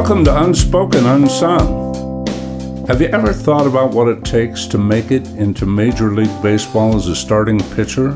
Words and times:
Welcome 0.00 0.24
to 0.26 0.44
Unspoken 0.44 1.06
Unsung. 1.06 2.86
Have 2.86 3.02
you 3.02 3.08
ever 3.08 3.32
thought 3.32 3.66
about 3.66 3.90
what 3.90 4.06
it 4.06 4.24
takes 4.24 4.64
to 4.66 4.78
make 4.78 5.10
it 5.10 5.26
into 5.30 5.66
Major 5.66 6.12
League 6.12 6.40
Baseball 6.40 6.94
as 6.94 7.08
a 7.08 7.16
starting 7.16 7.58
pitcher? 7.74 8.10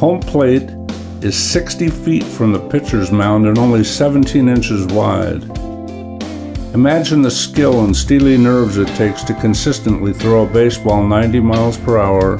Home 0.00 0.20
plate 0.20 0.68
is 1.22 1.34
60 1.34 1.88
feet 1.88 2.24
from 2.24 2.52
the 2.52 2.60
pitcher's 2.68 3.10
mound 3.10 3.46
and 3.46 3.56
only 3.56 3.82
17 3.82 4.50
inches 4.50 4.84
wide. 4.88 5.42
Imagine 6.74 7.22
the 7.22 7.30
skill 7.30 7.86
and 7.86 7.96
steely 7.96 8.36
nerves 8.36 8.76
it 8.76 8.88
takes 8.96 9.24
to 9.24 9.34
consistently 9.40 10.12
throw 10.12 10.44
a 10.44 10.46
baseball 10.46 11.02
90 11.02 11.40
miles 11.40 11.78
per 11.78 11.96
hour 11.96 12.36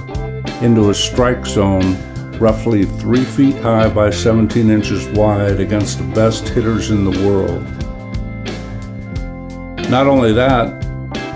into 0.62 0.90
a 0.90 0.94
strike 0.94 1.46
zone 1.46 1.96
roughly 2.38 2.84
3 2.84 3.24
feet 3.24 3.56
high 3.56 3.88
by 3.88 4.10
17 4.10 4.68
inches 4.68 5.08
wide 5.08 5.58
against 5.58 5.96
the 5.96 6.14
best 6.14 6.48
hitters 6.50 6.90
in 6.90 7.10
the 7.10 7.26
world. 7.26 7.79
Not 9.90 10.06
only 10.06 10.32
that, 10.34 10.86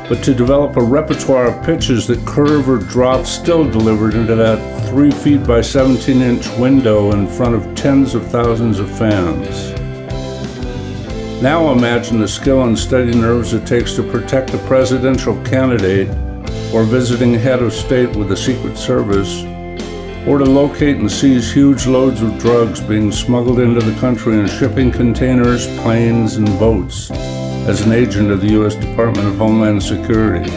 but 0.08 0.22
to 0.22 0.32
develop 0.32 0.76
a 0.76 0.80
repertoire 0.80 1.46
of 1.46 1.66
pitches 1.66 2.06
that 2.06 2.24
curve 2.24 2.68
or 2.68 2.78
drop 2.78 3.26
still 3.26 3.68
delivered 3.68 4.14
into 4.14 4.36
that 4.36 4.90
3 4.90 5.10
feet 5.10 5.44
by 5.44 5.60
17 5.60 6.22
inch 6.22 6.48
window 6.50 7.10
in 7.10 7.26
front 7.26 7.56
of 7.56 7.74
tens 7.74 8.14
of 8.14 8.24
thousands 8.28 8.78
of 8.78 8.88
fans. 8.96 9.72
Now 11.42 11.72
imagine 11.72 12.20
the 12.20 12.28
skill 12.28 12.62
and 12.62 12.78
steady 12.78 13.12
nerves 13.12 13.54
it 13.54 13.66
takes 13.66 13.94
to 13.94 14.04
protect 14.04 14.54
a 14.54 14.58
presidential 14.58 15.34
candidate 15.42 16.08
or 16.72 16.84
visiting 16.84 17.34
head 17.34 17.60
of 17.60 17.72
state 17.72 18.14
with 18.14 18.28
the 18.28 18.36
Secret 18.36 18.78
Service 18.78 19.42
or 20.28 20.38
to 20.38 20.44
locate 20.44 20.98
and 20.98 21.10
seize 21.10 21.52
huge 21.52 21.88
loads 21.88 22.22
of 22.22 22.38
drugs 22.38 22.80
being 22.80 23.10
smuggled 23.10 23.58
into 23.58 23.80
the 23.80 24.00
country 24.00 24.38
in 24.38 24.46
shipping 24.46 24.92
containers, 24.92 25.66
planes, 25.78 26.36
and 26.36 26.46
boats 26.60 27.10
as 27.66 27.80
an 27.80 27.92
agent 27.92 28.30
of 28.30 28.42
the 28.42 28.48
U.S. 28.48 28.74
Department 28.74 29.26
of 29.26 29.38
Homeland 29.38 29.82
Security. 29.82 30.50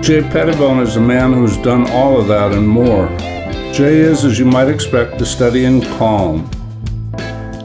Jay 0.00 0.22
Pettibone 0.22 0.78
is 0.78 0.94
a 0.94 1.00
man 1.00 1.32
who's 1.32 1.56
done 1.56 1.90
all 1.90 2.20
of 2.20 2.28
that 2.28 2.52
and 2.52 2.68
more. 2.68 3.08
Jay 3.72 3.98
is, 3.98 4.24
as 4.24 4.38
you 4.38 4.44
might 4.44 4.68
expect, 4.68 5.20
steady 5.26 5.64
and 5.64 5.82
calm. 5.98 6.48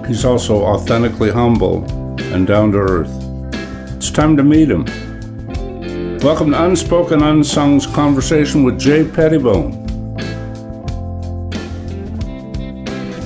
He's 0.08 0.26
also 0.26 0.64
authentically 0.64 1.30
humble 1.30 1.86
and 2.34 2.48
down 2.48 2.72
to 2.72 2.80
earth. 2.80 3.12
It's 3.96 4.10
time 4.10 4.36
to 4.38 4.44
meet 4.44 4.72
him. 4.72 4.86
Welcome 6.22 6.52
to 6.52 6.66
Unspoken 6.66 7.20
Unsung's 7.20 7.86
conversation 7.86 8.64
with 8.64 8.80
Jay 8.80 9.04
Pettibone. 9.04 9.86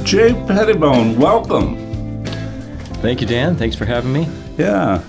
Jay 0.04 0.34
Pettibone, 0.48 1.18
welcome. 1.18 1.81
Thank 3.02 3.20
you, 3.20 3.26
Dan. 3.28 3.56
Thanks 3.56 3.76
for 3.76 3.86
having 3.86 4.14
me. 4.14 4.28
Yeah. 4.58 5.02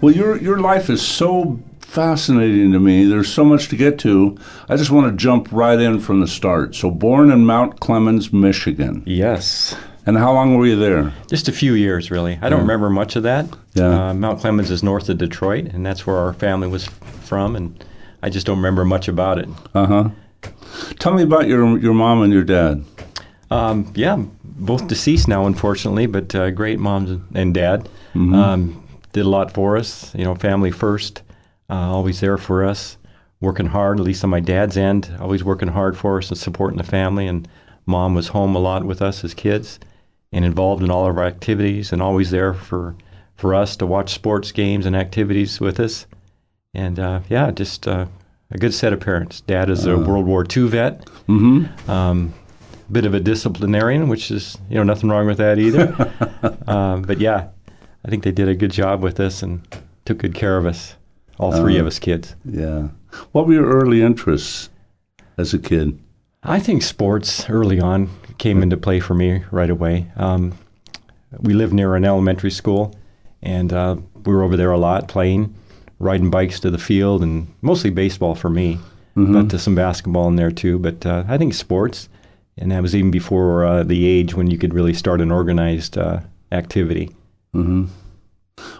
Well, 0.00 0.12
your 0.12 0.36
your 0.38 0.58
life 0.58 0.90
is 0.90 1.00
so 1.00 1.60
fascinating 1.78 2.72
to 2.72 2.80
me. 2.80 3.04
There's 3.04 3.32
so 3.32 3.44
much 3.44 3.68
to 3.68 3.76
get 3.76 4.00
to. 4.00 4.36
I 4.68 4.76
just 4.76 4.90
want 4.90 5.10
to 5.12 5.16
jump 5.16 5.48
right 5.52 5.78
in 5.78 6.00
from 6.00 6.20
the 6.20 6.26
start. 6.26 6.74
So, 6.74 6.90
born 6.90 7.30
in 7.30 7.46
Mount 7.46 7.78
Clemens, 7.78 8.32
Michigan. 8.32 9.04
Yes. 9.06 9.76
And 10.06 10.18
how 10.18 10.32
long 10.32 10.56
were 10.56 10.66
you 10.66 10.76
there? 10.76 11.12
Just 11.28 11.48
a 11.48 11.52
few 11.52 11.74
years, 11.74 12.10
really. 12.10 12.38
I 12.42 12.48
don't 12.48 12.60
remember 12.60 12.90
much 12.90 13.16
of 13.16 13.22
that. 13.22 13.46
Yeah. 13.74 14.08
Uh, 14.10 14.14
Mount 14.14 14.40
Clemens 14.40 14.70
is 14.70 14.82
north 14.82 15.08
of 15.08 15.18
Detroit, 15.18 15.66
and 15.66 15.86
that's 15.86 16.06
where 16.06 16.16
our 16.16 16.32
family 16.32 16.68
was 16.68 16.86
from, 17.22 17.54
and 17.54 17.84
I 18.22 18.28
just 18.28 18.46
don't 18.46 18.56
remember 18.58 18.84
much 18.84 19.06
about 19.08 19.38
it. 19.38 19.48
Uh 19.72 19.86
huh. 19.86 20.08
Tell 20.98 21.14
me 21.14 21.22
about 21.22 21.46
your 21.46 21.78
your 21.78 21.94
mom 21.94 22.22
and 22.22 22.32
your 22.32 22.44
dad. 22.44 22.84
Um, 23.50 23.92
yeah, 23.94 24.24
both 24.58 24.88
deceased 24.88 25.28
now, 25.28 25.46
unfortunately, 25.46 26.06
but 26.06 26.34
uh, 26.34 26.50
great 26.50 26.78
moms 26.78 27.20
and 27.34 27.54
dad. 27.54 27.88
Um, 28.14 28.82
did 29.12 29.24
a 29.26 29.28
lot 29.28 29.52
for 29.52 29.76
us. 29.76 30.14
You 30.14 30.24
know, 30.24 30.34
family 30.34 30.70
first, 30.70 31.22
uh, 31.70 31.74
always 31.74 32.20
there 32.20 32.38
for 32.38 32.64
us, 32.64 32.96
working 33.40 33.66
hard. 33.66 33.98
At 33.98 34.04
least 34.04 34.24
on 34.24 34.30
my 34.30 34.40
dad's 34.40 34.76
end, 34.76 35.14
always 35.20 35.42
working 35.44 35.68
hard 35.68 35.96
for 35.96 36.18
us 36.18 36.28
and 36.30 36.38
supporting 36.38 36.78
the 36.78 36.84
family. 36.84 37.26
And 37.26 37.46
mom 37.86 38.14
was 38.14 38.28
home 38.28 38.54
a 38.56 38.58
lot 38.58 38.84
with 38.84 39.00
us 39.02 39.24
as 39.24 39.34
kids, 39.34 39.78
and 40.32 40.44
involved 40.44 40.82
in 40.82 40.90
all 40.90 41.06
of 41.08 41.16
our 41.18 41.24
activities, 41.24 41.92
and 41.92 42.02
always 42.02 42.30
there 42.30 42.52
for 42.54 42.94
for 43.36 43.54
us 43.54 43.76
to 43.76 43.86
watch 43.86 44.12
sports 44.14 44.50
games 44.52 44.86
and 44.86 44.96
activities 44.96 45.60
with 45.60 45.78
us. 45.78 46.06
And 46.74 46.98
uh, 46.98 47.20
yeah, 47.28 47.50
just 47.50 47.86
uh, 47.86 48.06
a 48.50 48.58
good 48.58 48.72
set 48.74 48.92
of 48.94 49.00
parents. 49.00 49.40
Dad 49.42 49.68
is 49.70 49.84
a 49.86 49.96
World 49.96 50.26
War 50.26 50.44
II 50.44 50.68
vet 50.68 51.04
Mm-hmm. 51.28 51.90
um, 51.90 52.32
bit 52.90 53.04
of 53.04 53.14
a 53.14 53.20
disciplinarian, 53.20 54.08
which 54.08 54.30
is 54.30 54.56
you 54.68 54.76
know 54.76 54.82
nothing 54.82 55.10
wrong 55.10 55.26
with 55.26 55.38
that 55.38 55.58
either. 55.58 55.94
um, 56.66 57.02
but 57.02 57.18
yeah, 57.18 57.48
I 58.04 58.08
think 58.08 58.24
they 58.24 58.32
did 58.32 58.48
a 58.48 58.54
good 58.54 58.70
job 58.70 59.02
with 59.02 59.20
us 59.20 59.42
and 59.42 59.66
took 60.04 60.18
good 60.18 60.34
care 60.34 60.56
of 60.56 60.66
us, 60.66 60.94
all 61.38 61.52
three 61.52 61.78
of 61.78 61.86
us 61.86 61.98
kids. 61.98 62.36
Yeah. 62.44 62.88
What 63.32 63.46
were 63.46 63.54
your 63.54 63.66
early 63.66 64.02
interests 64.02 64.70
as 65.36 65.54
a 65.54 65.58
kid? 65.58 65.98
I 66.42 66.60
think 66.60 66.82
sports 66.82 67.48
early 67.50 67.80
on 67.80 68.08
came 68.38 68.62
into 68.62 68.76
play 68.76 69.00
for 69.00 69.14
me 69.14 69.42
right 69.50 69.70
away. 69.70 70.06
Um, 70.16 70.56
we 71.40 71.54
lived 71.54 71.72
near 71.72 71.96
an 71.96 72.04
elementary 72.04 72.50
school, 72.50 72.94
and 73.42 73.72
uh, 73.72 73.96
we 74.24 74.32
were 74.32 74.42
over 74.42 74.56
there 74.56 74.70
a 74.70 74.78
lot 74.78 75.08
playing, 75.08 75.54
riding 75.98 76.30
bikes 76.30 76.60
to 76.60 76.70
the 76.70 76.78
field, 76.78 77.22
and 77.22 77.52
mostly 77.62 77.90
baseball 77.90 78.34
for 78.34 78.50
me, 78.50 78.78
but 79.16 79.50
to 79.50 79.58
some 79.58 79.74
basketball 79.74 80.28
in 80.28 80.36
there 80.36 80.50
too. 80.50 80.78
But 80.78 81.04
uh, 81.04 81.24
I 81.26 81.38
think 81.38 81.54
sports, 81.54 82.08
and 82.58 82.70
that 82.72 82.82
was 82.82 82.94
even 82.94 83.10
before 83.10 83.64
uh, 83.64 83.82
the 83.82 84.06
age 84.06 84.34
when 84.34 84.50
you 84.50 84.58
could 84.58 84.74
really 84.74 84.94
start 84.94 85.20
an 85.20 85.30
organized 85.30 85.98
uh, 85.98 86.20
activity. 86.52 87.10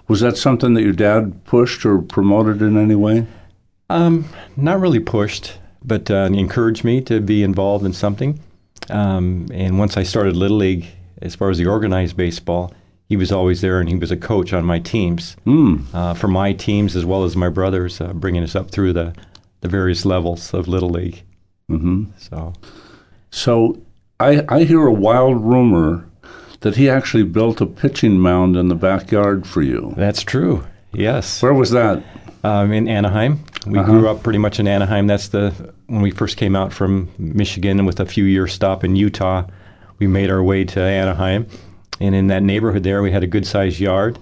Was 0.09 0.21
that 0.21 0.37
something 0.37 0.75
that 0.75 0.83
your 0.83 0.93
dad 0.93 1.45
pushed 1.45 1.85
or 1.85 2.01
promoted 2.01 2.63
in 2.63 2.77
any 2.77 2.95
way? 2.95 3.27
Um, 3.91 4.27
not 4.57 4.81
really 4.81 5.01
pushed, 5.01 5.59
but 5.85 6.11
uh, 6.11 6.29
encouraged 6.33 6.85
me 6.85 7.01
to 7.03 7.21
be 7.21 7.43
involved 7.43 7.85
in 7.85 7.93
something. 7.93 8.41
Um, 8.89 9.49
and 9.53 9.79
once 9.79 9.97
I 9.97 10.03
started 10.03 10.37
Little 10.37 10.57
League, 10.59 10.87
as 11.21 11.35
far 11.35 11.51
as 11.51 11.59
the 11.59 11.67
organized 11.67 12.17
baseball, 12.17 12.73
he 13.09 13.17
was 13.17 13.31
always 13.31 13.61
there 13.61 13.81
and 13.81 13.89
he 13.89 13.95
was 13.95 14.11
a 14.11 14.17
coach 14.17 14.53
on 14.53 14.65
my 14.65 14.79
teams, 14.79 15.37
uh, 15.95 16.15
for 16.15 16.29
my 16.29 16.53
teams 16.53 16.97
as 16.97 17.05
well 17.05 17.25
as 17.25 17.37
my 17.37 17.49
brothers, 17.49 18.01
uh, 18.01 18.13
bringing 18.13 18.43
us 18.43 18.57
up 18.57 18.71
through 18.71 18.93
the, 18.93 19.15
the 19.61 19.69
various 19.69 20.05
levels 20.05 20.53
of 20.53 20.67
Little 20.67 20.91
League. 20.91 21.23
Mm-hmm. 21.71 22.05
So, 22.19 22.53
So 23.31 23.81
I, 24.21 24.45
I 24.49 24.65
hear 24.65 24.87
a 24.87 24.93
wild 24.93 25.43
rumor 25.43 26.09
that 26.61 26.77
he 26.77 26.89
actually 26.89 27.23
built 27.25 27.61
a 27.61 27.67
pitching 27.67 28.19
mound 28.19 28.57
in 28.57 28.69
the 28.69 28.75
backyard 28.75 29.47
for 29.47 29.63
you. 29.63 29.93
that's 29.97 30.23
true. 30.23 30.65
Yes. 30.93 31.43
Where 31.43 31.53
was 31.55 31.71
that? 31.73 32.03
Um, 32.43 32.73
in 32.73 32.89
Anaheim. 32.89 33.41
We 33.67 33.79
Uh-huh. 33.79 33.91
grew 33.91 34.09
up 34.09 34.23
pretty 34.23 34.39
much 34.39 34.59
in 34.61 34.67
Anaheim. 34.69 35.07
That's 35.07 35.29
the 35.29 35.53
when 35.89 36.01
we 36.01 36.11
first 36.11 36.37
came 36.37 36.57
out 36.57 36.73
from 36.73 37.09
Michigan 37.19 37.85
with 37.85 38.01
a 38.01 38.07
few 38.07 38.25
year 38.25 38.47
stop 38.47 38.85
in 38.85 38.97
Utah. 38.97 39.45
We 39.99 40.07
made 40.07 40.31
our 40.31 40.43
way 40.43 40.65
to 40.65 40.81
Anaheim, 40.81 41.47
and 42.01 42.15
in 42.15 42.27
that 42.29 42.43
neighborhood 42.43 42.83
there, 42.85 43.03
we 43.03 43.11
had 43.11 43.23
a 43.25 43.27
good 43.27 43.47
sized 43.47 43.81
yard. 43.81 44.19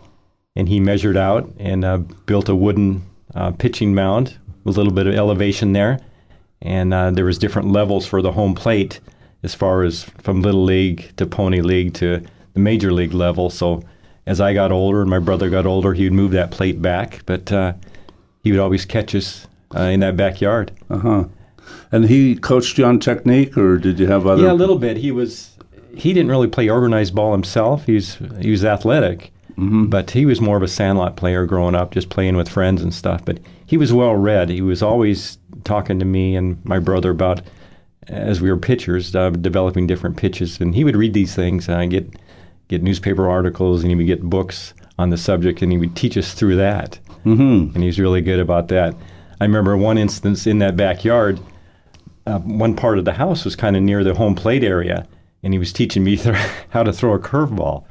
And 0.56 0.68
he 0.68 0.78
measured 0.80 1.16
out 1.16 1.50
and 1.58 1.84
uh, 1.84 1.98
built 2.26 2.48
a 2.48 2.54
wooden 2.54 3.02
uh, 3.34 3.50
pitching 3.52 3.92
mound 3.94 4.38
with 4.62 4.76
a 4.76 4.80
little 4.80 4.92
bit 4.92 5.06
of 5.08 5.14
elevation 5.14 5.72
there, 5.72 5.98
and 6.64 6.92
uh, 6.92 7.10
there 7.10 7.26
was 7.26 7.38
different 7.38 7.70
levels 7.70 8.06
for 8.06 8.22
the 8.22 8.32
home 8.32 8.54
plate 8.54 8.98
as 9.42 9.54
far 9.54 9.82
as 9.82 10.04
from 10.22 10.42
little 10.42 10.64
league 10.64 11.12
to 11.16 11.26
pony 11.26 11.60
league 11.60 11.94
to 11.94 12.24
the 12.54 12.60
major 12.60 12.92
league 12.92 13.12
level. 13.12 13.50
So 13.50 13.84
as 14.26 14.40
I 14.40 14.54
got 14.54 14.72
older 14.72 15.02
and 15.02 15.10
my 15.10 15.18
brother 15.18 15.50
got 15.50 15.66
older, 15.66 15.92
he 15.92 16.04
would 16.04 16.14
move 16.14 16.32
that 16.32 16.50
plate 16.50 16.80
back, 16.80 17.20
but 17.26 17.52
uh, 17.52 17.74
he 18.42 18.50
would 18.50 18.60
always 18.60 18.86
catch 18.86 19.14
us 19.14 19.46
uh, 19.76 19.82
in 19.82 20.00
that 20.00 20.16
backyard. 20.16 20.72
Uh 20.88 20.98
huh. 20.98 21.24
And 21.92 22.06
he 22.06 22.36
coached 22.36 22.78
you 22.78 22.84
on 22.84 22.98
technique, 22.98 23.56
or 23.56 23.78
did 23.78 23.98
you 23.98 24.06
have 24.06 24.26
other? 24.26 24.42
Yeah, 24.42 24.52
a 24.52 24.54
little 24.54 24.78
bit. 24.78 24.96
He 24.96 25.10
was 25.10 25.56
he 25.94 26.12
didn't 26.12 26.30
really 26.30 26.48
play 26.48 26.68
organized 26.68 27.14
ball 27.14 27.32
himself. 27.32 27.86
He's 27.86 28.16
he 28.40 28.50
was 28.50 28.64
athletic, 28.64 29.32
but 29.56 30.10
he 30.10 30.26
was 30.26 30.40
more 30.40 30.56
of 30.56 30.62
a 30.62 30.68
sandlot 30.68 31.16
player 31.16 31.46
growing 31.46 31.74
up, 31.74 31.92
just 31.92 32.08
playing 32.08 32.36
with 32.36 32.48
friends 32.48 32.82
and 32.82 32.92
stuff. 32.92 33.24
But 33.24 33.38
he 33.66 33.76
was 33.76 33.92
well 33.92 34.14
read. 34.14 34.48
He 34.48 34.60
was 34.60 34.82
always 34.82 35.38
talking 35.64 35.98
to 35.98 36.04
me 36.04 36.36
and 36.36 36.62
my 36.64 36.78
brother 36.78 37.10
about 37.10 37.40
as 38.08 38.40
we 38.40 38.50
were 38.50 38.58
pitchers, 38.58 39.14
uh, 39.16 39.30
developing 39.30 39.86
different 39.86 40.16
pitches, 40.16 40.60
and 40.60 40.74
he 40.74 40.84
would 40.84 40.96
read 40.96 41.14
these 41.14 41.34
things 41.34 41.68
and 41.68 41.76
I 41.78 41.86
get 41.86 42.08
get 42.68 42.82
newspaper 42.82 43.28
articles 43.28 43.82
and 43.82 43.90
he 43.90 43.94
would 43.94 44.06
get 44.06 44.22
books 44.22 44.74
on 44.98 45.10
the 45.10 45.16
subject 45.16 45.62
and 45.62 45.70
he 45.70 45.78
would 45.78 45.94
teach 45.96 46.16
us 46.16 46.34
through 46.34 46.56
that. 46.56 46.98
Mm-hmm. 47.24 47.74
and 47.74 47.82
he's 47.82 47.98
really 47.98 48.20
good 48.20 48.38
about 48.38 48.68
that. 48.68 48.94
I 49.40 49.44
remember 49.44 49.76
one 49.76 49.96
instance 49.96 50.46
in 50.46 50.58
that 50.58 50.76
backyard. 50.76 51.40
Uh, 52.26 52.38
one 52.40 52.76
part 52.76 52.98
of 52.98 53.04
the 53.06 53.14
house 53.14 53.44
was 53.44 53.56
kind 53.56 53.76
of 53.76 53.82
near 53.82 54.04
the 54.04 54.14
home 54.14 54.34
plate 54.34 54.62
area, 54.62 55.06
and 55.42 55.52
he 55.54 55.58
was 55.58 55.72
teaching 55.72 56.04
me 56.04 56.16
th- 56.16 56.36
how 56.70 56.82
to 56.82 56.92
throw 56.92 57.14
a 57.14 57.18
curveball. 57.18 57.84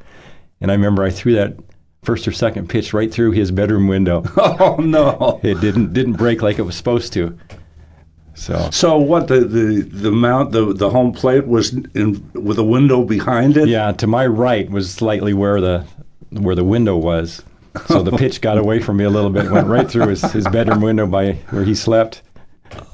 And 0.64 0.70
I 0.70 0.76
remember 0.76 1.02
I 1.04 1.10
threw 1.10 1.34
that 1.34 1.58
first 2.04 2.26
or 2.26 2.32
second 2.32 2.70
pitch 2.70 2.94
right 2.94 3.12
through 3.12 3.32
his 3.32 3.50
bedroom 3.50 3.86
window. 3.86 4.24
Oh 4.38 4.76
no. 4.76 5.40
it 5.42 5.60
didn't 5.60 5.92
didn't 5.92 6.14
break 6.14 6.40
like 6.40 6.58
it 6.58 6.62
was 6.62 6.74
supposed 6.74 7.12
to. 7.12 7.38
So 8.32 8.70
So 8.70 8.96
what 8.96 9.28
the 9.28 9.40
the 9.40 9.82
the 9.82 10.10
mount 10.10 10.52
the 10.52 10.72
the 10.72 10.88
home 10.88 11.12
plate 11.12 11.46
was 11.46 11.74
in 11.94 12.30
with 12.32 12.58
a 12.58 12.64
window 12.64 13.04
behind 13.04 13.58
it. 13.58 13.68
yeah, 13.68 13.92
to 13.92 14.06
my 14.06 14.26
right 14.26 14.70
was 14.70 14.90
slightly 14.90 15.34
where 15.34 15.60
the 15.60 15.84
where 16.30 16.54
the 16.54 16.64
window 16.64 16.96
was. 16.96 17.42
So 17.88 18.02
the 18.02 18.16
pitch 18.16 18.40
got 18.40 18.56
away 18.56 18.80
from 18.80 18.96
me 18.96 19.04
a 19.04 19.10
little 19.10 19.28
bit, 19.28 19.50
went 19.50 19.66
right 19.66 19.90
through 19.90 20.08
his, 20.08 20.22
his 20.32 20.46
bedroom 20.48 20.80
window 20.80 21.06
by 21.06 21.32
where 21.50 21.64
he 21.64 21.74
slept. 21.74 22.22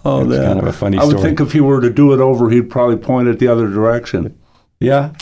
Oh, 0.05 0.25
that's 0.25 0.44
kind 0.44 0.58
of 0.58 0.66
a 0.66 0.73
funny 0.73 0.99
I 0.99 1.05
would 1.05 1.20
think 1.20 1.38
if 1.38 1.52
he 1.52 1.61
were 1.61 1.81
to 1.81 1.90
do 1.90 2.12
it 2.14 2.19
over, 2.19 2.50
he'd 2.50 2.69
probably 2.69 2.96
point 2.96 3.28
it 3.28 3.38
the 3.38 3.46
other 3.46 3.69
direction. 3.69 4.37
Yeah, 4.81 5.12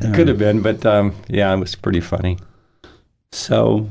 it 0.00 0.14
could 0.14 0.28
have 0.28 0.38
been, 0.38 0.62
but 0.62 0.84
um, 0.86 1.14
yeah, 1.28 1.52
it 1.52 1.58
was 1.58 1.74
pretty 1.74 2.00
funny. 2.00 2.38
So, 3.32 3.88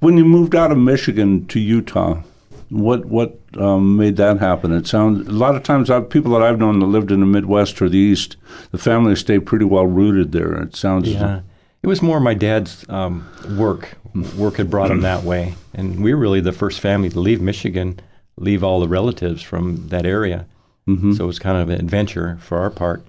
when 0.00 0.16
you 0.16 0.24
moved 0.24 0.54
out 0.54 0.72
of 0.72 0.78
Michigan 0.78 1.46
to 1.48 1.60
Utah, 1.60 2.22
what 2.68 3.04
what 3.06 3.38
um, 3.58 3.96
made 3.96 4.16
that 4.16 4.38
happen? 4.38 4.72
It 4.72 4.86
sounds 4.86 5.26
a 5.28 5.32
lot 5.32 5.54
of 5.54 5.62
times 5.62 5.90
I've, 5.90 6.08
people 6.08 6.32
that 6.32 6.42
I've 6.42 6.58
known 6.58 6.80
that 6.80 6.86
lived 6.86 7.10
in 7.10 7.20
the 7.20 7.26
Midwest 7.26 7.80
or 7.80 7.88
the 7.88 7.98
East, 7.98 8.36
the 8.70 8.78
family 8.78 9.14
stayed 9.16 9.46
pretty 9.46 9.64
well 9.64 9.86
rooted 9.86 10.32
there. 10.32 10.54
It 10.62 10.74
sounds 10.76 11.08
Yeah, 11.08 11.40
it 11.82 11.86
was 11.86 12.02
more 12.02 12.20
my 12.20 12.34
dad's 12.34 12.84
um, 12.88 13.26
work. 13.56 13.96
Work 14.38 14.56
had 14.56 14.70
brought 14.70 14.90
him 14.90 15.02
that 15.02 15.24
way, 15.24 15.54
and 15.74 16.02
we 16.02 16.14
were 16.14 16.20
really 16.20 16.40
the 16.40 16.52
first 16.52 16.80
family 16.80 17.10
to 17.10 17.20
leave 17.20 17.40
Michigan, 17.40 18.00
leave 18.38 18.64
all 18.64 18.80
the 18.80 18.88
relatives 18.88 19.42
from 19.42 19.88
that 19.88 20.06
area. 20.06 20.46
Mhm. 20.88 21.14
So 21.16 21.24
it 21.24 21.26
was 21.26 21.38
kind 21.38 21.58
of 21.58 21.68
an 21.68 21.78
adventure 21.78 22.38
for 22.40 22.58
our 22.58 22.70
part. 22.70 23.04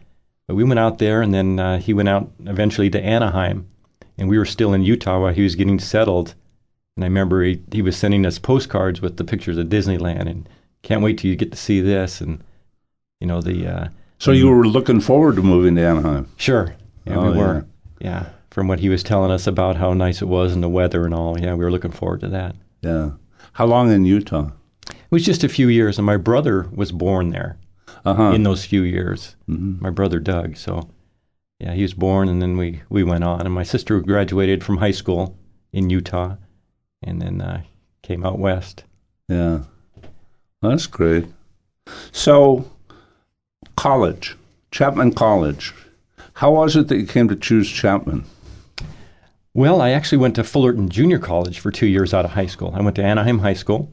But 0.47 0.55
we 0.55 0.63
went 0.63 0.79
out 0.79 0.97
there, 0.97 1.21
and 1.21 1.33
then 1.33 1.59
uh, 1.59 1.79
he 1.79 1.93
went 1.93 2.09
out 2.09 2.31
eventually 2.45 2.89
to 2.91 3.01
Anaheim, 3.01 3.67
and 4.17 4.29
we 4.29 4.37
were 4.37 4.45
still 4.45 4.73
in 4.73 4.81
Utah 4.83 5.19
while 5.21 5.33
he 5.33 5.43
was 5.43 5.55
getting 5.55 5.77
settled. 5.79 6.35
And 6.95 7.03
I 7.03 7.07
remember 7.07 7.43
he, 7.43 7.61
he 7.71 7.81
was 7.81 7.97
sending 7.97 8.25
us 8.25 8.39
postcards 8.39 9.01
with 9.01 9.17
the 9.17 9.23
pictures 9.25 9.57
of 9.57 9.67
Disneyland, 9.67 10.27
and 10.29 10.47
can't 10.83 11.01
wait 11.01 11.17
till 11.17 11.29
you 11.29 11.35
get 11.35 11.51
to 11.51 11.57
see 11.57 11.81
this, 11.81 12.21
and 12.21 12.41
you 13.19 13.27
know 13.27 13.41
the. 13.41 13.67
Uh, 13.67 13.87
So 14.19 14.31
you 14.31 14.47
were 14.47 14.65
looking 14.67 15.01
forward 15.01 15.35
to 15.35 15.43
moving 15.43 15.75
to 15.75 15.81
Anaheim. 15.81 16.29
Sure. 16.37 16.75
Yeah, 17.05 17.17
Oh, 17.17 17.31
we 17.31 17.37
were. 17.37 17.65
Yeah. 17.99 18.29
From 18.49 18.67
what 18.67 18.79
he 18.79 18.89
was 18.89 19.03
telling 19.03 19.31
us 19.31 19.45
about 19.47 19.75
how 19.75 19.93
nice 19.93 20.21
it 20.21 20.27
was 20.27 20.53
and 20.53 20.63
the 20.63 20.69
weather 20.69 21.05
and 21.05 21.13
all. 21.13 21.39
Yeah, 21.39 21.53
we 21.53 21.63
were 21.63 21.71
looking 21.71 21.91
forward 21.91 22.21
to 22.21 22.29
that. 22.29 22.55
Yeah. 22.81 23.11
How 23.53 23.65
long 23.65 23.91
in 23.91 24.05
Utah? 24.05 24.49
It 24.89 24.95
was 25.11 25.25
just 25.25 25.43
a 25.43 25.49
few 25.49 25.67
years, 25.67 25.99
and 25.99 26.05
my 26.05 26.17
brother 26.17 26.67
was 26.71 26.91
born 26.91 27.29
there 27.31 27.57
Uh 28.07 28.13
huh. 28.13 28.31
in 28.33 28.43
those 28.43 28.63
few 28.65 28.83
years. 28.83 29.35
Mhm. 29.49 29.81
My 29.81 29.89
brother 29.89 30.19
Doug. 30.19 30.55
So, 30.57 30.89
yeah, 31.59 31.73
he 31.73 31.81
was 31.81 31.93
born, 31.93 32.29
and 32.29 32.41
then 32.41 32.55
we, 32.57 32.81
we 32.89 33.03
went 33.03 33.23
on. 33.23 33.41
And 33.41 33.53
my 33.53 33.63
sister 33.63 33.99
graduated 33.99 34.63
from 34.63 34.77
high 34.77 34.91
school 34.91 35.37
in 35.73 35.89
Utah 35.89 36.35
and 37.03 37.21
then 37.21 37.41
uh, 37.41 37.63
came 38.03 38.25
out 38.25 38.39
west. 38.39 38.83
Yeah. 39.27 39.59
That's 40.61 40.87
great. 40.87 41.25
So, 42.11 42.69
college, 43.75 44.35
Chapman 44.71 45.13
College. 45.13 45.73
How 46.33 46.51
was 46.51 46.75
it 46.75 46.87
that 46.87 46.97
you 46.97 47.05
came 47.07 47.27
to 47.29 47.35
choose 47.35 47.69
Chapman? 47.69 48.23
Well, 49.53 49.81
I 49.81 49.89
actually 49.89 50.19
went 50.19 50.35
to 50.35 50.43
Fullerton 50.43 50.87
Junior 50.89 51.17
College 51.19 51.59
for 51.59 51.71
two 51.71 51.87
years 51.87 52.13
out 52.13 52.25
of 52.25 52.31
high 52.31 52.45
school. 52.45 52.71
I 52.75 52.81
went 52.81 52.95
to 52.97 53.03
Anaheim 53.03 53.39
High 53.39 53.53
School, 53.55 53.91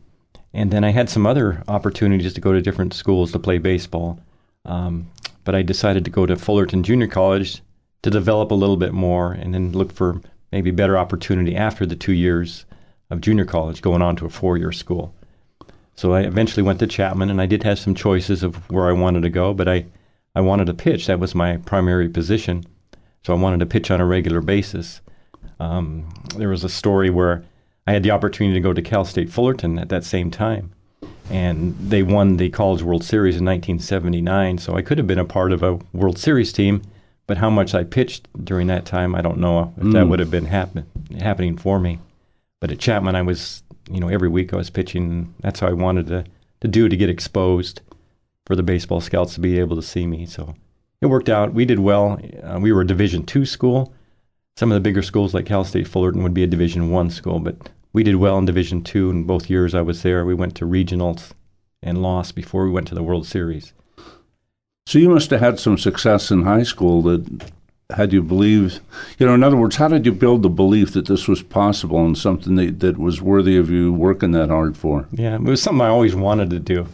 and 0.54 0.70
then 0.70 0.84
I 0.84 0.90
had 0.90 1.10
some 1.10 1.26
other 1.26 1.62
opportunities 1.66 2.32
to 2.32 2.40
go 2.40 2.52
to 2.52 2.62
different 2.62 2.94
schools 2.94 3.32
to 3.32 3.38
play 3.40 3.58
baseball. 3.58 4.20
Um, 4.64 5.10
but 5.42 5.54
I 5.54 5.62
decided 5.62 6.04
to 6.04 6.10
go 6.10 6.24
to 6.24 6.36
Fullerton 6.36 6.84
Junior 6.84 7.08
College 7.08 7.60
to 8.02 8.10
develop 8.10 8.50
a 8.50 8.54
little 8.54 8.76
bit 8.76 8.94
more 8.94 9.32
and 9.32 9.52
then 9.52 9.72
look 9.72 9.92
for 9.92 10.20
maybe 10.52 10.70
better 10.70 10.96
opportunity 10.96 11.56
after 11.56 11.84
the 11.84 11.96
two 11.96 12.12
years 12.12 12.64
of 13.10 13.20
junior 13.20 13.44
college, 13.44 13.82
going 13.82 14.00
on 14.00 14.14
to 14.16 14.26
a 14.26 14.30
four 14.30 14.56
year 14.56 14.72
school. 14.72 15.12
So 15.96 16.14
I 16.14 16.20
eventually 16.20 16.62
went 16.62 16.78
to 16.78 16.86
Chapman, 16.86 17.30
and 17.30 17.40
I 17.40 17.46
did 17.46 17.64
have 17.64 17.78
some 17.78 17.94
choices 17.94 18.42
of 18.42 18.56
where 18.70 18.88
I 18.88 18.92
wanted 18.92 19.22
to 19.22 19.30
go, 19.30 19.54
but 19.54 19.68
I, 19.68 19.86
I 20.34 20.40
wanted 20.40 20.66
to 20.66 20.74
pitch. 20.74 21.06
That 21.06 21.20
was 21.20 21.34
my 21.34 21.58
primary 21.58 22.08
position. 22.08 22.64
So 23.24 23.34
I 23.34 23.38
wanted 23.38 23.60
to 23.60 23.66
pitch 23.66 23.90
on 23.90 24.00
a 24.00 24.06
regular 24.06 24.40
basis. 24.40 25.00
Um, 25.60 26.08
there 26.36 26.48
was 26.48 26.64
a 26.64 26.68
story 26.68 27.10
where 27.10 27.44
I 27.86 27.92
had 27.92 28.02
the 28.02 28.10
opportunity 28.10 28.54
to 28.54 28.60
go 28.62 28.72
to 28.72 28.82
Cal 28.82 29.04
State 29.04 29.30
Fullerton 29.30 29.78
at 29.78 29.88
that 29.90 30.04
same 30.04 30.30
time, 30.30 30.72
and 31.30 31.76
they 31.78 32.02
won 32.02 32.36
the 32.38 32.48
College 32.50 32.82
World 32.82 33.04
Series 33.04 33.36
in 33.36 33.44
1979. 33.44 34.58
So 34.58 34.74
I 34.76 34.82
could 34.82 34.98
have 34.98 35.06
been 35.06 35.18
a 35.18 35.24
part 35.24 35.52
of 35.52 35.62
a 35.62 35.78
World 35.92 36.18
Series 36.18 36.52
team, 36.52 36.82
but 37.26 37.38
how 37.38 37.50
much 37.50 37.74
I 37.74 37.84
pitched 37.84 38.26
during 38.42 38.66
that 38.68 38.84
time, 38.86 39.14
I 39.14 39.20
don't 39.22 39.38
know 39.38 39.74
if 39.76 39.82
that 39.92 40.04
Mm. 40.04 40.08
would 40.08 40.18
have 40.18 40.30
been 40.30 40.46
happen, 40.46 40.86
happening 41.18 41.56
for 41.56 41.78
me. 41.78 41.98
But 42.60 42.70
at 42.70 42.78
Chapman, 42.78 43.14
I 43.16 43.22
was, 43.22 43.62
you 43.90 44.00
know, 44.00 44.08
every 44.08 44.28
week 44.28 44.52
I 44.54 44.56
was 44.56 44.70
pitching. 44.70 45.34
That's 45.40 45.60
how 45.60 45.68
I 45.68 45.72
wanted 45.74 46.06
to, 46.06 46.24
to 46.60 46.68
do 46.68 46.88
to 46.88 46.96
get 46.96 47.10
exposed 47.10 47.82
for 48.46 48.56
the 48.56 48.62
baseball 48.62 49.00
scouts 49.00 49.34
to 49.34 49.40
be 49.40 49.58
able 49.58 49.76
to 49.76 49.82
see 49.82 50.06
me. 50.06 50.24
So 50.24 50.54
it 51.02 51.06
worked 51.06 51.28
out. 51.28 51.52
We 51.52 51.64
did 51.66 51.80
well. 51.80 52.18
Uh, 52.42 52.58
we 52.60 52.72
were 52.72 52.80
a 52.82 52.86
Division 52.86 53.24
two 53.26 53.44
school. 53.44 53.92
Some 54.56 54.70
of 54.70 54.76
the 54.76 54.80
bigger 54.80 55.02
schools 55.02 55.34
like 55.34 55.46
Cal 55.46 55.64
State 55.64 55.88
Fullerton 55.88 56.22
would 56.22 56.32
be 56.34 56.44
a 56.44 56.46
Division 56.46 56.90
one 56.90 57.10
school, 57.10 57.40
but 57.40 57.56
we 57.94 58.02
did 58.02 58.16
well 58.16 58.36
in 58.36 58.44
Division 58.44 58.82
two. 58.82 59.08
in 59.08 59.24
both 59.24 59.48
years 59.48 59.74
I 59.74 59.80
was 59.80 60.02
there, 60.02 60.26
we 60.26 60.34
went 60.34 60.54
to 60.56 60.66
regionals 60.66 61.30
and 61.82 62.02
lost 62.02 62.34
before 62.34 62.64
we 62.64 62.70
went 62.70 62.88
to 62.88 62.94
the 62.94 63.02
World 63.02 63.26
Series. 63.26 63.72
So 64.86 64.98
you 64.98 65.08
must 65.08 65.30
have 65.30 65.40
had 65.40 65.58
some 65.58 65.78
success 65.78 66.30
in 66.30 66.42
high 66.42 66.64
school 66.64 67.00
that 67.02 67.50
had 67.94 68.12
you 68.12 68.22
believe, 68.22 68.80
you 69.18 69.26
know, 69.26 69.34
in 69.34 69.44
other 69.44 69.56
words, 69.56 69.76
how 69.76 69.88
did 69.88 70.04
you 70.04 70.12
build 70.12 70.42
the 70.42 70.48
belief 70.48 70.92
that 70.92 71.06
this 71.06 71.28
was 71.28 71.42
possible 71.42 72.04
and 72.04 72.18
something 72.18 72.56
that, 72.56 72.80
that 72.80 72.98
was 72.98 73.22
worthy 73.22 73.56
of 73.56 73.70
you 73.70 73.92
working 73.92 74.32
that 74.32 74.48
hard 74.48 74.76
for? 74.76 75.06
Yeah, 75.12 75.36
it 75.36 75.42
was 75.42 75.62
something 75.62 75.82
I 75.82 75.88
always 75.88 76.14
wanted 76.14 76.50
to 76.50 76.58
do. 76.58 76.86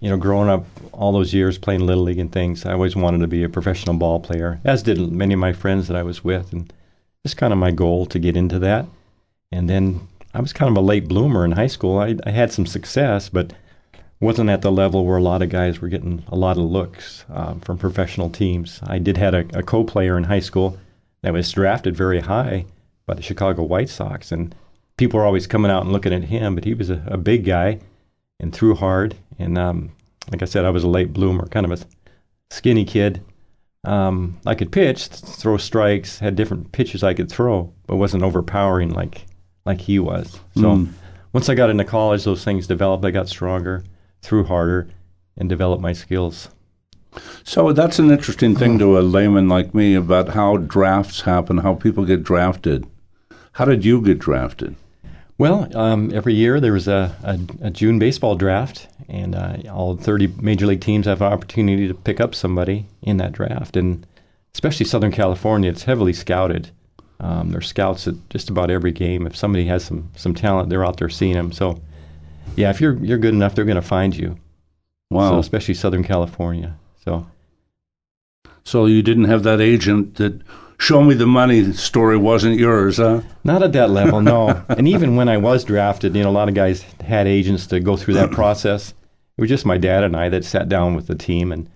You 0.00 0.10
know, 0.10 0.16
growing 0.16 0.50
up 0.50 0.66
all 0.92 1.12
those 1.12 1.32
years 1.32 1.58
playing 1.58 1.86
little 1.86 2.04
league 2.04 2.18
and 2.18 2.30
things, 2.30 2.64
I 2.64 2.72
always 2.72 2.94
wanted 2.94 3.18
to 3.18 3.26
be 3.26 3.42
a 3.42 3.48
professional 3.48 3.96
ball 3.96 4.20
player, 4.20 4.60
as 4.64 4.82
did 4.82 4.98
many 5.10 5.34
of 5.34 5.40
my 5.40 5.52
friends 5.52 5.88
that 5.88 5.96
I 5.96 6.02
was 6.02 6.22
with, 6.22 6.52
and 6.52 6.72
it's 7.24 7.34
kind 7.34 7.52
of 7.52 7.58
my 7.58 7.70
goal 7.70 8.06
to 8.06 8.18
get 8.18 8.36
into 8.36 8.58
that. 8.58 8.86
And 9.50 9.68
then 9.68 10.06
I 10.34 10.40
was 10.40 10.52
kind 10.52 10.70
of 10.70 10.76
a 10.76 10.86
late 10.86 11.08
bloomer 11.08 11.44
in 11.44 11.52
high 11.52 11.68
school. 11.68 11.98
I, 11.98 12.16
I 12.26 12.30
had 12.30 12.52
some 12.52 12.66
success, 12.66 13.28
but 13.28 13.52
wasn't 14.20 14.50
at 14.50 14.62
the 14.62 14.72
level 14.72 15.04
where 15.04 15.16
a 15.16 15.22
lot 15.22 15.42
of 15.42 15.48
guys 15.48 15.80
were 15.80 15.88
getting 15.88 16.24
a 16.28 16.36
lot 16.36 16.56
of 16.56 16.64
looks 16.64 17.24
um, 17.28 17.60
from 17.60 17.78
professional 17.78 18.30
teams. 18.30 18.80
I 18.84 18.98
did 18.98 19.16
had 19.16 19.34
a, 19.34 19.58
a 19.58 19.62
co-player 19.62 20.16
in 20.16 20.24
high 20.24 20.40
school 20.40 20.78
that 21.22 21.32
was 21.32 21.50
drafted 21.52 21.96
very 21.96 22.20
high 22.20 22.66
by 23.06 23.14
the 23.14 23.22
Chicago 23.22 23.62
White 23.62 23.88
Sox, 23.88 24.32
and 24.32 24.54
people 24.96 25.20
were 25.20 25.26
always 25.26 25.46
coming 25.46 25.70
out 25.70 25.82
and 25.82 25.92
looking 25.92 26.12
at 26.12 26.24
him. 26.24 26.54
But 26.54 26.64
he 26.64 26.74
was 26.74 26.90
a, 26.90 27.02
a 27.06 27.16
big 27.16 27.44
guy 27.44 27.80
and 28.40 28.52
threw 28.52 28.74
hard. 28.74 29.14
And 29.38 29.56
um, 29.56 29.92
like 30.30 30.42
I 30.42 30.46
said, 30.46 30.64
I 30.64 30.70
was 30.70 30.84
a 30.84 30.88
late 30.88 31.12
bloomer, 31.12 31.46
kind 31.46 31.66
of 31.66 31.72
a 31.72 31.84
skinny 32.50 32.84
kid. 32.84 33.22
Um, 33.84 34.40
I 34.46 34.54
could 34.54 34.72
pitch, 34.72 35.06
throw 35.08 35.58
strikes, 35.58 36.18
had 36.18 36.36
different 36.36 36.72
pitches 36.72 37.02
I 37.02 37.14
could 37.14 37.30
throw, 37.30 37.72
but 37.86 37.96
wasn't 37.96 38.22
overpowering 38.22 38.90
like 38.90 39.26
like 39.64 39.82
he 39.82 39.98
was. 39.98 40.40
So 40.56 40.62
Mm. 40.76 40.88
once 41.32 41.48
I 41.48 41.54
got 41.54 41.70
into 41.70 41.84
college, 41.84 42.24
those 42.24 42.44
things 42.44 42.66
developed. 42.66 43.04
I 43.04 43.10
got 43.10 43.28
stronger, 43.28 43.82
threw 44.22 44.44
harder, 44.44 44.88
and 45.36 45.48
developed 45.48 45.82
my 45.82 45.92
skills. 45.92 46.48
So 47.44 47.72
that's 47.72 47.98
an 47.98 48.10
interesting 48.10 48.56
thing 48.56 48.78
to 48.80 48.98
a 48.98 49.00
layman 49.00 49.48
like 49.48 49.74
me 49.74 49.94
about 49.94 50.30
how 50.30 50.56
drafts 50.56 51.22
happen, 51.22 51.58
how 51.58 51.74
people 51.74 52.04
get 52.04 52.24
drafted. 52.24 52.86
How 53.52 53.64
did 53.64 53.84
you 53.84 54.00
get 54.02 54.18
drafted? 54.18 54.74
Well, 55.38 55.68
um, 55.76 56.12
every 56.14 56.34
year 56.34 56.60
there 56.60 56.72
was 56.72 56.86
a, 56.88 57.14
a, 57.22 57.38
a 57.66 57.70
June 57.70 57.98
baseball 57.98 58.34
draft, 58.36 58.88
and 59.08 59.34
uh, 59.34 59.56
all 59.72 59.96
30 59.96 60.28
major 60.40 60.66
league 60.66 60.80
teams 60.80 61.06
have 61.06 61.20
an 61.22 61.32
opportunity 61.32 61.86
to 61.88 61.94
pick 61.94 62.20
up 62.20 62.34
somebody 62.34 62.86
in 63.02 63.16
that 63.18 63.32
draft. 63.32 63.76
And 63.76 64.06
especially 64.54 64.86
Southern 64.86 65.10
California, 65.12 65.70
it's 65.70 65.84
heavily 65.84 66.12
scouted. 66.12 66.70
Um, 67.24 67.50
there's 67.50 67.66
scouts 67.68 68.06
at 68.06 68.14
just 68.28 68.50
about 68.50 68.70
every 68.70 68.92
game. 68.92 69.26
If 69.26 69.34
somebody 69.34 69.64
has 69.64 69.82
some, 69.84 70.10
some 70.14 70.34
talent, 70.34 70.68
they're 70.68 70.84
out 70.84 70.98
there 70.98 71.08
seeing 71.08 71.32
them. 71.34 71.52
So, 71.52 71.80
yeah, 72.54 72.68
if 72.68 72.80
you're 72.82 72.96
you're 73.02 73.16
good 73.18 73.32
enough, 73.32 73.54
they're 73.54 73.64
going 73.64 73.76
to 73.76 73.82
find 73.96 74.14
you. 74.14 74.36
So, 75.10 75.16
Wow. 75.16 75.38
especially 75.38 75.74
Southern 75.74 76.04
California. 76.04 76.76
So, 77.04 77.26
So 78.64 78.86
you 78.86 79.02
didn't 79.02 79.24
have 79.24 79.42
that 79.44 79.60
agent 79.60 80.16
that 80.16 80.40
show 80.78 81.02
me 81.02 81.14
the 81.14 81.26
money 81.26 81.72
story 81.72 82.16
wasn't 82.18 82.58
yours, 82.58 82.98
huh? 82.98 83.22
Not 83.42 83.62
at 83.62 83.72
that 83.72 83.90
level, 83.90 84.20
no. 84.20 84.62
and 84.68 84.86
even 84.88 85.16
when 85.16 85.28
I 85.28 85.38
was 85.38 85.64
drafted, 85.64 86.14
you 86.14 86.22
know, 86.24 86.30
a 86.30 86.38
lot 86.38 86.48
of 86.48 86.54
guys 86.54 86.82
had 87.04 87.26
agents 87.26 87.66
to 87.68 87.80
go 87.80 87.96
through 87.96 88.14
that 88.14 88.32
process. 88.32 88.92
It 89.38 89.40
was 89.40 89.50
just 89.50 89.64
my 89.66 89.78
dad 89.78 90.04
and 90.04 90.14
I 90.16 90.28
that 90.28 90.44
sat 90.44 90.68
down 90.68 90.94
with 90.94 91.06
the 91.06 91.14
team 91.14 91.52
and 91.52 91.68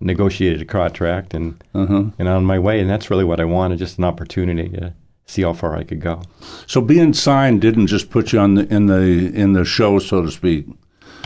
negotiated 0.00 0.62
a 0.62 0.64
contract 0.64 1.34
and 1.34 1.62
Uh-huh. 1.74 2.04
and 2.18 2.28
on 2.28 2.44
my 2.44 2.58
way. 2.58 2.80
And 2.80 2.88
that's 2.90 3.10
really 3.10 3.24
what 3.24 3.40
I 3.40 3.44
wanted, 3.44 3.78
just 3.78 3.98
an 3.98 4.04
opportunity 4.04 4.68
to 4.68 4.92
see 5.26 5.42
how 5.42 5.52
far 5.54 5.76
I 5.76 5.84
could 5.84 6.00
go. 6.00 6.22
So 6.66 6.80
being 6.80 7.12
signed 7.14 7.60
didn't 7.60 7.88
just 7.88 8.10
put 8.10 8.32
you 8.32 8.38
on 8.40 8.54
the 8.54 8.66
in 8.74 8.86
the 8.86 9.32
in 9.34 9.52
the 9.52 9.64
show, 9.64 9.98
so 9.98 10.22
to 10.22 10.30
speak. 10.30 10.66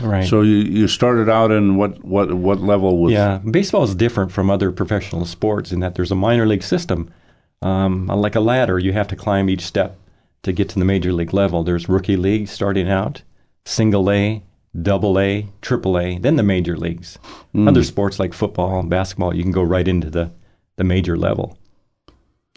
Right. 0.01 0.25
So 0.27 0.41
you, 0.41 0.55
you 0.55 0.87
started 0.87 1.29
out 1.29 1.51
in 1.51 1.75
what 1.75 2.03
what 2.03 2.33
what 2.33 2.59
level 2.61 2.97
was 2.97 3.13
yeah, 3.13 3.37
baseball 3.51 3.83
is 3.83 3.93
different 3.95 4.31
from 4.31 4.49
other 4.49 4.71
professional 4.71 5.25
sports 5.25 5.71
in 5.71 5.79
that 5.81 5.93
there's 5.95 6.11
a 6.11 6.15
minor 6.15 6.47
league 6.47 6.63
system. 6.63 7.11
Um, 7.61 8.07
like 8.07 8.35
a 8.35 8.39
ladder, 8.39 8.79
you 8.79 8.93
have 8.93 9.07
to 9.09 9.15
climb 9.15 9.47
each 9.49 9.61
step 9.61 9.95
to 10.41 10.51
get 10.51 10.69
to 10.69 10.79
the 10.79 10.85
major 10.85 11.13
league 11.13 11.33
level. 11.33 11.63
There's 11.63 11.87
rookie 11.87 12.17
league 12.17 12.47
starting 12.47 12.89
out, 12.89 13.21
single 13.65 14.09
A, 14.09 14.41
double 14.79 15.19
A, 15.19 15.47
triple 15.61 15.97
A, 15.97 16.17
then 16.17 16.35
the 16.35 16.43
major 16.43 16.77
leagues. 16.77 17.17
Other 17.67 17.83
sports 17.83 18.19
like 18.19 18.33
football 18.33 18.79
and 18.79 18.89
basketball, 18.89 19.35
you 19.35 19.43
can 19.43 19.51
go 19.51 19.63
right 19.63 19.87
into 19.87 20.09
the, 20.09 20.31
the 20.77 20.83
major 20.83 21.17
level. 21.17 21.57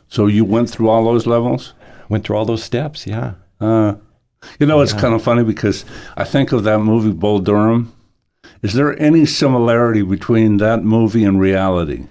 So 0.09 0.26
you 0.26 0.44
went 0.44 0.71
through 0.71 0.88
all 0.88 1.04
those 1.04 1.26
levels? 1.26 1.75
went 2.09 2.25
through 2.25 2.37
all 2.37 2.44
those 2.44 2.62
steps. 2.62 3.06
Yeah. 3.06 3.35
Uh, 3.61 3.94
you 4.59 4.66
know, 4.66 4.80
it's 4.80 4.92
kind 4.92 5.14
of 5.14 5.23
funny 5.23 5.42
because 5.42 5.85
I 6.16 6.25
think 6.25 6.52
of 6.52 6.64
that 6.64 6.78
movie 6.80 7.12
Bull 7.12 7.38
Durham. 7.40 7.92
Is 8.62 8.75
there 8.75 8.99
any 9.00 9.26
similarity 9.26 10.02
between 10.02 10.59
that 10.59 10.83
movie 10.83 11.25
and 11.25 11.40
reality? 11.40 12.06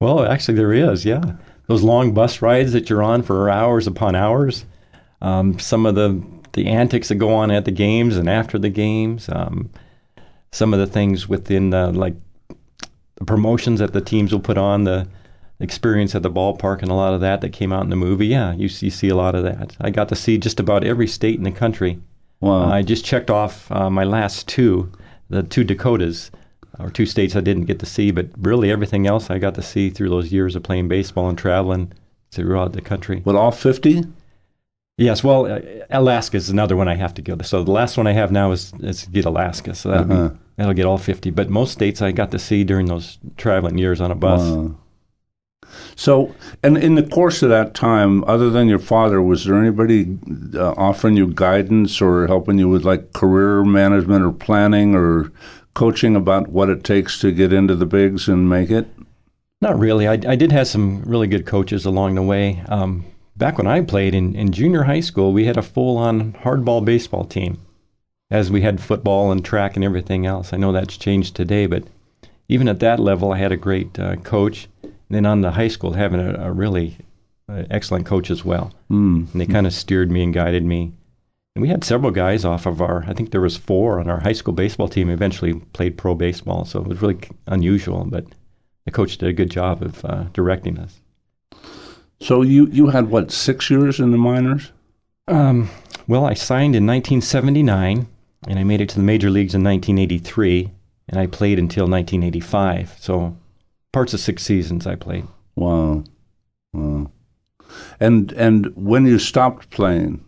Well, 0.00 0.24
actually, 0.24 0.56
there 0.56 0.72
is. 0.72 1.04
Yeah, 1.04 1.36
those 1.66 1.82
long 1.82 2.12
bus 2.12 2.42
rides 2.42 2.72
that 2.72 2.88
you're 2.88 3.02
on 3.02 3.22
for 3.22 3.50
hours 3.50 3.86
upon 3.86 4.14
hours. 4.14 4.64
Um, 5.22 5.58
some 5.58 5.86
of 5.86 5.94
the 5.94 6.22
the 6.56 6.66
antics 6.66 7.08
that 7.08 7.16
go 7.16 7.32
on 7.34 7.50
at 7.50 7.66
the 7.66 7.70
games 7.70 8.16
and 8.16 8.28
after 8.28 8.58
the 8.58 8.70
games. 8.70 9.28
Um, 9.28 9.70
some 10.50 10.72
of 10.72 10.80
the 10.80 10.86
things 10.86 11.28
within 11.28 11.70
the, 11.70 11.92
like 11.92 12.14
the 13.16 13.24
promotions 13.24 13.78
that 13.80 13.92
the 13.92 14.00
teams 14.00 14.32
will 14.32 14.40
put 14.40 14.56
on 14.56 14.84
the 14.84 15.06
experience 15.60 16.14
at 16.14 16.22
the 16.22 16.30
ballpark 16.30 16.80
and 16.80 16.90
a 16.90 16.94
lot 16.94 17.14
of 17.14 17.20
that 17.20 17.42
that 17.42 17.50
came 17.50 17.72
out 17.72 17.84
in 17.84 17.90
the 17.90 17.96
movie. 17.96 18.26
Yeah, 18.26 18.52
you, 18.54 18.68
you 18.80 18.90
see 18.90 19.08
a 19.08 19.14
lot 19.14 19.34
of 19.34 19.44
that. 19.44 19.76
I 19.80 19.90
got 19.90 20.08
to 20.08 20.16
see 20.16 20.38
just 20.38 20.58
about 20.58 20.82
every 20.82 21.06
state 21.06 21.36
in 21.36 21.44
the 21.44 21.50
country. 21.50 22.00
Wow. 22.40 22.64
Uh, 22.64 22.66
I 22.68 22.82
just 22.82 23.04
checked 23.04 23.30
off 23.30 23.70
uh, 23.70 23.90
my 23.90 24.04
last 24.04 24.48
two, 24.48 24.90
the 25.28 25.42
two 25.42 25.62
Dakotas, 25.62 26.30
or 26.78 26.90
two 26.90 27.06
states 27.06 27.36
I 27.36 27.40
didn't 27.40 27.64
get 27.66 27.78
to 27.80 27.86
see, 27.86 28.10
but 28.10 28.28
really 28.38 28.70
everything 28.70 29.06
else 29.06 29.28
I 29.28 29.38
got 29.38 29.54
to 29.56 29.62
see 29.62 29.90
through 29.90 30.08
those 30.08 30.32
years 30.32 30.56
of 30.56 30.62
playing 30.62 30.88
baseball 30.88 31.28
and 31.28 31.36
traveling 31.36 31.92
throughout 32.30 32.72
the 32.72 32.82
country. 32.82 33.22
With 33.24 33.36
all 33.36 33.52
50? 33.52 34.04
Yes, 34.98 35.22
well, 35.22 35.44
uh, 35.46 35.60
Alaska 35.90 36.38
is 36.38 36.48
another 36.48 36.74
one 36.74 36.88
I 36.88 36.94
have 36.94 37.12
to 37.14 37.22
go. 37.22 37.36
To. 37.36 37.44
So 37.44 37.62
the 37.62 37.70
last 37.70 37.98
one 37.98 38.06
I 38.06 38.12
have 38.12 38.32
now 38.32 38.52
is, 38.52 38.72
is 38.80 39.04
get 39.06 39.26
Alaska. 39.26 39.74
So 39.74 39.90
that'll, 39.90 40.12
Uh-huh. 40.12 40.30
that'll 40.56 40.72
get 40.72 40.86
all 40.86 40.96
50. 40.96 41.30
But 41.30 41.50
most 41.50 41.72
states 41.72 42.00
I 42.00 42.12
got 42.12 42.30
to 42.30 42.38
see 42.38 42.64
during 42.64 42.86
those 42.86 43.18
traveling 43.36 43.76
years 43.76 44.00
on 44.00 44.10
a 44.10 44.14
bus. 44.14 44.40
Wow. 44.40 44.76
So, 45.96 46.34
and 46.62 46.78
in 46.78 46.94
the 46.94 47.02
course 47.02 47.42
of 47.42 47.50
that 47.50 47.74
time, 47.74 48.24
other 48.24 48.48
than 48.48 48.68
your 48.68 48.78
father, 48.78 49.20
was 49.20 49.44
there 49.44 49.56
anybody 49.60 50.16
uh, 50.54 50.72
offering 50.78 51.16
you 51.16 51.26
guidance 51.26 52.00
or 52.00 52.26
helping 52.26 52.58
you 52.58 52.68
with 52.68 52.84
like 52.84 53.12
career 53.12 53.64
management 53.64 54.24
or 54.24 54.32
planning 54.32 54.94
or 54.94 55.30
coaching 55.74 56.16
about 56.16 56.48
what 56.48 56.70
it 56.70 56.84
takes 56.84 57.18
to 57.20 57.32
get 57.32 57.52
into 57.52 57.74
the 57.74 57.84
bigs 57.86 58.28
and 58.28 58.48
make 58.48 58.70
it? 58.70 58.86
Not 59.60 59.78
really. 59.78 60.08
I, 60.08 60.12
I 60.26 60.36
did 60.36 60.52
have 60.52 60.68
some 60.68 61.02
really 61.02 61.26
good 61.26 61.44
coaches 61.44 61.84
along 61.84 62.14
the 62.14 62.22
way. 62.22 62.62
Um, 62.68 63.04
back 63.36 63.58
when 63.58 63.66
I 63.66 63.80
played 63.82 64.14
in, 64.14 64.34
in 64.34 64.52
junior 64.52 64.84
high 64.84 65.00
school, 65.00 65.32
we 65.32 65.44
had 65.44 65.56
a 65.56 65.62
full 65.62 65.96
on 65.98 66.32
hardball 66.34 66.84
baseball 66.84 67.24
team, 67.24 67.58
as 68.30 68.50
we 68.50 68.62
had 68.62 68.80
football 68.80 69.30
and 69.30 69.44
track 69.44 69.76
and 69.76 69.84
everything 69.84 70.26
else. 70.26 70.52
I 70.52 70.56
know 70.56 70.72
that's 70.72 70.96
changed 70.96 71.36
today, 71.36 71.66
but 71.66 71.84
even 72.48 72.68
at 72.68 72.80
that 72.80 72.98
level, 72.98 73.32
I 73.32 73.38
had 73.38 73.52
a 73.52 73.56
great 73.56 73.98
uh, 73.98 74.16
coach. 74.16 74.68
And 74.82 74.94
then 75.10 75.26
on 75.26 75.40
the 75.40 75.52
high 75.52 75.68
school, 75.68 75.92
having 75.92 76.20
a, 76.20 76.34
a 76.34 76.52
really 76.52 76.96
uh, 77.48 77.64
excellent 77.70 78.06
coach 78.06 78.30
as 78.30 78.44
well. 78.44 78.72
Mm. 78.90 79.32
And 79.32 79.40
they 79.40 79.46
kind 79.46 79.66
of 79.66 79.72
steered 79.72 80.10
me 80.10 80.22
and 80.22 80.34
guided 80.34 80.64
me. 80.64 80.92
And 81.54 81.62
we 81.62 81.68
had 81.68 81.84
several 81.84 82.10
guys 82.10 82.44
off 82.44 82.66
of 82.66 82.82
our, 82.82 83.04
I 83.06 83.14
think 83.14 83.30
there 83.30 83.40
was 83.40 83.56
four 83.56 83.98
on 83.98 84.10
our 84.10 84.20
high 84.20 84.32
school 84.32 84.52
baseball 84.52 84.88
team 84.88 85.08
eventually 85.08 85.54
played 85.54 85.96
pro 85.96 86.14
baseball. 86.14 86.64
So 86.64 86.80
it 86.80 86.88
was 86.88 87.00
really 87.00 87.18
unusual, 87.46 88.04
but 88.04 88.26
the 88.84 88.90
coach 88.90 89.16
did 89.16 89.28
a 89.28 89.32
good 89.32 89.50
job 89.50 89.82
of 89.82 90.04
uh, 90.04 90.24
directing 90.32 90.78
us. 90.78 91.00
So 92.20 92.42
you 92.42 92.66
you 92.66 92.88
had 92.88 93.10
what 93.10 93.30
six 93.30 93.70
years 93.70 94.00
in 94.00 94.10
the 94.10 94.18
minors? 94.18 94.72
Um, 95.28 95.70
well, 96.06 96.24
I 96.24 96.34
signed 96.34 96.76
in 96.76 96.86
1979, 96.86 98.06
and 98.46 98.58
I 98.58 98.64
made 98.64 98.80
it 98.80 98.88
to 98.90 98.96
the 98.96 99.02
major 99.02 99.28
leagues 99.28 99.54
in 99.54 99.64
1983, 99.64 100.70
and 101.08 101.18
I 101.20 101.26
played 101.26 101.58
until 101.58 101.84
1985. 101.84 102.96
So 103.00 103.36
parts 103.92 104.14
of 104.14 104.20
six 104.20 104.42
seasons 104.44 104.86
I 104.86 104.94
played. 104.94 105.26
Wow, 105.56 106.04
wow. 106.72 107.10
And 108.00 108.32
and 108.32 108.66
when 108.76 109.04
you 109.06 109.18
stopped 109.18 109.70
playing, 109.70 110.24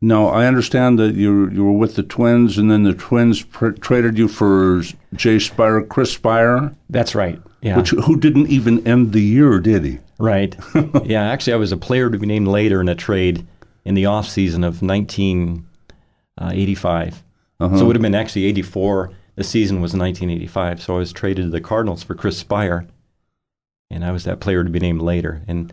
no, 0.00 0.28
I 0.28 0.46
understand 0.46 0.98
that 0.98 1.14
you 1.14 1.48
you 1.50 1.64
were 1.64 1.72
with 1.72 1.96
the 1.96 2.02
Twins, 2.02 2.58
and 2.58 2.70
then 2.70 2.82
the 2.82 2.94
Twins 2.94 3.42
pr- 3.42 3.70
traded 3.70 4.18
you 4.18 4.28
for 4.28 4.82
Jay 5.14 5.36
Speier, 5.36 5.88
Chris 5.88 6.16
Speier, 6.16 6.74
That's 6.90 7.14
right. 7.14 7.40
Yeah. 7.60 7.76
which 7.76 7.90
who 7.90 8.18
didn't 8.18 8.48
even 8.48 8.86
end 8.86 9.12
the 9.12 9.22
year, 9.22 9.60
did 9.60 9.84
he? 9.84 9.98
Right. 10.22 10.56
yeah, 11.04 11.24
actually, 11.24 11.54
I 11.54 11.56
was 11.56 11.72
a 11.72 11.76
player 11.76 12.08
to 12.08 12.16
be 12.16 12.26
named 12.26 12.46
later 12.46 12.80
in 12.80 12.88
a 12.88 12.94
trade 12.94 13.44
in 13.84 13.94
the 13.94 14.06
off 14.06 14.28
season 14.28 14.62
of 14.62 14.80
1985. 14.80 17.24
Uh-huh. 17.58 17.76
So 17.76 17.82
it 17.82 17.86
would 17.88 17.96
have 17.96 18.02
been 18.02 18.14
actually 18.14 18.44
84. 18.44 19.10
The 19.34 19.42
season 19.42 19.80
was 19.80 19.94
1985. 19.94 20.80
So 20.80 20.94
I 20.94 20.98
was 20.98 21.12
traded 21.12 21.46
to 21.46 21.50
the 21.50 21.60
Cardinals 21.60 22.04
for 22.04 22.14
Chris 22.14 22.40
Speier, 22.40 22.86
and 23.90 24.04
I 24.04 24.12
was 24.12 24.22
that 24.22 24.38
player 24.38 24.62
to 24.62 24.70
be 24.70 24.78
named 24.78 25.02
later. 25.02 25.42
And 25.48 25.72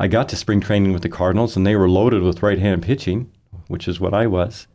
I 0.00 0.08
got 0.08 0.28
to 0.30 0.36
spring 0.36 0.60
training 0.60 0.92
with 0.92 1.02
the 1.02 1.08
Cardinals, 1.08 1.56
and 1.56 1.64
they 1.64 1.76
were 1.76 1.88
loaded 1.88 2.24
with 2.24 2.42
right 2.42 2.58
hand 2.58 2.82
pitching, 2.82 3.30
which 3.68 3.86
is 3.86 4.00
what 4.00 4.12
I 4.12 4.26
was. 4.26 4.66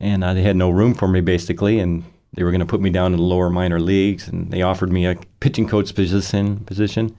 And 0.00 0.24
uh, 0.24 0.32
they 0.32 0.44
had 0.44 0.56
no 0.56 0.70
room 0.70 0.94
for 0.94 1.08
me, 1.08 1.20
basically, 1.20 1.78
and 1.78 2.04
they 2.32 2.42
were 2.42 2.52
going 2.52 2.60
to 2.60 2.66
put 2.66 2.80
me 2.80 2.88
down 2.88 3.12
in 3.12 3.18
the 3.18 3.24
lower 3.24 3.50
minor 3.50 3.80
leagues, 3.80 4.28
and 4.28 4.50
they 4.50 4.62
offered 4.62 4.90
me 4.90 5.04
a 5.04 5.16
pitching 5.40 5.68
coach 5.68 5.94
position. 5.94 6.60
position 6.60 7.14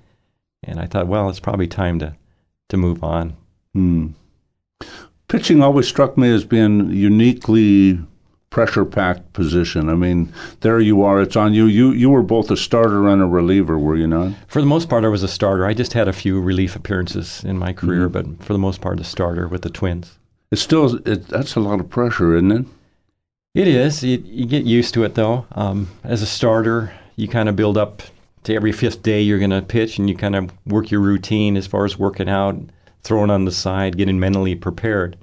and 0.64 0.80
I 0.80 0.86
thought, 0.86 1.08
well, 1.08 1.30
it's 1.30 1.40
probably 1.40 1.68
time 1.68 2.00
to 2.00 2.16
to 2.70 2.78
move 2.78 3.04
on. 3.04 3.36
Hmm. 3.74 4.08
Pitching 5.28 5.62
always 5.62 5.88
struck 5.88 6.18
me 6.18 6.30
as 6.30 6.44
being 6.46 6.90
uniquely 6.92 8.00
pressure 8.50 8.86
packed 8.86 9.34
position. 9.34 9.90
I 9.90 9.96
mean, 9.96 10.32
there 10.60 10.80
you 10.80 11.04
are, 11.04 11.22
it's 11.22 11.36
on 11.36 11.54
you. 11.54 11.66
You 11.66 11.92
you 11.92 12.10
were 12.10 12.22
both 12.22 12.52
a 12.52 12.58
starter 12.58 13.08
and 13.08 13.22
a 13.22 13.26
reliever, 13.26 13.78
were 13.78 13.96
you 13.96 14.08
not? 14.08 14.34
For 14.48 14.62
the 14.62 14.68
most 14.68 14.90
part, 14.90 15.06
I 15.06 15.10
was 15.10 15.24
a 15.24 15.28
starter. 15.28 15.66
I 15.66 15.74
just 15.74 15.94
had 15.94 16.08
a 16.08 16.14
few 16.14 16.40
relief 16.40 16.76
appearances 16.76 17.44
in 17.44 17.58
my 17.58 17.74
career, 17.74 18.10
but 18.10 18.44
for 18.44 18.54
the 18.54 18.60
most 18.60 18.82
part, 18.82 19.00
a 19.00 19.04
starter 19.04 19.48
with 19.48 19.62
the 19.62 19.70
Twins. 19.70 20.18
It's 20.52 20.62
still 20.62 20.96
it, 21.08 21.28
that's 21.28 21.56
a 21.56 21.62
lot 21.62 21.80
of 21.80 21.90
pressure, 21.90 22.36
isn't 22.36 22.52
it? 22.52 22.66
It 23.54 23.68
is. 23.68 24.04
You, 24.04 24.22
you 24.26 24.46
get 24.46 24.64
used 24.64 24.94
to 24.94 25.04
it, 25.04 25.16
though. 25.16 25.46
Um, 25.54 25.90
as 26.04 26.22
a 26.22 26.26
starter, 26.26 26.94
you 27.16 27.28
kind 27.28 27.50
of 27.50 27.56
build 27.56 27.78
up 27.78 28.02
to 28.44 28.56
every 28.56 28.72
fifth 28.72 29.04
day 29.04 29.22
you're 29.22 29.40
going 29.40 29.52
to 29.52 29.62
pitch, 29.62 29.98
and 30.00 30.10
you 30.10 30.16
kind 30.16 30.36
of 30.36 30.52
work 30.66 30.92
your 30.92 31.00
routine 31.02 31.58
as 31.58 31.68
far 31.68 31.86
as 31.86 31.98
working 32.00 32.30
out, 32.30 32.58
throwing 33.04 33.30
on 33.30 33.46
the 33.46 33.52
side, 33.52 33.98
getting 33.98 34.20
mentally 34.20 34.56
prepared. 34.56 35.18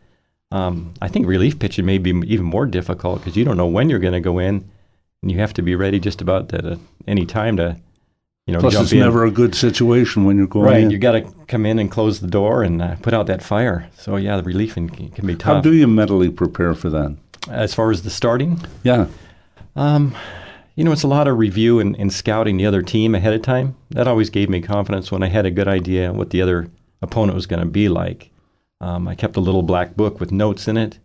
Um, 0.50 0.94
I 1.02 1.08
think 1.08 1.26
relief 1.26 1.58
pitching 1.58 1.84
may 1.84 1.98
be 1.98 2.10
even 2.10 2.46
more 2.46 2.64
difficult 2.66 3.20
because 3.20 3.36
you 3.36 3.44
don't 3.44 3.56
know 3.56 3.66
when 3.66 3.90
you're 3.90 3.98
going 3.98 4.14
to 4.14 4.20
go 4.20 4.38
in, 4.38 4.68
and 5.22 5.30
you 5.32 5.38
have 5.38 5.52
to 5.54 5.62
be 5.62 5.74
ready 5.74 5.98
just 6.00 6.20
about 6.22 6.52
at 6.54 6.64
a, 6.64 6.78
any 7.06 7.26
time 7.26 7.56
to, 7.58 7.76
you 8.46 8.54
know, 8.54 8.60
Plus, 8.60 8.72
jump 8.72 8.84
it's 8.84 8.92
in. 8.92 9.00
never 9.00 9.24
a 9.26 9.30
good 9.30 9.54
situation 9.54 10.24
when 10.24 10.38
you're 10.38 10.46
going 10.46 10.64
right. 10.66 10.80
in. 10.82 10.90
You 10.90 10.98
got 10.98 11.12
to 11.12 11.22
come 11.48 11.66
in 11.66 11.78
and 11.78 11.90
close 11.90 12.20
the 12.20 12.28
door 12.28 12.62
and 12.62 12.80
uh, 12.80 12.94
put 13.02 13.12
out 13.12 13.26
that 13.26 13.42
fire. 13.42 13.90
So 13.98 14.16
yeah, 14.16 14.36
the 14.36 14.42
reliefing 14.42 14.88
can, 14.88 15.10
can 15.10 15.26
be 15.26 15.34
tough. 15.34 15.56
How 15.56 15.60
do 15.60 15.74
you 15.74 15.86
mentally 15.86 16.30
prepare 16.30 16.74
for 16.74 16.88
that? 16.90 17.16
as 17.50 17.72
far 17.74 17.90
as 17.90 18.02
the 18.02 18.10
starting, 18.10 18.60
Yeah. 18.84 19.06
um, 19.74 20.14
you 20.78 20.84
know, 20.84 20.92
it's 20.92 21.02
a 21.02 21.08
lot 21.08 21.26
of 21.26 21.36
review 21.36 21.80
and, 21.80 21.96
and 21.98 22.12
scouting 22.12 22.56
the 22.56 22.64
other 22.64 22.82
team 22.82 23.12
ahead 23.12 23.34
of 23.34 23.42
time. 23.42 23.74
That 23.90 24.06
always 24.06 24.30
gave 24.30 24.48
me 24.48 24.60
confidence 24.60 25.10
when 25.10 25.24
I 25.24 25.26
had 25.26 25.44
a 25.44 25.50
good 25.50 25.66
idea 25.66 26.12
what 26.12 26.30
the 26.30 26.40
other 26.40 26.70
opponent 27.02 27.34
was 27.34 27.46
going 27.46 27.58
to 27.58 27.66
be 27.66 27.88
like. 27.88 28.30
Um, 28.80 29.08
I 29.08 29.16
kept 29.16 29.36
a 29.36 29.40
little 29.40 29.64
black 29.64 29.96
book 29.96 30.20
with 30.20 30.30
notes 30.30 30.68
in 30.68 30.76
it 30.76 31.00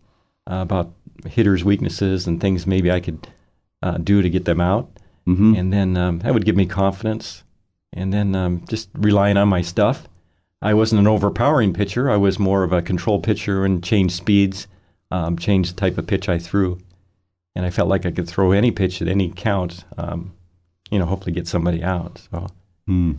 uh, 0.45 0.57
about 0.61 0.93
hitters' 1.25 1.63
weaknesses 1.63 2.27
and 2.27 2.39
things 2.39 2.67
maybe 2.67 2.91
I 2.91 2.99
could 2.99 3.27
uh, 3.81 3.97
do 3.97 4.21
to 4.21 4.29
get 4.29 4.45
them 4.45 4.61
out. 4.61 4.91
hmm 5.25 5.55
And 5.55 5.73
then 5.73 5.97
um, 5.97 6.19
that 6.19 6.35
would 6.35 6.45
give 6.45 6.55
me 6.55 6.67
confidence. 6.67 7.43
And 7.91 8.13
then 8.13 8.35
um, 8.35 8.63
just 8.69 8.89
relying 8.93 9.37
on 9.37 9.47
my 9.47 9.63
stuff. 9.63 10.07
I 10.61 10.75
wasn't 10.75 10.99
an 10.99 11.07
overpowering 11.07 11.73
pitcher. 11.73 12.11
I 12.11 12.17
was 12.17 12.37
more 12.37 12.63
of 12.63 12.73
a 12.73 12.83
control 12.83 13.19
pitcher 13.19 13.65
and 13.65 13.83
change 13.83 14.11
speeds, 14.11 14.67
um, 15.09 15.35
change 15.35 15.69
the 15.69 15.75
type 15.75 15.97
of 15.97 16.05
pitch 16.05 16.29
I 16.29 16.37
threw. 16.37 16.77
And 17.55 17.65
I 17.65 17.69
felt 17.69 17.89
like 17.89 18.05
I 18.05 18.11
could 18.11 18.27
throw 18.27 18.51
any 18.51 18.71
pitch 18.71 19.01
at 19.01 19.07
any 19.07 19.29
count, 19.29 19.83
um, 19.97 20.33
you 20.89 20.97
know, 20.97 21.05
hopefully 21.05 21.33
get 21.33 21.47
somebody 21.47 21.83
out. 21.83 22.27
So 22.31 22.47
Hmm. 22.87 23.13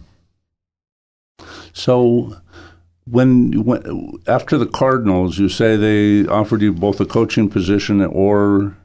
So, 1.72 2.36
when, 3.06 3.64
when 3.64 4.12
after 4.26 4.56
the 4.56 4.66
Cardinals, 4.66 5.38
you 5.38 5.48
say 5.48 5.76
they 5.76 6.28
offered 6.28 6.62
you 6.62 6.72
both 6.72 7.00
a 7.00 7.06
coaching 7.06 7.48
position 7.48 8.00
or 8.02 8.76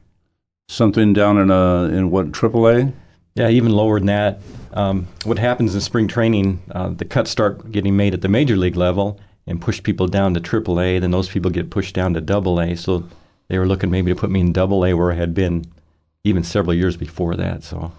something 0.68 1.12
down 1.12 1.38
in 1.38 1.50
a 1.50 1.84
in 1.84 2.10
what 2.10 2.32
AAA? 2.32 2.92
Yeah, 3.34 3.48
even 3.48 3.72
lower 3.72 3.98
than 3.98 4.06
that. 4.06 4.40
Um, 4.72 5.08
what 5.24 5.38
happens 5.38 5.74
in 5.74 5.80
spring 5.80 6.08
training, 6.08 6.62
uh, 6.72 6.90
the 6.90 7.04
cuts 7.04 7.30
start 7.30 7.70
getting 7.72 7.96
made 7.96 8.14
at 8.14 8.22
the 8.22 8.28
major 8.28 8.56
league 8.56 8.76
level 8.76 9.20
and 9.46 9.60
push 9.60 9.82
people 9.82 10.06
down 10.06 10.34
to 10.34 10.40
AAA. 10.40 11.00
Then 11.00 11.10
those 11.10 11.28
people 11.28 11.50
get 11.50 11.70
pushed 11.70 11.94
down 11.94 12.14
to 12.14 12.20
Double 12.20 12.60
A. 12.60 12.76
So 12.76 13.08
they 13.50 13.58
were 13.58 13.66
looking 13.66 13.90
maybe 13.90 14.12
to 14.12 14.18
put 14.18 14.30
me 14.30 14.40
in 14.40 14.52
Double 14.52 14.86
A, 14.86 14.94
where 14.94 15.10
I 15.10 15.16
had 15.16 15.34
been 15.34 15.64
even 16.22 16.44
several 16.44 16.72
years 16.72 16.96
before 16.96 17.34
that. 17.36 17.64
So 17.64 17.92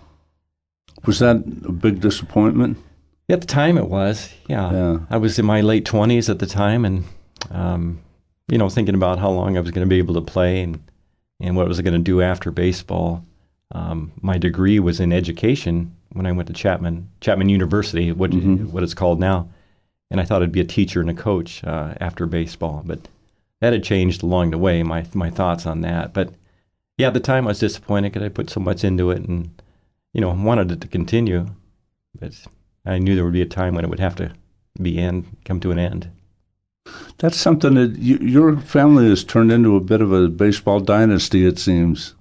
Was 1.05 1.20
that 1.20 1.36
a 1.65 1.72
big 1.72 2.00
disappointment? 2.00 2.77
at 3.29 3.39
the 3.41 3.48
time, 3.48 3.77
it 3.77 3.88
was. 3.88 4.29
Yeah, 4.50 4.72
Yeah. 4.72 5.00
I 5.10 5.17
was 5.17 5.38
in 5.39 5.46
my 5.46 5.62
late 5.62 5.86
twenties 5.86 6.29
at 6.29 6.39
the 6.39 6.46
time, 6.46 6.84
and 6.86 7.03
um, 7.51 8.00
you 8.50 8.58
know, 8.58 8.70
thinking 8.70 8.96
about 8.96 9.20
how 9.20 9.29
long 9.29 9.55
I 9.58 9.62
was 9.62 9.72
going 9.72 9.86
to 9.88 9.89
be 9.89 9.98
able 10.00 10.15
to 10.15 10.22
play 10.22 10.62
and 10.62 10.79
and 11.39 11.55
what 11.55 11.65
I 11.65 11.67
was 11.67 11.81
going 11.81 11.93
to 11.93 12.12
do 12.12 12.22
after 12.22 12.50
baseball. 12.51 13.25
Um, 13.74 14.12
my 14.22 14.38
degree 14.38 14.79
was 14.79 15.00
in 15.00 15.12
education 15.13 15.96
when 16.13 16.25
I 16.25 16.31
went 16.34 16.48
to 16.48 16.53
Chapman 16.53 17.08
Chapman 17.22 17.50
University, 17.50 18.12
what 18.12 18.31
Mhm. 18.31 18.70
what 18.72 18.84
it's 18.84 18.93
called 18.93 19.20
now, 19.20 19.48
and 20.10 20.20
I 20.22 20.25
thought 20.25 20.43
I'd 20.43 20.51
be 20.51 20.62
a 20.62 20.65
teacher 20.77 21.01
and 21.01 21.10
a 21.10 21.13
coach 21.13 21.63
uh, 21.63 21.93
after 22.01 22.25
baseball. 22.25 22.84
But 22.86 23.08
that 23.61 23.73
had 23.73 23.83
changed 23.83 24.21
along 24.21 24.51
the 24.51 24.57
way. 24.57 24.83
My 24.83 25.05
my 25.13 25.29
thoughts 25.29 25.65
on 25.65 25.81
that, 25.81 26.13
but 26.13 26.33
yeah, 26.97 27.07
at 27.07 27.13
the 27.13 27.19
time 27.19 27.45
I 27.45 27.51
was 27.51 27.59
disappointed 27.59 28.11
because 28.11 28.25
I 28.25 28.29
put 28.29 28.49
so 28.49 28.59
much 28.59 28.83
into 28.83 29.09
it, 29.11 29.23
and 29.23 29.49
you 30.13 30.19
know 30.19 30.31
wanted 30.31 30.71
it 30.71 30.81
to 30.81 30.87
continue, 30.87 31.47
but 32.19 32.33
I 32.85 32.99
knew 32.99 33.15
there 33.15 33.23
would 33.23 33.33
be 33.33 33.41
a 33.41 33.45
time 33.45 33.75
when 33.75 33.85
it 33.85 33.89
would 33.89 33.99
have 33.99 34.15
to 34.17 34.33
be 34.81 34.97
end, 34.97 35.37
come 35.45 35.59
to 35.61 35.71
an 35.71 35.79
end. 35.79 36.11
That's 37.17 37.37
something 37.37 37.75
that 37.75 37.99
you, 37.99 38.17
your 38.17 38.57
family 38.57 39.07
has 39.09 39.23
turned 39.23 39.51
into 39.51 39.75
a 39.75 39.81
bit 39.81 40.01
of 40.01 40.11
a 40.11 40.27
baseball 40.27 40.79
dynasty. 40.79 41.45
It 41.45 41.59
seems. 41.59 42.15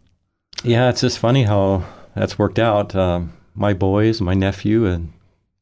Yeah, 0.62 0.90
it's 0.90 1.00
just 1.00 1.18
funny 1.18 1.44
how 1.44 1.85
that's 2.14 2.38
worked 2.38 2.59
out. 2.59 2.94
Um, 2.94 3.32
my 3.54 3.73
boys, 3.73 4.20
my 4.20 4.35
nephew, 4.35 4.85
and 4.85 5.12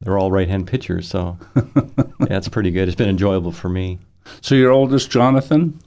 they're 0.01 0.17
all 0.17 0.31
right-hand 0.31 0.67
pitchers, 0.67 1.07
so 1.07 1.37
yeah, 2.29 2.41
pretty 2.51 2.71
good. 2.71 2.87
It's 2.87 2.95
been 2.95 3.09
enjoyable 3.09 3.53
for 3.53 3.69
me. 3.69 3.99
So 4.41 4.55
your 4.55 4.71
oldest, 4.71 5.09
Jonathan, 5.11 5.79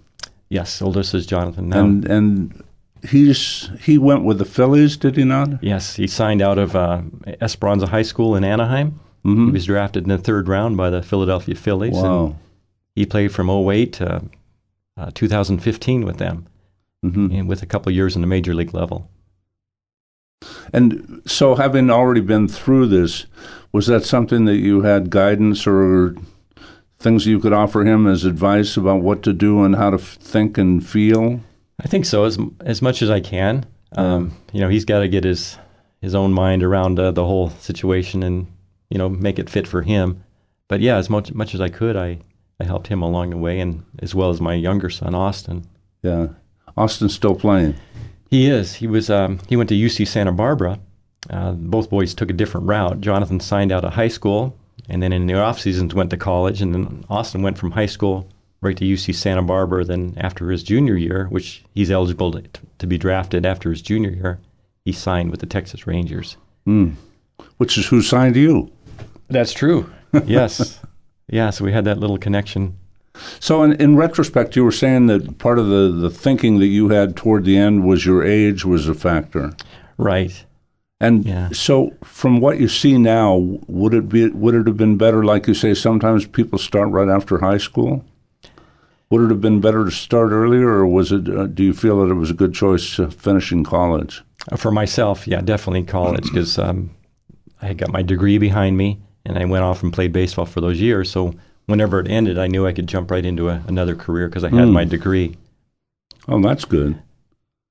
Yes, 0.49 0.82
oldest 0.82 1.14
is 1.14 1.26
Jonathan 1.26 1.68
now. 1.70 1.80
and 1.84 2.04
and 2.04 2.62
he's 3.08 3.70
he 3.80 3.96
went 3.99 4.25
with 4.25 4.38
the 4.38 4.44
Phillies, 4.44 4.96
did 4.99 5.16
he 5.16 5.25
not? 5.25 5.62
yes, 5.62 5.96
he 5.96 6.06
signed 6.06 6.42
out 6.42 6.58
of 6.58 6.76
uh, 6.76 7.00
Esperanza 7.40 7.87
High 7.87 8.02
School 8.04 8.37
in 8.37 8.44
Anaheim. 8.44 9.00
Mm-hmm. 9.25 9.46
He 9.46 9.52
was 9.52 9.64
drafted 9.66 10.02
in 10.04 10.08
the 10.11 10.18
third 10.18 10.49
round 10.49 10.76
by 10.76 10.90
the 10.90 11.02
Philadelphia 11.02 11.54
Phillies. 11.54 11.96
and 11.96 12.34
he 12.94 13.06
played 13.06 13.32
from 13.32 13.49
08 13.49 13.92
to 13.94 14.22
uh, 14.99 15.11
2015 15.14 16.04
with 16.04 16.18
them, 16.18 16.46
hmm 17.02 17.30
and 17.32 17.49
with 17.49 17.62
a 17.62 17.66
couple 17.66 17.90
years 17.92 18.14
in 18.14 18.20
the 18.20 18.26
major 18.28 18.54
league 18.54 18.75
level. 18.75 19.08
And 20.72 21.22
so, 21.25 21.54
having 21.54 21.90
already 21.90 22.20
been 22.20 22.49
through 22.49 22.88
this, 22.88 23.26
was 23.72 23.87
that 23.87 24.04
something 24.04 24.44
that 24.46 24.56
you 24.56 24.82
had 24.82 25.08
guidance 25.11 25.66
or 25.66 26.14
things 27.02 27.26
you 27.26 27.38
could 27.38 27.52
offer 27.52 27.85
him 27.85 28.06
as 28.06 28.25
advice 28.25 28.76
about 28.76 29.02
what 29.02 29.23
to 29.25 29.32
do 29.32 29.62
and 29.64 29.76
how 29.76 29.90
to 29.90 29.97
f- 29.99 30.14
think 30.21 30.56
and 30.56 30.87
feel? 30.87 31.40
I 31.80 31.88
think 31.88 32.04
so, 32.04 32.25
as 32.25 32.38
as 32.61 32.80
much 32.80 33.02
as 33.02 33.11
I 33.11 33.21
can. 33.21 33.66
Um, 33.97 34.32
you 34.52 34.61
know, 34.61 34.68
he's 34.68 34.85
got 34.85 35.00
to 35.00 35.09
get 35.09 35.25
his 35.25 35.59
his 36.00 36.14
own 36.14 36.32
mind 36.32 36.62
around 36.62 36.99
uh, 36.99 37.11
the 37.11 37.25
whole 37.25 37.50
situation 37.50 38.23
and 38.23 38.47
you 38.90 38.99
know 38.99 39.09
make 39.09 39.38
it 39.38 39.50
fit 39.50 39.66
for 39.66 39.82
him. 39.82 40.23
But 40.68 40.80
yeah, 40.80 40.97
as 40.97 41.11
much 41.11 41.32
much 41.32 41.54
as 41.54 41.61
I 41.61 41.68
could, 41.68 41.97
I 41.97 42.18
I 42.61 42.64
helped 42.64 42.88
him 42.88 43.02
along 43.02 43.30
the 43.30 43.37
way, 43.37 43.59
and 43.61 43.85
as 43.99 44.14
well 44.14 44.30
as 44.30 44.40
my 44.40 44.54
younger 44.54 44.90
son 44.90 45.14
Austin. 45.14 45.66
Yeah. 46.02 46.28
Austin's 46.76 47.14
still 47.14 47.35
playing. 47.35 47.75
He 48.30 48.49
is. 48.49 48.76
He 48.76 48.87
was. 48.87 49.11
Um, 49.11 49.40
he 49.49 49.56
went 49.56 49.68
to 49.68 49.75
UC 49.75 50.06
Santa 50.06 50.32
Barbara. 50.32 50.78
Uh, 51.28 51.52
both 51.52 51.90
boys 51.90 52.14
took 52.14 52.30
a 52.30 52.35
different 52.35 52.66
route. 52.66 53.00
Jonathan 53.00 53.40
signed 53.40 53.71
out 53.71 53.85
of 53.85 53.92
high 53.92 54.09
school, 54.09 54.59
and 54.92 55.02
then 55.02 55.11
in 55.11 55.26
the 55.26 55.40
off 55.40 55.58
seasons 55.58 55.94
went 55.94 56.11
to 56.11 56.18
college. 56.18 56.61
And 56.61 56.75
then 56.75 57.04
Austin 57.08 57.40
went 57.40 57.56
from 57.56 57.70
high 57.70 57.87
school 57.87 58.28
right 58.61 58.76
to 58.76 58.84
UC 58.84 59.14
Santa 59.14 59.42
Barbara. 59.42 59.84
Then 59.84 60.12
after 60.18 60.50
his 60.50 60.62
junior 60.62 60.96
year, 60.96 61.26
which 61.30 61.64
he's 61.75 61.90
eligible 61.90 62.30
to, 62.32 62.42
to 62.78 62.87
be 62.87 62.99
drafted 62.99 63.46
after 63.46 63.70
his 63.70 63.80
junior 63.80 64.11
year, 64.11 64.38
he 64.84 64.92
signed 64.92 65.30
with 65.30 65.40
the 65.40 65.46
Texas 65.46 65.87
Rangers. 65.87 66.37
Mm. 66.66 66.96
Which 67.56 67.78
is 67.78 67.87
who 67.87 68.02
signed 68.02 68.37
you. 68.37 68.70
That's 69.28 69.54
true. 69.54 69.90
yes. 70.26 70.78
Yeah. 71.26 71.49
So 71.49 71.64
we 71.64 71.72
had 71.72 71.87
that 71.87 71.99
little 71.99 72.18
connection. 72.18 72.76
So, 73.40 73.62
in, 73.62 73.72
in 73.75 73.96
retrospect, 73.96 74.56
you 74.56 74.64
were 74.64 74.72
saying 74.72 75.06
that 75.06 75.38
part 75.38 75.58
of 75.58 75.68
the, 75.68 75.90
the 75.90 76.08
thinking 76.08 76.58
that 76.61 76.66
you 76.66 76.88
had 76.88 77.14
toward 77.14 77.44
the 77.44 77.58
end 77.58 77.84
was 77.84 78.06
your 78.06 78.25
age 78.25 78.64
was 78.64 78.88
a 78.88 78.94
factor. 78.94 79.52
Right. 79.99 80.44
And 81.02 81.26
Yeah. 81.26 81.49
so, 81.52 81.92
from 82.04 82.38
what 82.40 82.61
you 82.61 82.68
see 82.68 82.97
now, 82.97 83.37
would 83.66 83.92
it 83.92 84.09
be 84.09 84.28
would 84.28 84.54
it 84.54 84.66
have 84.68 84.76
been 84.76 84.97
better, 84.97 85.25
like 85.25 85.49
you 85.49 85.54
say, 85.54 85.75
sometimes 85.75 86.26
people 86.26 86.59
start 86.59 86.90
right 86.90 87.09
after 87.09 87.38
high 87.38 87.59
school? 87.59 88.05
Would 89.11 89.22
it 89.24 89.31
have 89.31 89.40
been 89.40 89.61
better 89.61 89.85
to 89.85 89.90
start 89.90 90.31
earlier, 90.31 90.68
or 90.68 90.87
was 90.87 91.11
it? 91.11 91.29
Uh, 91.29 91.46
do 91.46 91.64
you 91.64 91.72
feel 91.74 92.00
that 92.00 92.11
it 92.12 92.14
was 92.14 92.31
a 92.31 92.35
good 92.35 92.55
choice 92.55 93.00
uh, 93.00 93.09
finishing 93.09 93.64
college? 93.64 94.22
For 94.57 94.70
myself, 94.70 95.27
yeah, 95.27 95.40
definitely 95.40 95.83
college 95.83 96.22
because 96.24 96.57
um, 96.59 96.90
I 97.61 97.66
had 97.66 97.79
got 97.79 97.90
my 97.92 98.03
degree 98.03 98.38
behind 98.38 98.77
me 98.77 98.98
and 99.24 99.38
I 99.38 99.44
went 99.44 99.64
off 99.64 99.83
and 99.83 99.92
played 99.92 100.12
baseball 100.12 100.46
for 100.46 100.61
those 100.61 100.81
years. 100.81 101.11
So 101.11 101.35
whenever 101.66 102.00
it 102.00 102.09
ended, 102.09 102.38
I 102.38 102.46
knew 102.46 102.66
I 102.66 102.72
could 102.72 102.88
jump 102.88 103.11
right 103.11 103.24
into 103.24 103.48
a, 103.48 103.62
another 103.66 103.94
career 103.94 104.29
because 104.29 104.44
I 104.44 104.48
had 104.50 104.68
Mm. 104.68 104.72
my 104.72 104.85
degree. 104.85 105.37
Oh, 106.29 106.40
that's 106.40 106.64
good. 106.64 106.96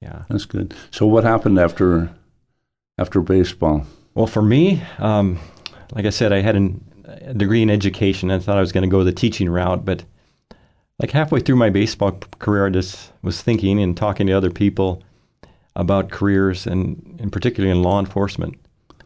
Yeah. 0.02 0.24
That's 0.30 0.46
good. 0.46 0.74
So, 0.92 1.06
what 1.06 1.24
happened 1.24 1.60
after 1.60 2.10
after 3.02 3.20
baseball? 3.20 3.86
Well, 4.14 4.28
for 4.28 4.42
me, 4.42 4.84
um, 5.00 5.40
like 5.94 6.06
I 6.06 6.12
said, 6.12 6.32
I 6.32 6.42
had 6.42 6.56
an, 6.56 6.84
a 7.06 7.34
degree 7.34 7.64
in 7.64 7.70
education. 7.70 8.30
I 8.30 8.40
thought 8.40 8.58
I 8.58 8.62
was 8.62 8.72
going 8.72 8.84
to 8.84 8.90
go 8.90 9.04
the 9.04 9.12
teaching 9.12 9.50
route, 9.50 9.84
but 9.84 10.04
like 11.00 11.12
halfway 11.12 11.40
through 11.40 11.56
my 11.56 11.72
baseball 11.72 12.12
career, 12.38 12.68
I 12.68 12.70
just 12.70 13.12
was 13.24 13.42
thinking 13.42 13.82
and 13.82 13.98
talking 13.98 14.28
to 14.28 14.34
other 14.34 14.52
people 14.52 15.02
about 15.76 16.12
careers, 16.12 16.68
and, 16.68 17.18
and 17.20 17.32
particularly 17.32 17.76
in 17.76 17.82
law 17.82 18.00
enforcement. 18.00 18.56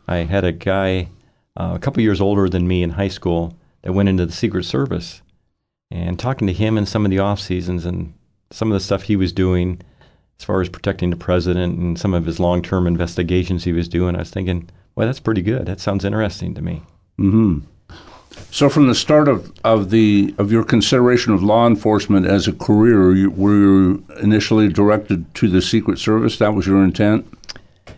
I 0.08 0.18
had 0.18 0.44
a 0.44 0.52
guy 0.52 1.10
uh, 1.56 1.72
a 1.76 1.80
couple 1.80 2.04
years 2.04 2.20
older 2.20 2.50
than 2.50 2.68
me 2.68 2.84
in 2.84 2.92
high 2.92 3.08
school 3.08 3.58
that 3.84 3.94
went 3.94 4.10
into 4.10 4.26
the 4.26 4.34
Secret 4.34 4.66
Service, 4.66 5.22
and 5.90 6.20
talking 6.20 6.48
to 6.48 6.54
him 6.54 6.78
in 6.78 6.86
some 6.86 7.06
of 7.06 7.12
the 7.12 7.20
off 7.20 7.40
seasons 7.40 7.86
and 7.86 8.14
some 8.52 8.72
of 8.72 8.74
the 8.74 8.84
stuff 8.84 9.04
he 9.04 9.16
was 9.16 9.32
doing 9.32 9.82
as 10.40 10.46
far 10.46 10.62
as 10.62 10.70
protecting 10.70 11.10
the 11.10 11.16
president 11.16 11.78
and 11.78 12.00
some 12.00 12.14
of 12.14 12.26
his 12.26 12.40
long-term 12.40 12.88
investigations 12.88 13.64
he 13.64 13.74
was 13.74 13.88
doing, 13.88 14.16
I 14.16 14.20
was 14.20 14.30
thinking, 14.30 14.70
well, 14.96 15.08
that's 15.08 15.20
pretty 15.20 15.42
good. 15.42 15.66
That 15.66 15.80
sounds 15.80 16.06
interesting 16.06 16.54
to 16.56 16.62
me. 16.62 16.84
hmm 17.18 17.60
So, 18.52 18.70
from 18.70 18.88
the 18.88 18.96
start 18.96 19.28
of, 19.28 19.52
of 19.64 19.90
the 19.90 20.34
of 20.38 20.52
your 20.52 20.64
consideration 20.64 21.34
of 21.34 21.44
law 21.44 21.68
enforcement 21.68 22.26
as 22.26 22.48
a 22.48 22.54
career, 22.54 23.14
you, 23.14 23.32
were 23.32 23.54
you 23.54 24.06
initially 24.22 24.68
directed 24.68 25.34
to 25.36 25.48
the 25.50 25.62
Secret 25.62 26.00
Service? 26.00 26.38
That 26.38 26.54
was 26.54 26.68
your 26.68 26.84
intent. 26.84 27.26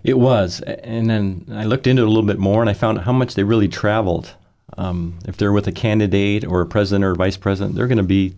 It 0.04 0.20
was, 0.20 0.62
and 0.62 1.10
then 1.10 1.46
I 1.52 1.66
looked 1.66 1.88
into 1.88 2.04
it 2.04 2.06
a 2.06 2.10
little 2.10 2.26
bit 2.28 2.40
more, 2.40 2.62
and 2.62 2.70
I 2.70 2.74
found 2.74 3.00
how 3.00 3.14
much 3.14 3.36
they 3.36 3.44
really 3.44 3.68
traveled. 3.68 4.34
Um, 4.78 5.18
if 5.28 5.38
they're 5.38 5.52
with 5.52 5.68
a 5.68 5.72
candidate 5.72 6.46
or 6.46 6.62
a 6.62 6.66
president 6.66 7.04
or 7.04 7.12
a 7.12 7.16
vice 7.16 7.38
president, 7.38 7.76
they're 7.76 7.88
going 7.88 7.98
to 7.98 8.04
be 8.04 8.36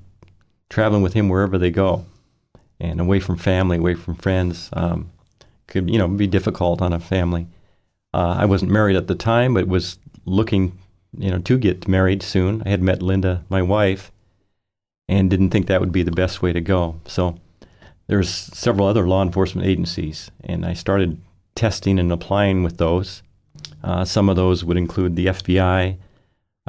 traveling 0.70 1.02
with 1.02 1.14
him 1.14 1.28
wherever 1.28 1.58
they 1.58 1.70
go, 1.72 2.06
and 2.80 3.00
away 3.00 3.20
from 3.20 3.38
family, 3.38 3.78
away 3.78 3.96
from 3.96 4.16
friends. 4.16 4.70
Um, 4.74 5.12
could 5.68 5.90
you 5.90 5.98
know 5.98 6.08
be 6.08 6.28
difficult 6.28 6.82
on 6.82 6.94
a 6.94 7.00
family. 7.00 7.48
Uh, 8.14 8.38
I 8.40 8.46
wasn't 8.46 8.72
married 8.72 8.96
at 8.96 9.08
the 9.08 9.16
time, 9.16 9.54
but 9.54 9.68
was 9.68 10.00
looking, 10.26 10.78
you 11.18 11.30
know, 11.30 11.40
to 11.40 11.58
get 11.58 11.88
married 11.88 12.24
soon. 12.24 12.64
I 12.66 12.70
had 12.70 12.82
met 12.82 13.04
Linda, 13.04 13.46
my 13.50 13.62
wife, 13.62 14.12
and 15.08 15.30
didn't 15.30 15.52
think 15.52 15.68
that 15.68 15.80
would 15.80 15.92
be 15.92 16.04
the 16.04 16.12
best 16.12 16.42
way 16.42 16.52
to 16.52 16.62
go. 16.62 17.00
So 17.06 17.38
there's 18.08 18.30
several 18.30 18.88
other 18.88 19.08
law 19.08 19.22
enforcement 19.22 19.68
agencies, 19.68 20.32
and 20.44 20.66
I 20.66 20.74
started 20.74 21.22
testing 21.56 22.00
and 22.00 22.12
applying 22.12 22.64
with 22.64 22.78
those. 22.78 23.22
Uh, 23.84 24.06
some 24.06 24.30
of 24.30 24.36
those 24.36 24.66
would 24.66 24.78
include 24.78 25.16
the 25.16 25.28
FBI. 25.28 25.98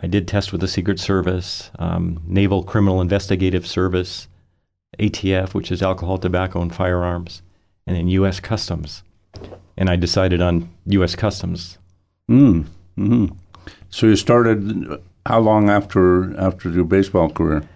I 0.03 0.07
did 0.07 0.29
test 0.29 0.53
with 0.53 0.61
the 0.61 0.68
Secret 0.68 0.99
Service, 1.01 1.70
um, 1.79 2.23
Naval 2.27 2.62
Criminal 2.62 3.01
Investigative 3.01 3.66
Service, 3.66 4.29
ATF, 5.01 5.55
which 5.55 5.73
is 5.73 5.83
alcohol, 5.83 6.19
tobacco, 6.19 6.61
and 6.61 6.75
firearms, 6.75 7.43
and 7.87 7.97
then 7.97 8.09
U.S. 8.09 8.39
Customs. 8.41 9.03
And 9.77 9.89
I 9.89 9.97
decided 9.97 10.41
on 10.43 10.69
U.S. 10.87 11.17
Customs. 11.17 11.79
Mm. 12.31 12.67
hmm 12.97 13.27
So 13.89 14.07
you 14.07 14.17
started 14.17 15.01
how 15.27 15.41
long 15.41 15.69
after 15.71 16.39
after 16.39 16.71
your 16.71 16.85
baseball 16.85 17.31
career? 17.31 17.69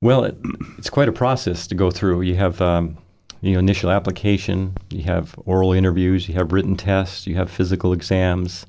Well, 0.00 0.24
it, 0.24 0.36
it's 0.78 0.90
quite 0.90 1.08
a 1.08 1.12
process 1.12 1.66
to 1.68 1.74
go 1.74 1.90
through. 1.90 2.22
You 2.22 2.34
have 2.34 2.60
um, 2.60 2.98
you 3.40 3.52
know 3.52 3.58
initial 3.58 3.90
application, 3.90 4.76
you 4.90 5.02
have 5.04 5.34
oral 5.46 5.72
interviews, 5.72 6.28
you 6.28 6.34
have 6.34 6.52
written 6.52 6.76
tests, 6.76 7.26
you 7.26 7.36
have 7.36 7.50
physical 7.50 7.92
exams, 7.92 8.66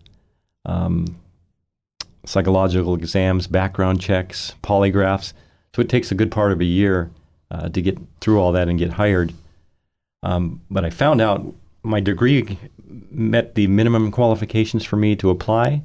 um, 0.66 1.18
psychological 2.26 2.96
exams, 2.96 3.48
background 3.48 4.00
checks, 4.00 4.56
polygraphs. 4.64 5.34
So 5.76 5.82
it 5.82 5.90
takes 5.90 6.12
a 6.12 6.16
good 6.16 6.32
part 6.32 6.52
of 6.52 6.62
a 6.62 6.66
year 6.66 7.10
uh, 7.54 7.70
to 7.70 7.82
get 7.82 7.98
through 8.20 8.40
all 8.40 8.52
that 8.52 8.68
and 8.68 8.80
get 8.80 8.94
hired. 8.94 9.34
Um, 10.24 10.62
but 10.72 10.84
I 10.84 10.90
found 10.90 11.22
out 11.22 11.46
my 11.84 12.00
degree 12.00 12.58
met 13.12 13.56
the 13.56 13.68
minimum 13.68 14.12
qualifications 14.12 14.84
for 14.84 14.96
me 14.96 15.16
to 15.18 15.30
apply, 15.30 15.82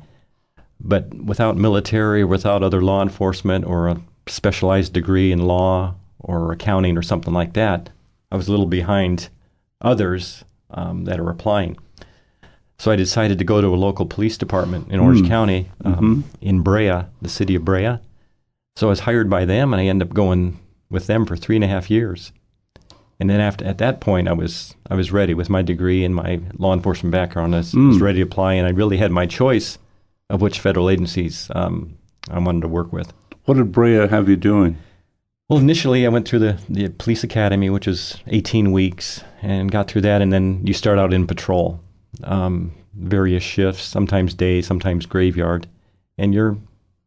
but 0.81 1.13
without 1.13 1.57
military 1.57 2.23
or 2.23 2.27
without 2.27 2.63
other 2.63 2.81
law 2.81 3.03
enforcement 3.03 3.65
or 3.65 3.89
a 3.89 4.01
specialized 4.27 4.93
degree 4.93 5.33
in 5.33 5.41
law 5.41 5.95
or 6.21 6.53
accounting 6.53 6.97
or 6.97 7.03
something 7.03 7.35
like 7.35 7.53
that, 7.55 7.91
I 8.31 8.37
was 8.37 8.49
a 8.49 8.51
little 8.51 8.67
behind 8.67 9.29
others 9.81 10.45
um, 10.71 11.05
that 11.05 11.19
are 11.19 11.31
applying. 11.31 11.77
So 12.79 12.93
I 12.93 12.97
decided 12.97 13.39
to 13.39 13.45
go 13.45 13.61
to 13.61 13.69
a 13.69 13.77
local 13.77 14.07
police 14.07 14.39
department 14.39 14.93
in 14.93 15.01
Orange 15.01 15.23
Hmm. 15.23 15.29
County, 15.29 15.71
um, 15.85 16.25
in 16.41 16.61
Brea, 16.61 17.03
the 17.21 17.29
city 17.29 17.57
of 17.57 17.65
Brea. 17.65 17.99
So 18.77 18.87
I 18.87 18.91
was 18.91 19.01
hired 19.01 19.29
by 19.29 19.45
them, 19.45 19.73
and 19.73 19.81
I 19.81 19.87
ended 19.87 20.07
up 20.09 20.15
going 20.15 20.59
with 20.91 21.07
them 21.07 21.27
for 21.27 21.37
three 21.37 21.57
and 21.57 21.65
a 21.65 21.69
half 21.69 21.91
years. 21.91 22.33
And 23.21 23.29
then 23.29 23.41
after 23.41 23.65
at 23.65 23.79
that 23.79 24.01
point, 24.01 24.29
I 24.29 24.33
was 24.33 24.75
I 24.91 24.95
was 24.95 25.11
ready 25.13 25.35
with 25.35 25.51
my 25.51 25.63
degree 25.63 26.05
and 26.05 26.15
my 26.15 26.41
law 26.57 26.73
enforcement 26.73 27.11
background. 27.13 27.55
I 27.55 27.59
was, 27.59 27.75
was 27.75 27.97
Mm. 27.97 28.01
ready 28.01 28.19
to 28.19 28.23
apply, 28.23 28.55
and 28.55 28.67
I 28.67 28.71
really 28.71 28.97
had 28.99 29.11
my 29.11 29.27
choice 29.27 29.79
of 30.31 30.41
which 30.41 30.61
federal 30.61 30.89
agencies 30.91 31.51
um, 31.55 31.97
I 32.31 32.39
wanted 32.39 32.61
to 32.63 32.69
work 32.69 32.93
with. 32.93 33.13
What 33.47 33.57
did 33.57 33.73
Brea 33.73 34.07
have 34.09 34.29
you 34.29 34.37
doing? 34.37 34.77
Well, 35.49 35.59
initially, 35.59 36.05
I 36.05 36.11
went 36.11 36.29
through 36.29 36.41
the, 36.41 36.61
the 36.69 36.91
police 36.91 37.25
academy, 37.25 37.71
which 37.71 37.87
was 37.87 38.19
18 38.27 38.71
weeks, 38.71 39.25
and 39.41 39.73
got 39.73 39.89
through 39.91 40.03
that. 40.03 40.21
And 40.21 40.31
then 40.31 40.61
you 40.65 40.75
start 40.75 40.99
out 40.99 41.15
in 41.15 41.27
patrol, 41.27 41.81
um, 42.25 42.73
various 42.95 43.43
shifts, 43.43 43.83
sometimes 43.85 44.35
day, 44.35 44.61
sometimes 44.61 45.07
graveyard. 45.07 45.67
And 46.19 46.35
you're 46.35 46.59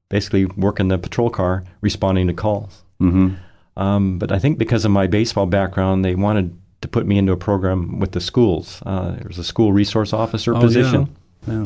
basically 0.10 0.46
working 0.46 0.88
the 0.88 0.98
patrol 0.98 1.30
car, 1.30 1.64
responding 1.82 2.26
to 2.28 2.34
calls. 2.34 2.84
Mm-hmm. 3.00 3.36
Um, 3.82 4.20
but 4.20 4.32
I 4.32 4.40
think 4.40 4.58
because 4.58 4.86
of 4.86 4.92
my 4.92 5.08
baseball 5.08 5.48
background, 5.48 6.06
they 6.06 6.14
wanted 6.16 6.56
to 6.82 6.88
put 6.88 7.06
me 7.06 7.18
into 7.18 7.32
a 7.32 7.38
program 7.38 8.00
with 8.00 8.12
the 8.12 8.22
schools. 8.22 8.82
Uh, 8.86 9.12
there 9.12 9.28
was 9.28 9.38
a 9.40 9.44
school 9.44 9.72
resource 9.74 10.14
officer 10.14 10.56
Oh, 10.56 10.60
position, 10.62 11.16
Yeah. 11.48 11.66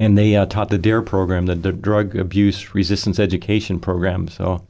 and 0.00 0.16
they 0.16 0.36
uh, 0.36 0.46
taught 0.46 0.68
the 0.70 0.78
DARE 0.78 1.02
program, 1.02 1.46
the, 1.46 1.54
the 1.54 1.72
Drug 1.72 2.16
Abuse 2.16 2.74
Resistance 2.74 3.18
Education 3.18 3.80
Program. 3.80 4.28
So 4.28 4.66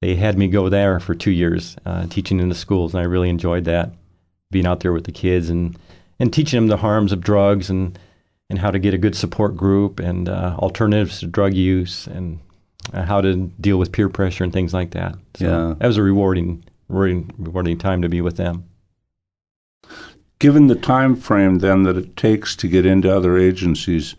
they 0.00 0.14
had 0.16 0.38
me 0.38 0.48
go 0.48 0.68
there 0.68 1.00
for 1.00 1.14
two 1.14 1.30
years, 1.32 1.76
uh, 1.84 2.06
teaching 2.06 2.40
in 2.40 2.48
the 2.48 2.54
schools, 2.54 2.94
and 2.94 3.00
I 3.00 3.04
really 3.04 3.28
enjoyed 3.28 3.64
that, 3.64 3.90
being 4.50 4.66
out 4.66 4.80
there 4.80 4.92
with 4.92 5.04
the 5.04 5.12
kids 5.12 5.50
and, 5.50 5.78
and 6.18 6.32
teaching 6.32 6.58
them 6.58 6.68
the 6.68 6.78
harms 6.78 7.12
of 7.12 7.20
drugs 7.20 7.68
and, 7.70 7.98
and 8.48 8.58
how 8.58 8.70
to 8.70 8.78
get 8.78 8.94
a 8.94 8.98
good 8.98 9.14
support 9.14 9.56
group 9.56 10.00
and 10.00 10.28
uh, 10.28 10.56
alternatives 10.58 11.20
to 11.20 11.26
drug 11.26 11.54
use 11.54 12.06
and 12.06 12.38
uh, 12.92 13.04
how 13.04 13.20
to 13.20 13.50
deal 13.60 13.78
with 13.78 13.92
peer 13.92 14.08
pressure 14.08 14.44
and 14.44 14.52
things 14.52 14.72
like 14.74 14.90
that. 14.92 15.14
So 15.34 15.44
Yeah. 15.44 15.74
that 15.78 15.86
was 15.86 15.96
a 15.96 16.02
rewarding, 16.02 16.64
rewarding, 16.88 17.30
rewarding 17.38 17.78
time 17.78 18.02
to 18.02 18.08
be 18.08 18.20
with 18.20 18.36
them. 18.36 18.64
Given 20.38 20.68
the 20.68 20.74
time 20.74 21.16
frame 21.16 21.58
then 21.58 21.82
that 21.82 21.98
it 21.98 22.16
takes 22.16 22.56
to 22.56 22.66
get 22.68 22.86
into 22.86 23.14
other 23.14 23.36
agencies, 23.36 24.14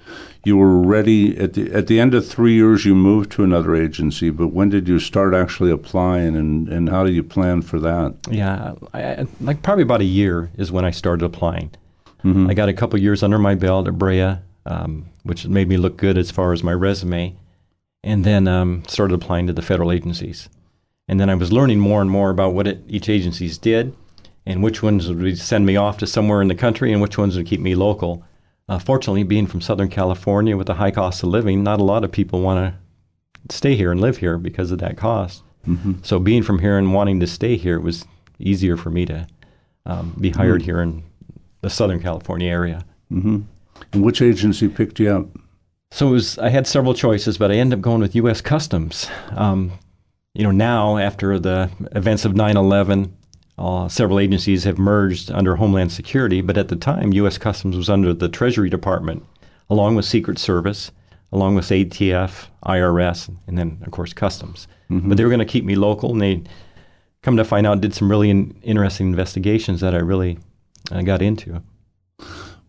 you 0.45 0.55
were 0.55 0.79
ready 0.79 1.35
at 1.35 1.53
the 1.53 1.71
at 1.73 1.87
the 1.87 1.99
end 1.99 2.13
of 2.13 2.27
three 2.27 2.53
years. 2.53 2.85
You 2.85 2.93
moved 2.93 3.31
to 3.31 3.43
another 3.43 3.75
agency, 3.75 4.29
but 4.29 4.49
when 4.49 4.69
did 4.69 4.87
you 4.87 4.99
start 4.99 5.33
actually 5.33 5.71
applying, 5.71 6.35
and, 6.35 6.69
and 6.69 6.89
how 6.89 7.03
do 7.03 7.11
you 7.11 7.23
plan 7.23 7.63
for 7.63 7.79
that? 7.79 8.13
Yeah, 8.29 8.73
I, 8.93 9.25
like 9.39 9.63
probably 9.63 9.81
about 9.81 10.01
a 10.01 10.05
year 10.05 10.51
is 10.57 10.71
when 10.71 10.85
I 10.85 10.91
started 10.91 11.25
applying. 11.25 11.71
Mhm. 12.23 12.47
I 12.51 12.53
got 12.53 12.69
a 12.69 12.73
couple 12.73 12.99
years 12.99 13.23
under 13.23 13.39
my 13.39 13.55
belt 13.55 13.87
at 13.87 13.97
Brea, 13.97 14.35
um, 14.67 15.05
which 15.23 15.47
made 15.47 15.67
me 15.67 15.77
look 15.77 15.97
good 15.97 16.19
as 16.19 16.29
far 16.29 16.53
as 16.53 16.63
my 16.63 16.73
resume, 16.73 17.33
and 18.03 18.23
then 18.23 18.47
um, 18.47 18.83
started 18.87 19.13
applying 19.13 19.47
to 19.47 19.53
the 19.53 19.61
federal 19.61 19.91
agencies. 19.91 20.49
And 21.07 21.19
then 21.19 21.29
I 21.29 21.35
was 21.35 21.51
learning 21.51 21.79
more 21.79 22.01
and 22.01 22.09
more 22.09 22.29
about 22.29 22.53
what 22.53 22.67
it, 22.67 22.83
each 22.87 23.09
agencies 23.09 23.57
did, 23.57 23.95
and 24.45 24.63
which 24.63 24.81
ones 24.81 25.11
would 25.11 25.37
send 25.37 25.65
me 25.65 25.75
off 25.75 25.97
to 25.99 26.07
somewhere 26.07 26.41
in 26.41 26.47
the 26.47 26.55
country, 26.55 26.91
and 26.91 27.01
which 27.01 27.17
ones 27.17 27.35
would 27.35 27.45
keep 27.45 27.59
me 27.59 27.75
local. 27.75 28.23
Uh, 28.67 28.79
fortunately, 28.79 29.23
being 29.23 29.47
from 29.47 29.61
Southern 29.61 29.89
California 29.89 30.55
with 30.55 30.67
the 30.67 30.75
high 30.75 30.91
cost 30.91 31.23
of 31.23 31.29
living, 31.29 31.63
not 31.63 31.79
a 31.79 31.83
lot 31.83 32.03
of 32.03 32.11
people 32.11 32.41
want 32.41 32.73
to 33.47 33.55
stay 33.55 33.75
here 33.75 33.91
and 33.91 33.99
live 33.99 34.17
here 34.17 34.37
because 34.37 34.71
of 34.71 34.79
that 34.79 34.97
cost. 34.97 35.43
Mm-hmm. 35.67 35.93
So 36.03 36.19
being 36.19 36.43
from 36.43 36.59
here 36.59 36.77
and 36.77 36.93
wanting 36.93 37.19
to 37.19 37.27
stay 37.27 37.57
here, 37.57 37.75
it 37.75 37.83
was 37.83 38.05
easier 38.39 38.77
for 38.77 38.89
me 38.89 39.05
to 39.05 39.27
um, 39.85 40.15
be 40.19 40.29
hired 40.29 40.61
here 40.63 40.81
in 40.81 41.03
the 41.61 41.69
Southern 41.69 42.01
California 42.01 42.49
area. 42.49 42.85
Mm-hmm. 43.11 43.41
And 43.93 44.03
which 44.03 44.21
agency 44.21 44.67
picked 44.67 44.99
you 44.99 45.11
up? 45.11 45.27
So 45.91 46.07
it 46.07 46.11
was, 46.11 46.37
I 46.37 46.49
had 46.49 46.67
several 46.67 46.93
choices, 46.93 47.37
but 47.37 47.51
I 47.51 47.55
ended 47.55 47.79
up 47.79 47.83
going 47.83 47.99
with 47.99 48.15
U.S. 48.15 48.39
Customs. 48.41 49.07
Um, 49.35 49.73
you 50.33 50.43
know, 50.43 50.51
now 50.51 50.97
after 50.97 51.37
the 51.37 51.69
events 51.91 52.23
of 52.23 52.31
9/11, 52.31 53.11
uh, 53.57 53.89
several 53.89 54.19
agencies 54.19 54.63
have 54.63 54.79
merged 54.79 55.29
under 55.29 55.57
Homeland 55.57 55.91
Security, 55.91 56.39
but 56.41 56.57
at 56.57 56.69
the 56.69 56.77
time, 56.77 57.11
U.S. 57.13 57.37
Customs 57.37 57.75
was 57.75 57.89
under 57.89 58.13
the 58.13 58.29
Treasury 58.29 58.69
Department, 58.69 59.25
along 59.69 59.95
with 59.95 60.05
Secret 60.05 60.39
Service, 60.39 60.91
along 61.31 61.55
with 61.55 61.65
ATF, 61.65 62.47
IRS, 62.65 63.37
and 63.45 63.57
then 63.57 63.79
of 63.85 63.91
course 63.91 64.13
Customs. 64.13 64.67
But 65.09 65.17
they 65.17 65.23
were 65.23 65.29
going 65.29 65.39
to 65.39 65.45
keep 65.45 65.65
me 65.65 65.75
local, 65.75 66.11
and 66.11 66.21
they 66.21 66.43
come 67.21 67.37
to 67.37 67.43
find 67.43 67.67
out 67.67 67.81
did 67.81 67.93
some 67.93 68.09
really 68.09 68.29
in, 68.29 68.57
interesting 68.63 69.07
investigations 69.07 69.81
that 69.81 69.93
I 69.93 69.99
really 69.99 70.39
uh, 70.91 71.01
got 71.01 71.21
into. 71.21 71.61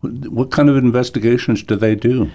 What 0.01 0.51
kind 0.51 0.69
of 0.69 0.75
investigations 0.75 1.63
do 1.63 1.77
they 1.77 1.95
do? 1.95 2.29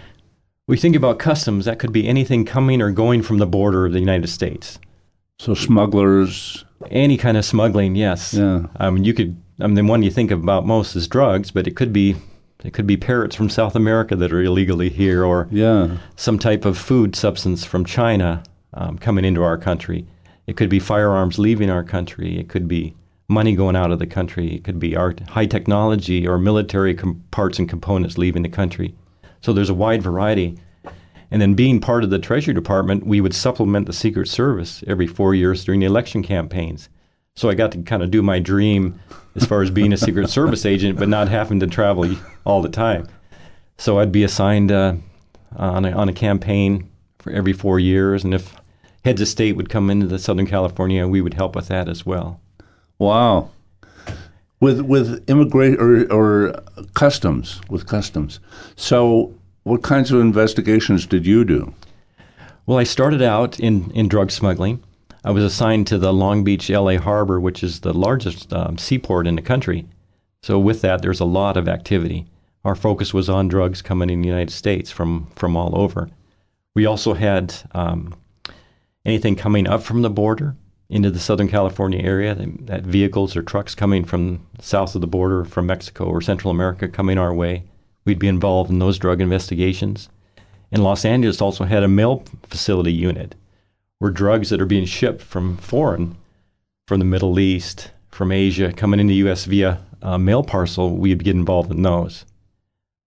We 0.68 0.76
think 0.76 0.94
about 0.94 1.18
customs, 1.18 1.64
that 1.64 1.78
could 1.78 1.92
be 1.92 2.06
anything 2.06 2.44
coming 2.44 2.80
or 2.82 2.90
going 2.92 3.22
from 3.22 3.38
the 3.38 3.46
border 3.46 3.86
of 3.86 3.92
the 3.92 4.00
United 4.00 4.28
States. 4.28 4.78
So 5.40 5.54
smugglers. 5.54 6.64
Any 6.90 7.16
kind 7.16 7.36
of 7.36 7.44
smuggling, 7.44 7.96
yes. 7.96 8.34
Yeah. 8.34 8.66
I 8.76 8.90
mean, 8.90 9.02
you 9.04 9.14
could. 9.14 9.36
I 9.60 9.66
mean, 9.66 9.74
the 9.74 9.82
one 9.82 10.02
you 10.02 10.10
think 10.10 10.30
about 10.30 10.66
most 10.66 10.94
is 10.94 11.08
drugs, 11.08 11.50
but 11.50 11.66
it 11.66 11.74
could 11.74 11.92
be, 11.92 12.16
it 12.62 12.72
could 12.74 12.86
be 12.86 12.96
parrots 12.96 13.34
from 13.34 13.48
South 13.48 13.74
America 13.74 14.14
that 14.14 14.32
are 14.32 14.42
illegally 14.42 14.88
here, 14.90 15.24
or 15.24 15.48
Yeah. 15.50 15.96
some 16.16 16.38
type 16.38 16.64
of 16.64 16.76
food 16.78 17.16
substance 17.16 17.64
from 17.64 17.84
China 17.84 18.42
um, 18.74 18.98
coming 18.98 19.24
into 19.24 19.42
our 19.42 19.56
country. 19.58 20.06
It 20.46 20.56
could 20.56 20.68
be 20.68 20.78
firearms 20.78 21.38
leaving 21.38 21.70
our 21.70 21.82
country. 21.82 22.38
It 22.38 22.48
could 22.48 22.68
be 22.68 22.94
money 23.26 23.54
going 23.56 23.74
out 23.74 23.90
of 23.90 23.98
the 23.98 24.06
country. 24.06 24.54
It 24.54 24.64
could 24.64 24.78
be 24.78 24.94
our 24.96 25.14
high 25.30 25.46
technology 25.46 26.26
or 26.28 26.38
military 26.38 26.94
com- 26.94 27.24
parts 27.30 27.58
and 27.58 27.68
components 27.68 28.18
leaving 28.18 28.42
the 28.42 28.48
country. 28.48 28.94
So 29.40 29.52
there's 29.52 29.70
a 29.70 29.74
wide 29.74 30.02
variety. 30.02 30.58
And 31.30 31.42
then 31.42 31.54
being 31.54 31.80
part 31.80 32.04
of 32.04 32.10
the 32.10 32.18
Treasury 32.18 32.54
Department, 32.54 33.06
we 33.06 33.20
would 33.20 33.34
supplement 33.34 33.86
the 33.86 33.92
Secret 33.92 34.28
Service 34.28 34.82
every 34.86 35.06
four 35.06 35.34
years 35.34 35.64
during 35.64 35.80
the 35.80 35.86
election 35.86 36.22
campaigns. 36.22 36.88
So 37.36 37.48
I 37.48 37.54
got 37.54 37.70
to 37.72 37.82
kind 37.82 38.02
of 38.02 38.10
do 38.10 38.22
my 38.22 38.38
dream 38.38 38.98
as 39.36 39.44
far 39.44 39.62
as 39.62 39.70
being 39.70 39.92
a 39.92 39.96
Secret 39.96 40.28
Service 40.30 40.64
agent, 40.64 40.98
but 40.98 41.08
not 41.08 41.28
having 41.28 41.60
to 41.60 41.66
travel 41.66 42.16
all 42.44 42.62
the 42.62 42.68
time. 42.68 43.06
So 43.76 44.00
I'd 44.00 44.10
be 44.10 44.24
assigned 44.24 44.72
uh, 44.72 44.94
on, 45.54 45.84
a, 45.84 45.92
on 45.92 46.08
a 46.08 46.12
campaign 46.12 46.90
for 47.18 47.32
every 47.32 47.52
four 47.52 47.78
years, 47.78 48.24
and 48.24 48.34
if 48.34 48.56
heads 49.04 49.20
of 49.20 49.28
state 49.28 49.54
would 49.54 49.68
come 49.68 49.90
into 49.90 50.06
the 50.06 50.18
Southern 50.18 50.46
California, 50.46 51.06
we 51.06 51.20
would 51.20 51.34
help 51.34 51.54
with 51.54 51.68
that 51.68 51.88
as 51.88 52.04
well. 52.04 52.40
Wow. 52.98 53.50
With 54.60 54.80
with 54.80 55.28
immigrant 55.30 55.80
or 55.80 56.10
or 56.12 56.62
customs 56.94 57.60
with 57.68 57.86
customs. 57.86 58.40
So 58.74 59.34
what 59.62 59.82
kinds 59.82 60.10
of 60.10 60.20
investigations 60.20 61.06
did 61.06 61.26
you 61.26 61.44
do? 61.44 61.74
Well, 62.66 62.78
I 62.78 62.84
started 62.84 63.22
out 63.22 63.58
in, 63.60 63.90
in 63.92 64.08
drug 64.08 64.30
smuggling. 64.30 64.82
I 65.24 65.30
was 65.30 65.44
assigned 65.44 65.86
to 65.88 65.98
the 65.98 66.12
Long 66.12 66.44
Beach 66.44 66.70
LA 66.70 66.98
Harbor, 66.98 67.40
which 67.40 67.62
is 67.62 67.80
the 67.80 67.92
largest 67.92 68.52
um, 68.52 68.78
seaport 68.78 69.26
in 69.26 69.36
the 69.36 69.42
country. 69.42 69.86
So, 70.42 70.58
with 70.58 70.80
that, 70.82 71.02
there's 71.02 71.20
a 71.20 71.24
lot 71.24 71.56
of 71.56 71.68
activity. 71.68 72.26
Our 72.64 72.74
focus 72.74 73.12
was 73.12 73.28
on 73.28 73.48
drugs 73.48 73.82
coming 73.82 74.10
in 74.10 74.22
the 74.22 74.28
United 74.28 74.52
States 74.52 74.90
from, 74.90 75.30
from 75.34 75.56
all 75.56 75.78
over. 75.78 76.08
We 76.74 76.86
also 76.86 77.14
had 77.14 77.54
um, 77.72 78.14
anything 79.04 79.36
coming 79.36 79.66
up 79.66 79.82
from 79.82 80.02
the 80.02 80.10
border 80.10 80.56
into 80.90 81.10
the 81.10 81.18
Southern 81.18 81.48
California 81.48 82.00
area, 82.00 82.34
that, 82.34 82.82
vehicles 82.82 83.36
or 83.36 83.42
trucks 83.42 83.74
coming 83.74 84.04
from 84.04 84.46
south 84.60 84.94
of 84.94 85.00
the 85.00 85.06
border 85.06 85.44
from 85.44 85.66
Mexico 85.66 86.04
or 86.04 86.20
Central 86.20 86.50
America 86.50 86.88
coming 86.88 87.18
our 87.18 87.34
way. 87.34 87.64
We'd 88.04 88.18
be 88.18 88.28
involved 88.28 88.70
in 88.70 88.78
those 88.78 88.98
drug 88.98 89.20
investigations. 89.20 90.08
And 90.72 90.82
Los 90.82 91.04
Angeles 91.04 91.42
also 91.42 91.64
had 91.64 91.82
a 91.82 91.88
mail 91.88 92.24
facility 92.44 92.92
unit 92.92 93.34
where 93.98 94.10
drugs 94.10 94.50
that 94.50 94.60
are 94.60 94.66
being 94.66 94.86
shipped 94.86 95.20
from 95.20 95.56
foreign, 95.58 96.16
from 96.86 97.00
the 97.00 97.04
Middle 97.04 97.38
East, 97.38 97.90
from 98.08 98.32
Asia, 98.32 98.72
coming 98.72 99.00
into 99.00 99.10
the 99.10 99.16
U.S. 99.16 99.44
via 99.44 99.84
uh, 100.02 100.16
mail 100.16 100.42
parcel, 100.42 100.96
we'd 100.96 101.24
get 101.24 101.34
involved 101.34 101.70
in 101.70 101.82
those. 101.82 102.24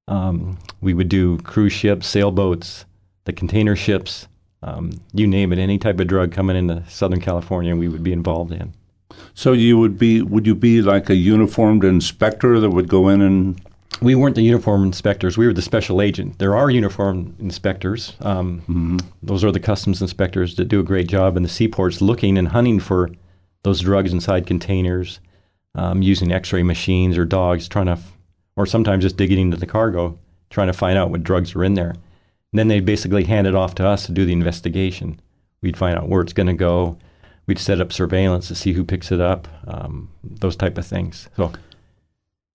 Um, 0.07 0.59
we 0.81 0.93
would 0.93 1.09
do 1.09 1.37
cruise 1.39 1.73
ships, 1.73 2.07
sailboats, 2.07 2.85
the 3.25 3.33
container 3.33 3.75
ships, 3.75 4.27
um, 4.63 4.91
you 5.13 5.27
name 5.27 5.51
it, 5.53 5.59
any 5.59 5.77
type 5.77 5.99
of 5.99 6.07
drug 6.07 6.31
coming 6.31 6.55
into 6.55 6.83
Southern 6.89 7.19
California, 7.21 7.75
we 7.75 7.87
would 7.87 8.03
be 8.03 8.13
involved 8.13 8.51
in. 8.51 8.73
So 9.33 9.53
you 9.53 9.77
would 9.77 9.97
be 9.97 10.21
would 10.21 10.45
you 10.47 10.55
be 10.55 10.81
like 10.81 11.09
a 11.09 11.15
uniformed 11.15 11.83
inspector 11.83 12.59
that 12.59 12.69
would 12.69 12.87
go 12.87 13.09
in 13.09 13.21
and 13.21 13.61
We 14.01 14.15
weren't 14.15 14.35
the 14.35 14.41
uniform 14.41 14.83
inspectors. 14.83 15.37
We 15.37 15.45
were 15.45 15.53
the 15.53 15.61
special 15.61 16.01
agent. 16.01 16.39
There 16.39 16.55
are 16.55 16.69
uniform 16.71 17.35
inspectors. 17.39 18.15
Um, 18.21 18.99
Those 19.21 19.43
are 19.43 19.51
the 19.51 19.59
customs 19.59 20.01
inspectors 20.01 20.55
that 20.55 20.69
do 20.69 20.79
a 20.79 20.83
great 20.83 21.07
job 21.07 21.37
in 21.37 21.43
the 21.43 21.49
seaports 21.49 22.01
looking 22.01 22.37
and 22.37 22.47
hunting 22.47 22.79
for 22.79 23.09
those 23.63 23.81
drugs 23.81 24.11
inside 24.11 24.47
containers, 24.47 25.19
um, 25.75 26.01
using 26.01 26.31
X-ray 26.31 26.63
machines 26.63 27.15
or 27.17 27.25
dogs, 27.25 27.67
trying 27.67 27.85
to, 27.85 27.91
f- 27.91 28.17
or 28.55 28.65
sometimes 28.65 29.03
just 29.03 29.17
digging 29.17 29.39
into 29.39 29.57
the 29.57 29.67
cargo, 29.67 30.17
trying 30.49 30.67
to 30.67 30.73
find 30.73 30.97
out 30.97 31.11
what 31.11 31.23
drugs 31.23 31.55
are 31.55 31.63
in 31.63 31.75
there. 31.75 31.93
Then 32.53 32.67
they 32.67 32.79
basically 32.79 33.23
hand 33.23 33.47
it 33.47 33.55
off 33.55 33.75
to 33.75 33.87
us 33.87 34.05
to 34.05 34.11
do 34.11 34.25
the 34.25 34.33
investigation. 34.33 35.19
We'd 35.61 35.77
find 35.77 35.97
out 35.97 36.09
where 36.09 36.21
it's 36.21 36.33
going 36.33 36.47
to 36.47 36.53
go. 36.53 36.97
We'd 37.47 37.59
set 37.59 37.79
up 37.81 37.93
surveillance 37.93 38.47
to 38.49 38.55
see 38.55 38.73
who 38.73 38.83
picks 38.83 39.11
it 39.11 39.21
up, 39.21 39.47
um, 39.67 40.09
those 40.23 40.55
type 40.55 40.77
of 40.77 40.85
things. 40.85 41.29
So 41.37 41.51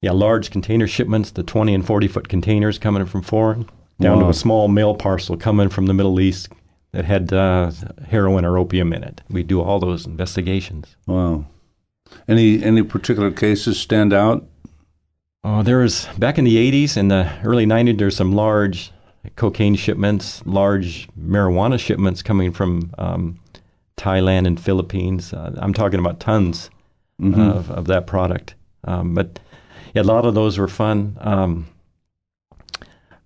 yeah, 0.02 0.12
large 0.12 0.50
container 0.50 0.87
shipments, 0.87 1.30
the 1.30 1.42
20 1.42 1.74
and 1.74 1.87
40 1.87 2.09
foot 2.09 2.28
containers 2.28 2.78
coming 2.78 3.06
from 3.06 3.22
foreign, 3.22 3.68
down 4.00 4.18
to 4.20 4.28
a 4.28 4.35
small 4.35 4.68
mail 4.68 4.94
parcel 4.94 5.37
coming 5.37 5.68
from 5.68 5.87
the 5.87 5.94
Middle 5.94 6.20
East 6.20 6.48
that 6.92 7.04
had 7.04 7.32
uh, 7.32 7.70
heroin 8.09 8.44
or 8.44 8.59
opium 8.59 8.92
in 8.92 9.02
it. 9.02 9.22
We 9.28 9.42
do 9.42 9.61
all 9.61 9.78
those 9.80 10.06
investigations. 10.06 10.96
wow. 11.06 11.46
Any 12.28 12.62
any 12.62 12.82
particular 12.85 13.32
cases 13.32 13.80
stand 13.80 14.12
out? 14.12 14.46
Oh, 15.42 15.64
there 15.64 15.78
was 15.78 16.06
back 16.16 16.38
in 16.38 16.44
the 16.44 16.56
80s 16.56 16.96
and 16.96 17.11
the 17.11 17.32
early 17.42 17.66
90s. 17.66 17.98
There's 17.98 18.16
some 18.16 18.32
large 18.32 18.92
cocaine 19.36 19.74
shipments, 19.74 20.44
large 20.46 21.08
marijuana 21.20 21.78
shipments 21.78 22.22
coming 22.22 22.52
from 22.52 22.92
um, 22.98 23.38
Thailand 23.96 24.46
and 24.46 24.60
Philippines. 24.60 25.32
Uh, 25.32 25.52
I'm 25.58 25.74
talking 25.74 25.98
about 25.98 26.20
tons 26.20 26.70
Mm-hmm. 27.18 27.40
of, 27.40 27.70
of 27.70 27.86
that 27.86 28.06
product. 28.06 28.54
Um, 28.84 29.14
but 29.14 29.38
yeah, 29.94 30.02
a 30.02 30.04
lot 30.04 30.26
of 30.26 30.34
those 30.34 30.58
were 30.58 30.68
fun. 30.68 31.16
Um, 31.22 31.66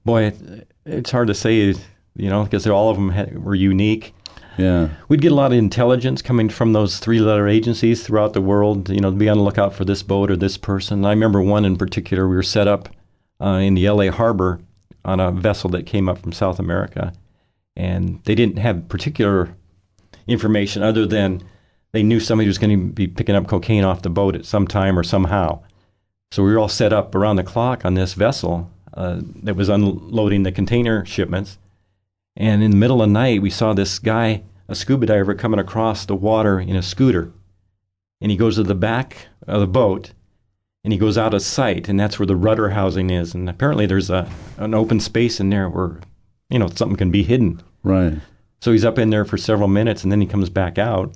boy, 0.05 0.27
it, 0.27 0.69
it's 0.87 1.11
hard 1.11 1.27
to 1.27 1.35
say, 1.35 1.57
you 1.57 1.75
know, 2.17 2.45
because 2.45 2.69
all 2.69 2.89
of 2.91 2.97
them 2.97 3.11
had, 3.11 3.43
were 3.43 3.57
unique. 3.57 4.15
Yeah. 4.59 4.91
We'd 5.09 5.21
get 5.23 5.33
a 5.33 5.35
lot 5.35 5.51
of 5.53 5.59
intelligence 5.59 6.23
coming 6.23 6.49
from 6.49 6.73
those 6.73 6.99
three-letter 7.01 7.49
agencies 7.49 8.05
throughout 8.05 8.33
the 8.33 8.41
world. 8.41 8.91
You 8.91 9.01
know, 9.01 9.11
to 9.11 9.17
be 9.17 9.29
on 9.29 9.39
the 9.39 9.43
lookout 9.43 9.75
for 9.75 9.85
this 9.85 10.05
boat 10.05 10.31
or 10.31 10.37
this 10.37 10.57
person. 10.57 11.05
I 11.05 11.11
remember 11.11 11.43
one 11.43 11.65
in 11.65 11.77
particular. 11.77 12.29
We 12.29 12.37
were 12.37 12.43
set 12.45 12.69
up 12.69 12.91
uh, 13.41 13.59
in 13.61 13.75
the 13.75 13.87
L.A. 13.87 14.09
harbor 14.09 14.61
on 15.05 15.21
a 15.21 15.31
vessel 15.31 15.71
that 15.71 15.87
came 15.87 16.09
up 16.09 16.19
from 16.19 16.33
South 16.33 16.59
America, 16.59 17.13
and 17.77 18.23
they 18.25 18.35
didn't 18.35 18.59
have 18.59 18.89
particular 18.89 19.55
information 20.27 20.83
other 20.83 21.07
than 21.07 21.43
they 21.93 22.03
knew 22.03 22.21
somebody 22.21 22.47
was 22.47 22.59
going 22.59 22.79
to 22.79 22.93
be 22.93 23.07
picking 23.07 23.35
up 23.35 23.47
cocaine 23.49 23.85
off 23.85 24.03
the 24.03 24.11
boat 24.11 24.35
at 24.35 24.45
some 24.45 24.67
time 24.67 24.99
or 24.99 25.03
somehow. 25.03 25.61
So 26.31 26.45
we 26.45 26.53
were 26.53 26.59
all 26.59 26.69
set 26.69 26.93
up 26.93 27.15
around 27.15 27.37
the 27.37 27.43
clock 27.43 27.85
on 27.85 27.95
this 27.95 28.15
vessel 28.15 28.71
uh, 28.95 29.21
that 29.43 29.57
was 29.57 29.69
unloading 29.69 30.45
the 30.45 30.53
container 30.53 31.05
shipments. 31.05 31.59
And 32.37 32.63
in 32.63 32.71
the 32.71 32.77
middle 32.77 33.03
of 33.03 33.09
the 33.09 33.13
night, 33.13 33.43
we 33.43 33.51
saw 33.51 33.73
this 33.73 33.99
guy, 33.99 34.43
a 34.69 34.75
scuba 34.75 35.07
diver, 35.07 35.35
coming 35.35 35.59
across 35.59 36.05
the 36.05 36.15
water 36.15 36.61
in 36.61 36.77
a 36.77 36.83
scooter. 36.83 37.33
And 38.21 38.31
he 38.31 38.37
goes 38.37 38.57
to 38.57 38.63
the 38.63 38.75
back 38.75 39.27
of 39.47 39.61
the 39.61 39.67
boat 39.67 40.13
and 40.85 40.93
he 40.93 40.99
goes 40.99 41.19
out 41.19 41.35
of 41.35 41.43
sight. 41.43 41.89
And 41.89 41.99
that's 41.99 42.19
where 42.19 42.27
the 42.27 42.37
rudder 42.37 42.71
housing 42.71 43.11
is. 43.11 43.35
And 43.35 43.49
apparently 43.49 43.87
there's 43.87 44.11
a, 44.11 44.31
an 44.57 44.75
open 44.75 45.01
space 45.01 45.41
in 45.41 45.51
there 45.51 45.69
where, 45.69 46.01
you 46.49 46.59
know, 46.59 46.69
something 46.69 46.97
can 46.97 47.11
be 47.11 47.23
hidden. 47.23 47.63
Right. 47.83 48.15
So 48.61 48.73
he's 48.73 48.85
up 48.85 48.99
in 48.99 49.11
there 49.11 49.25
for 49.25 49.37
several 49.37 49.69
minutes 49.69 50.03
and 50.03 50.13
then 50.13 50.21
he 50.21 50.27
comes 50.27 50.51
back 50.51 50.79
out 50.79 51.15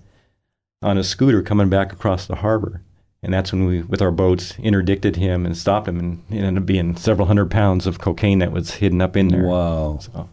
on 0.83 0.99
a 0.99 1.05
scooter 1.05 1.43
coming 1.43 1.69
back 1.69 1.93
across 1.93 2.27
the 2.27 2.37
harbor. 2.37 2.83
And 3.23 3.33
that's 3.33 3.53
when 3.53 3.65
we, 3.65 3.81
with 3.81 4.03
our 4.03 4.11
boats, 4.11 4.53
interdicted 4.59 5.17
him 5.17 5.47
and 5.47 5.57
stopped 5.57 5.89
him. 5.89 5.99
And 5.99 6.23
it 6.31 6.45
ended 6.45 6.63
up 6.63 6.67
being 6.67 6.95
several 6.95 7.27
hundred 7.27 7.51
pounds 7.51 7.87
of 7.87 7.99
cocaine 7.99 8.41
that 8.41 8.53
was 8.53 8.75
hidden 8.75 9.01
up 9.01 9.17
in 9.17 9.29
there. 9.29 9.45
Wow. 9.45 9.99
So 9.99 10.29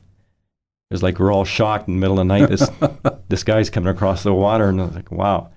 it 0.90 0.94
was 0.94 1.02
like 1.02 1.18
we're 1.18 1.32
all 1.32 1.46
shocked 1.46 1.88
in 1.88 1.94
the 1.94 2.00
middle 2.02 2.20
of 2.20 2.28
the 2.28 2.38
night. 2.38 2.50
This 2.50 2.70
this 3.30 3.46
guy's 3.46 3.70
coming 3.70 3.88
across 3.88 4.24
the 4.24 4.34
water, 4.34 4.68
and 4.68 4.82
I 4.82 4.86
was 4.86 4.96
like, 4.96 5.10
wow. 5.10 5.50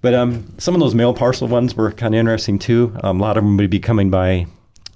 But 0.00 0.14
um, 0.14 0.54
some 0.58 0.74
of 0.74 0.80
those 0.80 0.94
mail 0.94 1.12
parcel 1.12 1.48
ones 1.48 1.74
were 1.74 1.90
kind 1.92 2.14
of 2.14 2.18
interesting 2.18 2.58
too. 2.58 2.96
Um, 3.02 3.20
a 3.20 3.22
lot 3.22 3.36
of 3.36 3.44
them 3.44 3.56
would 3.56 3.70
be 3.70 3.80
coming 3.80 4.10
by 4.10 4.46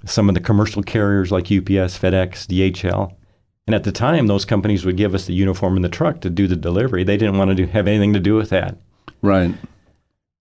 some 0.05 0.29
of 0.29 0.35
the 0.35 0.41
commercial 0.41 0.81
carriers 0.83 1.31
like 1.31 1.45
UPS, 1.45 1.97
FedEx, 1.99 2.47
DHL. 2.47 3.13
And 3.67 3.73
at 3.75 3.83
the 3.85 3.91
time, 3.91 4.27
those 4.27 4.43
companies 4.45 4.85
would 4.85 4.97
give 4.97 5.15
us 5.15 5.25
the 5.25 5.33
uniform 5.33 5.75
and 5.75 5.83
the 5.83 5.89
truck 5.89 6.19
to 6.21 6.29
do 6.29 6.47
the 6.47 6.55
delivery. 6.55 7.03
They 7.03 7.17
didn't 7.17 7.37
want 7.37 7.49
to 7.49 7.55
do, 7.55 7.65
have 7.67 7.87
anything 7.87 8.13
to 8.13 8.19
do 8.19 8.35
with 8.35 8.49
that. 8.49 8.77
Right. 9.21 9.55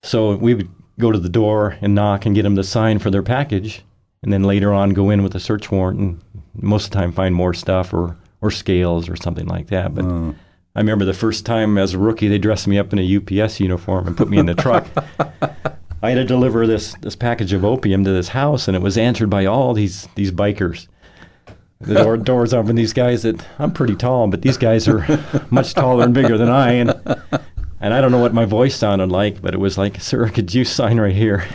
So 0.03 0.35
we 0.37 0.55
would 0.55 0.69
go 0.99 1.13
to 1.13 1.19
the 1.19 1.29
door 1.29 1.77
and 1.81 1.95
knock 1.95 2.27
and 2.27 2.35
get 2.35 2.43
them 2.43 2.57
to 2.57 2.65
sign 2.65 2.99
for 2.99 3.11
their 3.11 3.23
package, 3.23 3.83
and 4.23 4.33
then 4.33 4.43
later 4.43 4.73
on 4.73 4.91
go 4.91 5.11
in 5.11 5.23
with 5.23 5.35
a 5.37 5.41
search 5.41 5.71
warrant 5.71 6.01
and 6.01 6.21
most 6.55 6.87
of 6.87 6.91
the 6.91 6.99
time 6.99 7.13
find 7.13 7.35
more 7.35 7.55
stuff 7.55 7.93
or 7.95 8.17
or 8.41 8.51
scales 8.51 9.09
or 9.09 9.15
something 9.15 9.47
like 9.47 9.69
that. 9.69 9.95
But 9.95 10.05
Uh, 10.05 10.33
I 10.75 10.81
remember 10.81 11.05
the 11.05 11.13
first 11.13 11.45
time 11.45 11.77
as 11.77 11.93
a 11.93 11.99
rookie, 11.99 12.29
they 12.29 12.39
dressed 12.39 12.67
me 12.67 12.79
up 12.79 12.93
in 12.93 12.99
a 12.99 13.17
UPS 13.43 13.61
uniform 13.61 14.07
and 14.07 14.17
put 14.17 14.29
me 14.31 14.39
in 14.39 14.47
the 14.47 14.55
truck. 14.55 14.87
I 16.03 16.11
had 16.11 16.15
to 16.17 16.25
deliver 16.25 16.67
this 16.67 16.95
this 17.03 17.15
package 17.15 17.53
of 17.53 17.65
opium 17.65 18.05
to 18.05 18.11
this 18.11 18.29
house, 18.29 18.67
and 18.69 18.77
it 18.77 18.83
was 18.83 18.97
answered 18.99 19.29
by 19.31 19.45
all 19.47 19.75
these 19.75 20.09
these 20.17 20.33
bikers. 20.33 20.89
The 21.81 21.95
door, 21.95 22.17
doors 22.31 22.55
open. 22.55 22.75
These 22.77 22.93
guys 22.93 23.23
that 23.23 23.45
I'm 23.59 23.73
pretty 23.73 23.95
tall, 23.97 24.27
but 24.29 24.43
these 24.43 24.57
guys 24.57 24.89
are 24.89 25.07
much 25.51 25.75
taller 25.75 26.05
and 26.05 26.15
bigger 26.15 26.39
than 26.39 26.49
I, 26.49 26.73
and 26.73 26.91
and 27.81 27.93
I 27.95 28.01
don't 28.01 28.11
know 28.11 28.19
what 28.21 28.33
my 28.35 28.47
voice 28.47 28.75
sounded 28.75 29.11
like, 29.13 29.43
but 29.43 29.55
it 29.55 29.59
was 29.59 29.77
like, 29.79 30.01
"Sir, 30.01 30.29
could 30.31 30.53
you 30.55 30.65
sign 30.65 30.99
right 30.99 31.15
here?" 31.15 31.47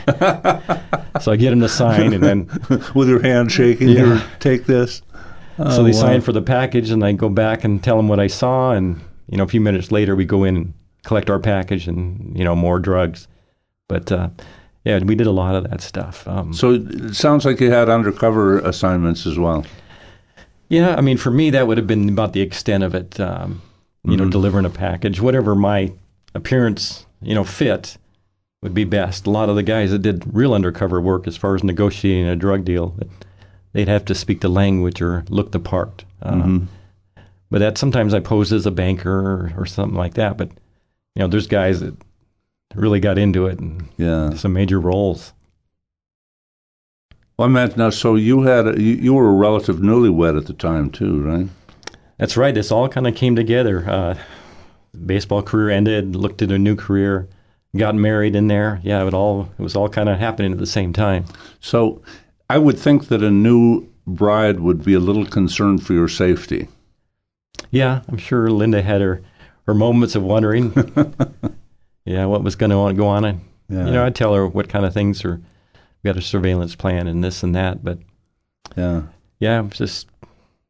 so 1.20 1.32
I 1.32 1.36
get 1.36 1.52
him 1.52 1.60
to 1.62 1.70
sign, 1.70 2.14
and 2.14 2.24
then 2.24 2.50
with 2.96 3.10
your 3.10 3.22
hand 3.22 3.52
shaking, 3.52 3.90
Yeah. 3.90 4.16
you 4.16 4.22
take 4.40 4.66
this. 4.66 5.02
So 5.58 5.64
Oh, 5.66 5.84
they 5.84 5.92
wow. 5.92 6.00
sign 6.00 6.22
for 6.22 6.32
the 6.32 6.42
package, 6.42 6.92
and 6.92 7.04
I 7.04 7.12
go 7.14 7.30
back 7.30 7.64
and 7.64 7.84
tell 7.84 7.98
them 7.98 8.08
what 8.08 8.20
I 8.20 8.28
saw, 8.28 8.72
and 8.72 9.00
you 9.30 9.38
know, 9.38 9.44
a 9.44 9.48
few 9.48 9.62
minutes 9.62 9.92
later, 9.92 10.16
we 10.16 10.26
go 10.26 10.44
in 10.44 10.56
and 10.56 10.74
collect 11.06 11.30
our 11.30 11.40
package, 11.40 11.88
and 11.88 12.38
you 12.38 12.44
know, 12.44 12.56
more 12.56 12.80
drugs. 12.80 13.28
But 13.88 14.12
uh, 14.12 14.30
yeah, 14.86 15.00
we 15.00 15.16
did 15.16 15.28
a 15.28 15.32
lot 15.32 15.56
of 15.56 15.70
that 15.70 15.82
stuff. 15.82 16.28
Um, 16.28 16.54
So 16.54 16.74
it 16.74 17.16
sounds 17.16 17.46
like 17.46 17.60
you 17.60 17.72
had 17.72 17.90
undercover 17.90 18.60
assignments 18.60 19.26
as 19.26 19.38
well. 19.40 19.66
yeah, 20.70 20.96
I 20.96 21.02
mean, 21.02 21.18
for 21.18 21.32
me, 21.32 21.50
that 21.52 21.68
would 21.68 21.78
have 21.78 21.88
been 21.88 22.10
about 22.10 22.34
the 22.34 22.42
extent 22.42 22.84
of 22.84 22.94
it. 22.96 23.20
Um, 23.20 23.62
you 24.04 24.16
know, 24.16 24.26
Mhm. 24.26 24.32
delivering 24.32 24.66
a 24.66 24.70
package, 24.70 25.20
whatever 25.20 25.54
my 25.56 25.92
appearance, 26.34 27.06
you 27.22 27.36
know, 27.36 27.44
fit 27.44 27.98
would 28.62 28.74
be 28.74 28.86
best. 28.86 29.28
A 29.28 29.30
lot 29.30 29.50
of 29.50 29.56
the 29.56 29.64
guys 29.64 29.92
that 29.92 30.00
did 30.02 30.24
real 30.34 30.54
undercover 30.54 31.02
work, 31.02 31.28
as 31.28 31.36
far 31.36 31.56
as 31.56 31.64
negotiating 31.64 32.26
a 32.28 32.36
drug 32.36 32.64
deal, 32.64 32.96
they'd 33.78 33.88
have 33.88 34.06
to 34.06 34.16
speak 34.16 34.42
the 34.42 34.50
language 34.50 35.04
or 35.04 35.24
look 35.30 35.52
the 35.52 35.60
part. 35.60 36.04
Uh, 36.24 36.32
Mhm. 36.34 36.68
But 37.52 37.60
that 37.60 37.78
sometimes 37.78 38.12
I 38.14 38.20
posed 38.20 38.52
as 38.52 38.66
a 38.66 38.72
banker 38.72 39.12
or, 39.12 39.54
or 39.56 39.66
something 39.68 39.96
like 39.96 40.16
that. 40.16 40.36
But 40.36 40.50
you 41.16 41.20
know, 41.22 41.28
there's 41.28 41.46
guys 41.46 41.80
that 41.82 41.94
really 42.76 43.00
got 43.00 43.20
into 43.20 43.46
it 43.46 43.60
and 43.60 43.86
Yeah. 43.98 44.32
some 44.34 44.54
major 44.54 44.80
roles. 44.80 45.32
Well, 47.38 47.48
I 47.48 47.52
meant 47.52 47.78
now. 47.78 47.92
So 47.92 48.16
you 48.16 48.42
had 48.42 48.68
a, 48.68 48.82
you, 48.82 48.96
you 48.96 49.14
were 49.14 49.30
a 49.30 49.34
relative 49.34 49.78
newlywed 49.78 50.38
at 50.38 50.48
the 50.48 50.54
time 50.54 50.90
too, 50.90 51.22
right? 51.22 51.48
That's 52.18 52.36
right. 52.36 52.54
This 52.56 52.72
all 52.72 52.90
kind 52.90 53.06
of 53.08 53.14
came 53.16 53.36
together. 53.36 53.88
Uh, 53.88 54.16
baseball 55.06 55.44
career 55.44 55.70
ended. 55.70 56.16
Looked 56.16 56.42
at 56.42 56.52
a 56.52 56.58
new 56.58 56.76
career. 56.76 57.28
Got 57.76 57.94
married 57.94 58.36
in 58.36 58.48
there. 58.48 58.80
Yeah, 58.84 59.06
it 59.06 59.14
all 59.14 59.50
it 59.60 59.62
was 59.62 59.76
all 59.76 59.88
kind 59.88 60.10
of 60.10 60.18
happening 60.18 60.52
at 60.52 60.58
the 60.58 60.66
same 60.66 60.94
time. 60.94 61.26
So 61.60 62.02
I 62.50 62.58
would 62.58 62.80
think 62.80 63.08
that 63.08 63.22
a 63.22 63.32
new 63.32 63.88
bride 64.06 64.60
would 64.62 64.84
be 64.84 64.94
a 64.94 65.00
little 65.00 65.26
concerned 65.26 65.86
for 65.86 65.94
your 65.94 66.08
safety. 66.08 66.68
Yeah, 67.72 68.02
I'm 68.08 68.18
sure 68.18 68.50
Linda 68.50 68.82
had 68.82 69.02
her 69.02 69.22
her 69.66 69.74
moments 69.74 70.16
of 70.16 70.24
wondering. 70.24 70.72
yeah, 72.06 72.26
what 72.26 72.44
was 72.44 72.56
going 72.56 72.70
to 72.70 72.94
go 73.00 73.08
on. 73.08 73.26
And, 73.26 73.42
Yeah. 73.70 73.86
You 73.86 73.92
know, 73.92 74.06
I'd 74.06 74.16
tell 74.16 74.34
her 74.34 74.48
what 74.48 74.70
kind 74.70 74.86
of 74.86 74.94
things 74.94 75.26
are. 75.26 75.42
We 76.04 76.08
got 76.08 76.16
a 76.18 76.22
surveillance 76.22 76.74
plan 76.76 77.08
and 77.08 77.22
this 77.24 77.44
and 77.44 77.54
that, 77.56 77.84
but 77.84 77.98
yeah. 78.78 79.02
yeah, 79.40 79.60
it 79.60 79.64
was 79.64 79.78
just 79.78 80.08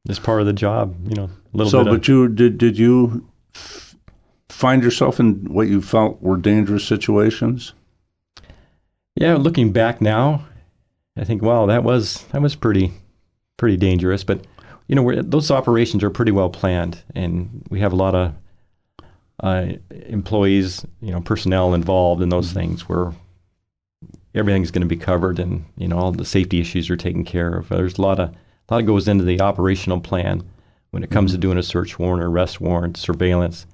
just 0.07 0.23
part 0.23 0.39
of 0.39 0.47
the 0.47 0.53
job. 0.53 0.95
You 1.07 1.15
know, 1.15 1.23
a 1.53 1.57
little 1.57 1.69
So, 1.69 1.83
bit. 1.83 1.93
of, 1.93 1.99
but 1.99 2.07
you 2.07 2.27
did 2.29 2.57
did 2.57 2.77
you 2.79 3.27
f- 3.53 3.95
find 4.49 4.81
yourself 4.81 5.19
in 5.19 5.53
what 5.53 5.67
you 5.67 5.81
felt 5.81 6.21
were 6.23 6.37
dangerous 6.37 6.85
situations? 6.85 7.73
Yeah, 9.15 9.35
looking 9.35 9.71
back 9.71 10.01
now, 10.01 10.45
I 11.17 11.23
think 11.23 11.41
wow, 11.41 11.65
that 11.65 11.83
was 11.83 12.23
that 12.31 12.41
was 12.41 12.55
pretty 12.55 12.93
pretty 13.57 13.77
dangerous. 13.77 14.23
But 14.23 14.45
you 14.87 14.95
know, 14.95 15.01
we're, 15.01 15.21
those 15.21 15.51
operations 15.51 16.03
are 16.03 16.09
pretty 16.09 16.31
well 16.31 16.49
planned, 16.49 17.03
and 17.15 17.65
we 17.69 17.79
have 17.79 17.93
a 17.93 17.97
lot 17.97 18.15
of 18.15 18.33
uh, 19.41 19.67
employees, 19.89 20.85
you 21.01 21.11
know, 21.11 21.21
personnel 21.21 21.73
involved 21.73 22.21
in 22.21 22.29
those 22.29 22.51
things 22.51 22.87
where 22.87 23.13
everything's 24.33 24.71
going 24.71 24.81
to 24.81 24.87
be 24.87 24.95
covered, 24.95 25.39
and 25.39 25.65
you 25.77 25.87
know, 25.87 25.97
all 25.97 26.11
the 26.11 26.25
safety 26.25 26.61
issues 26.61 26.89
are 26.89 26.97
taken 26.97 27.23
care 27.23 27.53
of. 27.53 27.69
There's 27.69 27.97
a 27.97 28.01
lot 28.01 28.19
of 28.19 28.29
a 28.69 28.73
lot 28.73 28.85
goes 28.85 29.07
into 29.07 29.23
the 29.23 29.41
operational 29.41 29.99
plan 29.99 30.43
when 30.91 31.03
it 31.03 31.11
comes 31.11 31.31
to 31.31 31.37
doing 31.37 31.57
a 31.57 31.63
search 31.63 31.99
warrant, 31.99 32.23
arrest 32.23 32.61
warrant, 32.61 32.97
surveillance. 32.97 33.65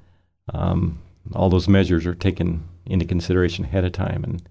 Um, 0.53 0.99
all 1.33 1.49
those 1.49 1.67
measures 1.67 2.05
are 2.05 2.15
taken 2.15 2.67
into 2.85 3.05
consideration 3.05 3.65
ahead 3.65 3.85
of 3.85 3.91
time, 3.91 4.23
and 4.23 4.43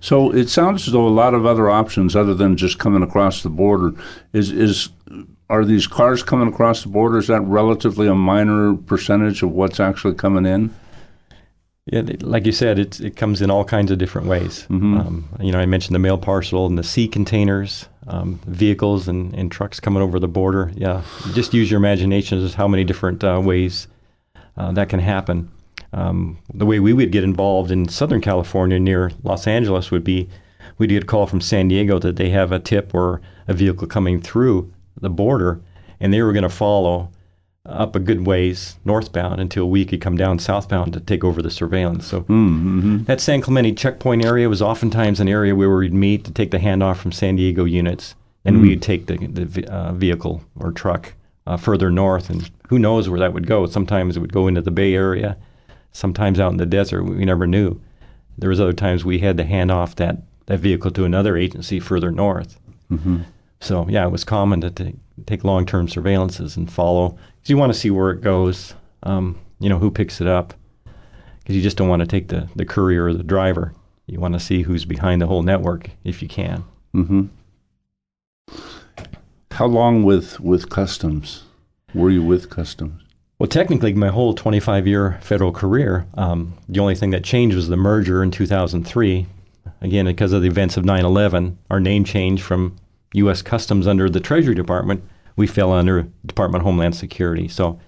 So 0.00 0.32
it 0.32 0.48
sounds 0.48 0.86
as 0.86 0.92
though 0.92 1.06
a 1.06 1.08
lot 1.08 1.34
of 1.34 1.46
other 1.46 1.70
options 1.70 2.16
other 2.16 2.34
than 2.34 2.56
just 2.56 2.78
coming 2.78 3.02
across 3.02 3.42
the 3.42 3.50
border 3.50 3.92
is 4.32 4.50
is 4.50 4.88
are 5.48 5.64
these 5.64 5.86
cars 5.88 6.22
coming 6.22 6.48
across 6.48 6.82
the 6.82 6.88
border? 6.88 7.18
Is 7.18 7.26
that 7.26 7.40
relatively 7.40 8.06
a 8.06 8.14
minor 8.14 8.74
percentage 8.74 9.42
of 9.42 9.50
what's 9.50 9.80
actually 9.80 10.14
coming 10.14 10.46
in? 10.46 10.72
Yeah, 11.86 12.02
like 12.20 12.46
you 12.46 12.52
said, 12.52 12.78
it 12.78 13.00
it 13.00 13.16
comes 13.16 13.42
in 13.42 13.50
all 13.50 13.64
kinds 13.64 13.90
of 13.90 13.98
different 13.98 14.28
ways. 14.28 14.66
Mhm. 14.70 15.00
Um, 15.00 15.28
you 15.40 15.50
know, 15.50 15.58
I 15.58 15.66
mentioned 15.66 15.94
the 15.94 15.98
mail 15.98 16.18
parcel 16.18 16.66
and 16.66 16.78
the 16.78 16.84
sea 16.84 17.08
containers, 17.08 17.86
um, 18.06 18.38
vehicles 18.46 19.08
and, 19.08 19.34
and 19.34 19.50
trucks 19.50 19.80
coming 19.80 20.02
over 20.02 20.20
the 20.20 20.28
border. 20.28 20.70
Yeah, 20.76 21.02
just 21.34 21.52
use 21.52 21.68
your 21.70 21.78
imagination 21.78 22.44
as 22.44 22.54
how 22.54 22.68
many 22.68 22.84
different 22.84 23.24
uh, 23.24 23.40
ways 23.42 23.88
uh, 24.56 24.70
that 24.72 24.88
can 24.88 25.00
happen. 25.00 25.50
Um, 25.92 26.38
the 26.54 26.66
way 26.66 26.78
we 26.80 26.92
would 26.92 27.10
get 27.12 27.24
involved 27.24 27.70
in 27.70 27.88
Southern 27.88 28.20
California 28.20 28.78
near 28.78 29.10
Los 29.24 29.46
Angeles 29.46 29.90
would 29.90 30.04
be 30.04 30.28
we'd 30.78 30.90
get 30.90 31.02
a 31.02 31.06
call 31.06 31.26
from 31.26 31.40
San 31.40 31.68
Diego 31.68 31.98
that 31.98 32.16
they 32.16 32.30
have 32.30 32.52
a 32.52 32.58
tip 32.60 32.94
or 32.94 33.20
a 33.48 33.54
vehicle 33.54 33.86
coming 33.88 34.20
through 34.20 34.72
the 35.00 35.10
border, 35.10 35.60
and 35.98 36.12
they 36.12 36.22
were 36.22 36.32
going 36.32 36.42
to 36.44 36.48
follow 36.48 37.10
up 37.66 37.94
a 37.94 38.00
good 38.00 38.26
ways 38.26 38.76
northbound 38.84 39.40
until 39.40 39.68
we 39.68 39.84
could 39.84 40.00
come 40.00 40.16
down 40.16 40.38
southbound 40.38 40.92
to 40.94 41.00
take 41.00 41.22
over 41.22 41.42
the 41.42 41.50
surveillance. 41.50 42.06
So 42.06 42.20
Mm-hmm. 42.22 43.04
that 43.04 43.20
San 43.20 43.40
Clemente 43.42 43.72
checkpoint 43.72 44.24
area 44.24 44.48
was 44.48 44.62
oftentimes 44.62 45.20
an 45.20 45.28
area 45.28 45.54
where 45.54 45.68
we'd 45.74 45.92
meet 45.92 46.24
to 46.24 46.32
take 46.32 46.50
the 46.52 46.58
handoff 46.58 46.96
from 46.96 47.12
San 47.12 47.36
Diego 47.36 47.64
units, 47.64 48.14
and 48.44 48.56
Mm. 48.56 48.62
we'd 48.62 48.82
take 48.82 49.06
the, 49.06 49.16
the 49.26 49.66
uh, 49.70 49.92
vehicle 49.92 50.42
or 50.58 50.72
truck 50.72 51.14
uh, 51.46 51.56
further 51.56 51.90
north, 51.90 52.30
and 52.30 52.50
who 52.68 52.78
knows 52.78 53.08
where 53.10 53.20
that 53.20 53.34
would 53.34 53.46
go. 53.46 53.66
Sometimes 53.66 54.16
it 54.16 54.20
would 54.20 54.32
go 54.32 54.46
into 54.48 54.62
the 54.62 54.70
Bay 54.70 54.94
Area. 54.94 55.36
Sometimes 55.92 56.40
out 56.40 56.52
in 56.52 56.58
the 56.58 56.66
desert, 56.66 57.04
we 57.04 57.24
never 57.24 57.46
knew. 57.46 57.80
There 58.38 58.50
was 58.50 58.60
other 58.60 58.72
times 58.72 59.04
we 59.04 59.18
had 59.18 59.36
to 59.36 59.44
hand 59.44 59.70
off 59.70 59.96
that, 59.96 60.22
that 60.46 60.60
vehicle 60.60 60.90
to 60.92 61.04
another 61.04 61.36
agency 61.36 61.80
further 61.80 62.10
north. 62.10 62.58
Mm-hmm. 62.90 63.22
So 63.60 63.86
yeah, 63.88 64.06
it 64.06 64.10
was 64.10 64.24
common 64.24 64.60
to 64.62 64.70
take, 64.70 64.96
take 65.26 65.44
long-term 65.44 65.88
surveillances 65.88 66.56
and 66.56 66.70
follow 66.70 67.10
because 67.10 67.50
you 67.50 67.56
want 67.56 67.72
to 67.72 67.78
see 67.78 67.90
where 67.90 68.10
it 68.10 68.22
goes. 68.22 68.74
Um, 69.02 69.38
you 69.58 69.68
know 69.68 69.78
who 69.78 69.90
picks 69.90 70.20
it 70.20 70.26
up 70.26 70.54
because 71.38 71.54
you 71.54 71.62
just 71.62 71.76
don't 71.76 71.88
want 71.88 72.00
to 72.00 72.06
take 72.06 72.28
the 72.28 72.48
the 72.56 72.64
courier 72.64 73.04
or 73.04 73.14
the 73.14 73.22
driver. 73.22 73.74
You 74.06 74.18
want 74.18 74.34
to 74.34 74.40
see 74.40 74.62
who's 74.62 74.84
behind 74.84 75.22
the 75.22 75.26
whole 75.26 75.42
network 75.42 75.90
if 76.02 76.22
you 76.22 76.28
can. 76.28 76.64
Mm-hmm. 76.94 77.26
How 79.52 79.66
long 79.66 80.02
with 80.02 80.40
with 80.40 80.70
customs? 80.70 81.44
Were 81.94 82.10
you 82.10 82.22
with 82.22 82.50
customs? 82.50 83.02
Well, 83.40 83.48
technically, 83.48 83.94
my 83.94 84.08
whole 84.08 84.34
25 84.34 84.86
year 84.86 85.18
federal 85.22 85.50
career, 85.50 86.06
um, 86.12 86.52
the 86.68 86.78
only 86.78 86.94
thing 86.94 87.08
that 87.12 87.24
changed 87.24 87.56
was 87.56 87.68
the 87.68 87.76
merger 87.76 88.22
in 88.22 88.30
2003. 88.30 89.26
Again, 89.80 90.04
because 90.04 90.34
of 90.34 90.42
the 90.42 90.48
events 90.48 90.76
of 90.76 90.84
9 90.84 91.06
11, 91.06 91.56
our 91.70 91.80
name 91.80 92.04
changed 92.04 92.42
from 92.42 92.76
U.S. 93.14 93.40
Customs 93.40 93.86
under 93.86 94.10
the 94.10 94.20
Treasury 94.20 94.54
Department, 94.54 95.02
we 95.36 95.46
fell 95.46 95.72
under 95.72 96.06
Department 96.26 96.60
of 96.60 96.66
Homeland 96.66 96.94
Security. 96.94 97.48
So 97.48 97.80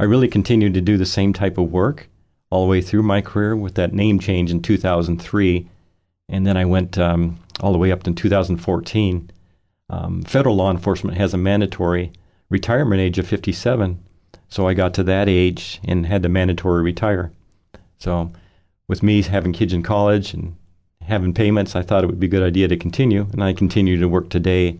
I 0.00 0.02
really 0.02 0.26
continued 0.26 0.74
to 0.74 0.80
do 0.80 0.96
the 0.96 1.06
same 1.06 1.32
type 1.32 1.56
of 1.56 1.70
work 1.70 2.08
all 2.50 2.64
the 2.64 2.70
way 2.70 2.80
through 2.80 3.04
my 3.04 3.20
career 3.20 3.54
with 3.54 3.76
that 3.76 3.94
name 3.94 4.18
change 4.18 4.50
in 4.50 4.60
2003. 4.60 5.70
And 6.28 6.44
then 6.44 6.56
I 6.56 6.64
went 6.64 6.98
um, 6.98 7.38
all 7.60 7.70
the 7.70 7.78
way 7.78 7.92
up 7.92 8.02
to 8.02 8.12
2014. 8.12 9.30
Um, 9.88 10.22
federal 10.22 10.56
law 10.56 10.72
enforcement 10.72 11.16
has 11.16 11.32
a 11.32 11.38
mandatory 11.38 12.10
retirement 12.50 13.00
age 13.00 13.20
of 13.20 13.28
57. 13.28 14.02
So 14.48 14.68
I 14.68 14.74
got 14.74 14.94
to 14.94 15.04
that 15.04 15.28
age 15.28 15.80
and 15.84 16.06
had 16.06 16.22
to 16.22 16.28
mandatory 16.28 16.82
retire. 16.82 17.32
So 17.98 18.32
with 18.88 19.02
me 19.02 19.22
having 19.22 19.52
kids 19.52 19.72
in 19.72 19.82
college 19.82 20.34
and 20.34 20.56
having 21.02 21.34
payments, 21.34 21.76
I 21.76 21.82
thought 21.82 22.04
it 22.04 22.08
would 22.08 22.20
be 22.20 22.26
a 22.26 22.30
good 22.30 22.42
idea 22.42 22.68
to 22.68 22.76
continue. 22.76 23.26
And 23.32 23.42
I 23.42 23.52
continue 23.52 23.98
to 23.98 24.08
work 24.08 24.28
today 24.28 24.78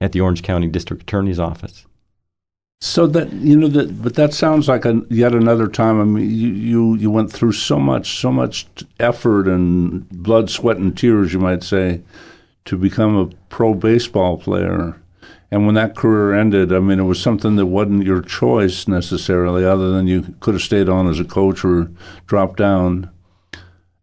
at 0.00 0.12
the 0.12 0.20
Orange 0.20 0.42
County 0.42 0.68
District 0.68 1.02
Attorney's 1.02 1.40
Office. 1.40 1.86
So 2.80 3.08
that 3.08 3.32
you 3.32 3.56
know 3.56 3.66
that, 3.68 4.00
but 4.00 4.14
that 4.14 4.32
sounds 4.32 4.68
like 4.68 4.84
a, 4.84 5.02
yet 5.10 5.34
another 5.34 5.66
time. 5.66 6.00
I 6.00 6.04
mean, 6.04 6.30
you, 6.30 6.48
you 6.48 6.94
you 6.94 7.10
went 7.10 7.32
through 7.32 7.52
so 7.52 7.80
much, 7.80 8.20
so 8.20 8.30
much 8.30 8.68
effort 9.00 9.48
and 9.48 10.08
blood, 10.10 10.48
sweat, 10.48 10.76
and 10.76 10.96
tears, 10.96 11.32
you 11.32 11.40
might 11.40 11.64
say, 11.64 12.02
to 12.66 12.76
become 12.76 13.16
a 13.16 13.26
pro 13.48 13.74
baseball 13.74 14.38
player. 14.38 15.00
And 15.50 15.64
when 15.64 15.74
that 15.76 15.96
career 15.96 16.34
ended, 16.34 16.72
I 16.72 16.78
mean, 16.78 16.98
it 16.98 17.04
was 17.04 17.20
something 17.20 17.56
that 17.56 17.66
wasn't 17.66 18.04
your 18.04 18.20
choice 18.20 18.86
necessarily, 18.86 19.64
other 19.64 19.90
than 19.90 20.06
you 20.06 20.34
could 20.40 20.54
have 20.54 20.62
stayed 20.62 20.88
on 20.88 21.08
as 21.08 21.18
a 21.18 21.24
coach 21.24 21.64
or 21.64 21.90
dropped 22.26 22.58
down. 22.58 23.10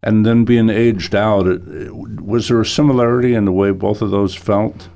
And 0.02 0.26
then 0.26 0.44
being 0.44 0.70
aged 0.70 1.14
out, 1.14 1.46
it, 1.46 1.62
it, 1.68 1.94
was 1.94 2.48
there 2.48 2.60
a 2.60 2.66
similarity 2.66 3.34
in 3.34 3.44
the 3.44 3.52
way 3.52 3.70
both 3.70 4.02
of 4.02 4.10
those 4.10 4.34
felt? 4.34 4.88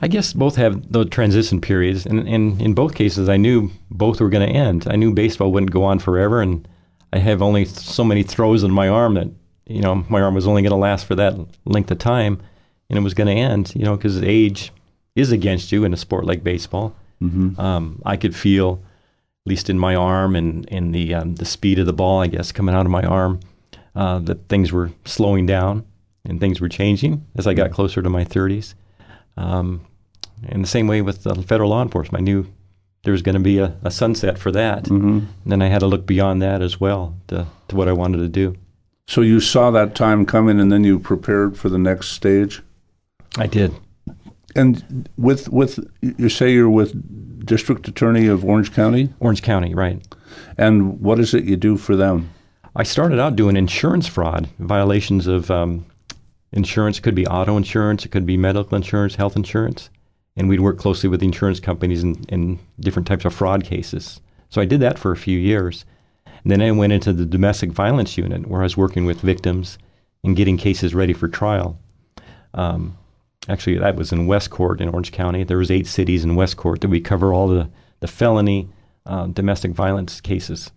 I 0.00 0.08
guess 0.08 0.32
both 0.32 0.56
have 0.56 0.90
those 0.90 1.10
transition 1.10 1.60
periods, 1.60 2.06
and, 2.06 2.26
and 2.26 2.60
in 2.60 2.74
both 2.74 2.94
cases, 2.94 3.28
I 3.28 3.36
knew 3.36 3.70
both 3.90 4.20
were 4.20 4.30
going 4.30 4.48
to 4.48 4.54
end. 4.54 4.86
I 4.88 4.96
knew 4.96 5.12
baseball 5.12 5.52
wouldn't 5.52 5.72
go 5.72 5.84
on 5.84 5.98
forever, 5.98 6.40
and 6.40 6.66
I 7.12 7.18
have 7.18 7.42
only 7.42 7.66
so 7.66 8.02
many 8.02 8.22
throws 8.22 8.64
in 8.64 8.70
my 8.70 8.88
arm 8.88 9.14
that 9.14 9.28
you 9.66 9.82
know 9.82 10.06
my 10.08 10.20
arm 10.20 10.34
was 10.34 10.46
only 10.46 10.62
going 10.62 10.70
to 10.70 10.76
last 10.76 11.04
for 11.04 11.14
that 11.16 11.34
length 11.66 11.90
of 11.90 11.98
time, 11.98 12.40
and 12.88 12.98
it 12.98 13.02
was 13.02 13.14
going 13.14 13.26
to 13.26 13.40
end. 13.40 13.74
You 13.74 13.84
know, 13.84 13.96
because 13.96 14.22
age 14.22 14.72
is 15.14 15.32
against 15.32 15.72
you 15.72 15.84
in 15.84 15.92
a 15.92 15.96
sport 15.96 16.24
like 16.24 16.44
baseball. 16.44 16.94
Mm-hmm. 17.22 17.60
Um, 17.60 18.02
I 18.04 18.16
could 18.16 18.34
feel, 18.34 18.82
at 19.44 19.50
least 19.50 19.68
in 19.68 19.78
my 19.78 19.94
arm 19.94 20.36
and 20.36 20.66
in 20.68 20.92
the 20.92 21.14
um, 21.14 21.34
the 21.36 21.44
speed 21.44 21.78
of 21.78 21.86
the 21.86 21.92
ball, 21.92 22.20
I 22.20 22.28
guess, 22.28 22.52
coming 22.52 22.74
out 22.74 22.86
of 22.86 22.92
my 22.92 23.02
arm, 23.02 23.40
uh, 23.94 24.18
that 24.20 24.48
things 24.48 24.72
were 24.72 24.90
slowing 25.04 25.46
down 25.46 25.84
and 26.24 26.40
things 26.40 26.60
were 26.60 26.68
changing 26.68 27.26
as 27.36 27.46
I 27.46 27.54
got 27.54 27.66
mm-hmm. 27.66 27.74
closer 27.74 28.02
to 28.02 28.10
my 28.10 28.24
30s. 28.24 28.74
Um, 29.36 29.86
and 30.48 30.62
the 30.64 30.68
same 30.68 30.86
way 30.86 31.02
with 31.02 31.22
the 31.24 31.34
federal 31.34 31.70
law 31.70 31.82
enforcement, 31.82 32.22
I 32.22 32.24
knew 32.24 32.46
there 33.02 33.12
was 33.12 33.22
going 33.22 33.34
to 33.34 33.40
be 33.40 33.58
a, 33.58 33.74
a, 33.82 33.90
sunset 33.90 34.38
for 34.38 34.50
that. 34.52 34.84
Mm-hmm. 34.84 35.18
And 35.18 35.28
then 35.46 35.62
I 35.62 35.68
had 35.68 35.80
to 35.80 35.86
look 35.86 36.06
beyond 36.06 36.42
that 36.42 36.60
as 36.60 36.80
well 36.80 37.16
to, 37.28 37.46
to 37.68 37.76
what 37.76 37.88
I 37.88 37.92
wanted 37.92 38.18
to 38.18 38.28
do. 38.28 38.54
So 39.06 39.22
you 39.22 39.40
saw 39.40 39.70
that 39.72 39.94
time 39.94 40.24
coming, 40.24 40.60
and 40.60 40.70
then 40.70 40.84
you 40.84 40.98
prepared 40.98 41.56
for 41.56 41.68
the 41.68 41.78
next 41.78 42.10
stage. 42.10 42.62
I 43.36 43.46
did. 43.46 43.74
And 44.56 45.08
with 45.16 45.48
with 45.48 45.78
you 46.00 46.28
say 46.28 46.52
you're 46.52 46.70
with 46.70 47.46
District 47.46 47.86
Attorney 47.88 48.26
of 48.26 48.44
Orange 48.44 48.72
County. 48.72 49.10
Orange 49.20 49.42
County, 49.42 49.74
right? 49.74 50.06
And 50.58 51.00
what 51.00 51.18
is 51.18 51.34
it 51.34 51.44
you 51.44 51.56
do 51.56 51.76
for 51.76 51.96
them? 51.96 52.30
I 52.76 52.82
started 52.84 53.18
out 53.18 53.36
doing 53.36 53.56
insurance 53.56 54.06
fraud, 54.06 54.48
violations 54.58 55.26
of 55.26 55.50
um, 55.50 55.86
insurance. 56.52 56.98
It 56.98 57.02
could 57.02 57.14
be 57.14 57.26
auto 57.26 57.56
insurance, 57.56 58.04
it 58.04 58.10
could 58.10 58.26
be 58.26 58.36
medical 58.36 58.76
insurance, 58.76 59.16
health 59.16 59.36
insurance 59.36 59.90
and 60.36 60.48
we'd 60.48 60.60
work 60.60 60.78
closely 60.78 61.08
with 61.08 61.22
insurance 61.22 61.60
companies 61.60 62.02
in, 62.02 62.24
in 62.28 62.58
different 62.78 63.06
types 63.06 63.24
of 63.24 63.34
fraud 63.34 63.64
cases. 63.64 64.20
So 64.48 64.60
I 64.60 64.64
did 64.64 64.80
that 64.80 64.98
for 64.98 65.12
a 65.12 65.16
few 65.16 65.38
years. 65.38 65.84
And 66.26 66.50
then 66.50 66.62
I 66.62 66.70
went 66.70 66.92
into 66.92 67.12
the 67.12 67.26
domestic 67.26 67.70
violence 67.70 68.16
unit 68.16 68.46
where 68.46 68.60
I 68.60 68.64
was 68.64 68.76
working 68.76 69.04
with 69.04 69.20
victims 69.20 69.78
and 70.24 70.36
getting 70.36 70.56
cases 70.56 70.94
ready 70.94 71.12
for 71.12 71.28
trial. 71.28 71.78
Um, 72.54 72.96
actually, 73.50 73.78
that 73.78 73.96
was 73.96 74.12
in 74.12 74.26
Westcourt 74.26 74.80
in 74.80 74.88
Orange 74.88 75.12
County. 75.12 75.44
There 75.44 75.58
was 75.58 75.70
eight 75.70 75.86
cities 75.86 76.24
in 76.24 76.36
Westcourt 76.36 76.80
that 76.80 76.88
we 76.88 77.00
cover 77.00 77.32
all 77.34 77.48
the, 77.48 77.68
the 78.00 78.08
felony 78.08 78.68
uh, 79.06 79.26
domestic 79.26 79.72
violence 79.72 80.20
cases. 80.20 80.70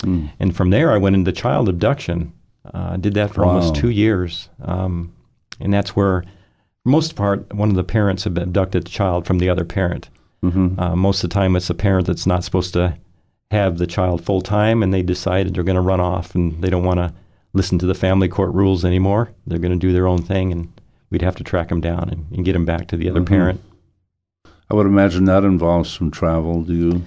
Mm. 0.00 0.30
And 0.38 0.56
from 0.56 0.70
there, 0.70 0.92
I 0.92 0.98
went 0.98 1.16
into 1.16 1.32
child 1.32 1.68
abduction. 1.68 2.32
Uh, 2.64 2.90
I 2.92 2.96
did 2.96 3.14
that 3.14 3.32
for 3.32 3.42
wow. 3.42 3.48
almost 3.48 3.74
two 3.74 3.90
years. 3.90 4.48
Um, 4.62 5.14
and 5.60 5.72
that's 5.72 5.96
where 5.96 6.24
most 6.84 7.16
part, 7.16 7.52
one 7.54 7.70
of 7.70 7.76
the 7.76 7.84
parents 7.84 8.24
have 8.24 8.36
abducted 8.36 8.84
the 8.84 8.90
child 8.90 9.26
from 9.26 9.38
the 9.38 9.48
other 9.48 9.64
parent. 9.64 10.08
Mm-hmm. 10.42 10.78
Uh, 10.78 10.96
most 10.96 11.24
of 11.24 11.30
the 11.30 11.34
time, 11.34 11.56
it's 11.56 11.70
a 11.70 11.74
parent 11.74 12.06
that's 12.06 12.26
not 12.26 12.44
supposed 12.44 12.72
to 12.74 12.96
have 13.50 13.78
the 13.78 13.86
child 13.86 14.24
full 14.24 14.40
time, 14.40 14.82
and 14.82 14.92
they 14.92 15.02
decided 15.02 15.54
they're 15.54 15.64
going 15.64 15.74
to 15.74 15.80
run 15.80 16.00
off 16.00 16.34
and 16.34 16.62
they 16.62 16.70
don't 16.70 16.84
want 16.84 16.98
to 16.98 17.12
listen 17.54 17.78
to 17.78 17.86
the 17.86 17.94
family 17.94 18.28
court 18.28 18.52
rules 18.52 18.84
anymore. 18.84 19.32
They're 19.46 19.58
going 19.58 19.72
to 19.72 19.78
do 19.78 19.92
their 19.92 20.06
own 20.06 20.22
thing, 20.22 20.52
and 20.52 20.77
we'd 21.10 21.22
have 21.22 21.36
to 21.36 21.44
track 21.44 21.68
them 21.68 21.80
down 21.80 22.08
and, 22.10 22.26
and 22.32 22.44
get 22.44 22.52
them 22.52 22.64
back 22.64 22.88
to 22.88 22.96
the 22.96 23.08
other 23.08 23.20
mm-hmm. 23.20 23.34
parent. 23.34 23.64
I 24.70 24.74
would 24.74 24.86
imagine 24.86 25.24
that 25.24 25.44
involves 25.44 25.90
some 25.90 26.10
travel. 26.10 26.62
Do 26.62 26.74
you? 26.74 27.04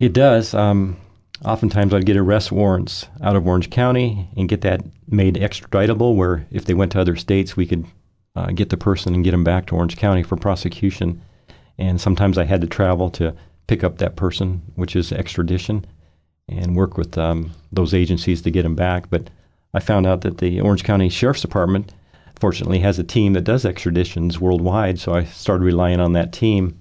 It 0.00 0.12
does. 0.12 0.54
Um, 0.54 0.96
oftentimes, 1.44 1.92
I'd 1.92 2.06
get 2.06 2.16
arrest 2.16 2.50
warrants 2.50 3.06
out 3.22 3.36
of 3.36 3.46
Orange 3.46 3.70
County 3.70 4.28
and 4.36 4.48
get 4.48 4.62
that 4.62 4.82
made 5.06 5.34
extraditable, 5.34 6.16
where 6.16 6.46
if 6.50 6.64
they 6.64 6.74
went 6.74 6.92
to 6.92 7.00
other 7.00 7.16
states, 7.16 7.56
we 7.56 7.66
could 7.66 7.84
uh, 8.36 8.46
get 8.46 8.70
the 8.70 8.76
person 8.76 9.14
and 9.14 9.24
get 9.24 9.32
them 9.32 9.44
back 9.44 9.66
to 9.66 9.76
Orange 9.76 9.96
County 9.96 10.22
for 10.22 10.36
prosecution. 10.36 11.20
And 11.76 12.00
sometimes 12.00 12.38
I 12.38 12.44
had 12.44 12.60
to 12.62 12.66
travel 12.66 13.10
to 13.10 13.34
pick 13.66 13.84
up 13.84 13.98
that 13.98 14.16
person, 14.16 14.62
which 14.74 14.96
is 14.96 15.12
extradition, 15.12 15.84
and 16.48 16.74
work 16.74 16.96
with 16.96 17.18
um, 17.18 17.52
those 17.70 17.92
agencies 17.92 18.40
to 18.42 18.50
get 18.50 18.62
them 18.62 18.74
back. 18.74 19.10
But 19.10 19.28
I 19.74 19.80
found 19.80 20.06
out 20.06 20.22
that 20.22 20.38
the 20.38 20.60
Orange 20.60 20.84
County 20.84 21.10
Sheriff's 21.10 21.42
Department, 21.42 21.92
fortunately, 22.40 22.80
has 22.80 22.98
a 22.98 23.04
team 23.04 23.32
that 23.34 23.44
does 23.44 23.64
extraditions 23.64 24.38
worldwide. 24.38 24.98
So 24.98 25.14
I 25.14 25.24
started 25.24 25.64
relying 25.64 26.00
on 26.00 26.12
that 26.12 26.32
team 26.32 26.76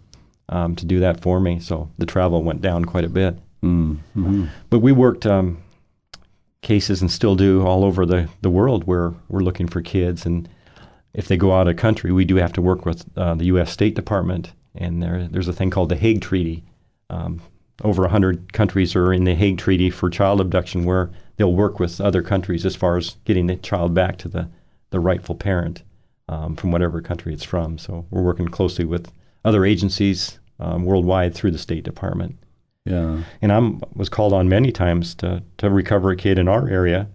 um, 0.50 0.76
to 0.76 0.86
do 0.86 1.00
that 1.00 1.20
for 1.22 1.40
me. 1.40 1.60
So 1.60 1.90
the 1.98 2.06
travel 2.06 2.44
went 2.44 2.62
down 2.62 2.86
quite 2.86 3.06
a 3.06 3.10
bit. 3.10 3.38
Mm-hmm. 3.64 4.46
But 4.70 4.80
we 4.80 4.92
worked 4.92 5.26
um, 5.26 5.62
cases 6.62 7.02
and 7.02 7.12
still 7.12 7.36
do 7.36 7.66
all 7.66 7.84
over 7.84 8.06
the, 8.06 8.30
the 8.42 8.50
world 8.50 8.86
where 8.86 9.14
we're 9.30 9.42
looking 9.42 9.68
for 9.68 9.82
kids 9.82 10.26
and 10.26 10.48
if 11.18 11.28
they 11.28 11.36
go 11.36 11.52
out 11.52 11.68
of 11.68 11.76
country, 11.76 12.12
we 12.12 12.26
do 12.26 12.36
have 12.36 12.54
to 12.54 12.62
work 12.62 12.86
with 12.86 13.06
uh, 13.18 13.34
the 13.34 13.46
U.S. 13.46 13.72
State 13.72 13.96
Department, 13.96 14.54
and 14.76 15.02
there, 15.02 15.28
there's 15.28 15.48
a 15.48 15.54
thing 15.54 15.72
called 15.72 15.90
the 15.90 15.96
Hague 15.96 16.22
Treaty. 16.22 16.64
Um, 17.10 17.42
over 17.84 18.04
100 18.04 18.54
countries 18.54 18.96
are 18.96 19.12
in 19.12 19.24
the 19.24 19.34
Hague 19.34 19.58
Treaty 19.58 19.90
for 19.90 20.12
child 20.12 20.40
abduction, 20.40 20.86
where 20.86 21.10
they'll 21.38 21.54
work 21.54 21.80
with 21.80 22.00
other 22.00 22.22
countries 22.22 22.68
as 22.68 22.76
far 22.76 22.98
as 22.98 23.18
getting 23.26 23.48
the 23.48 23.56
child 23.56 23.96
back 23.96 24.18
to 24.20 24.30
the, 24.30 24.48
the 24.90 25.00
rightful 25.00 25.36
parent 25.36 25.84
um, 26.30 26.56
from 26.56 26.72
whatever 26.72 27.02
country 27.02 27.34
it's 27.34 27.44
from. 27.44 27.78
So 27.78 28.06
we're 28.10 28.24
working 28.24 28.48
closely 28.48 28.86
with 28.86 29.12
other 29.46 29.66
agencies 29.66 30.40
um, 30.60 30.86
worldwide 30.86 31.34
through 31.34 31.52
the 31.52 31.58
State 31.58 31.84
Department. 31.84 32.38
Yeah. 32.86 33.24
And 33.42 33.52
I 33.52 33.60
was 33.94 34.10
called 34.10 34.34
on 34.34 34.48
many 34.48 34.72
times 34.72 35.14
to, 35.16 35.44
to 35.58 35.70
recover 35.70 36.12
a 36.12 36.16
kid 36.16 36.40
in 36.40 36.48
our 36.48 36.70
area 36.70 37.08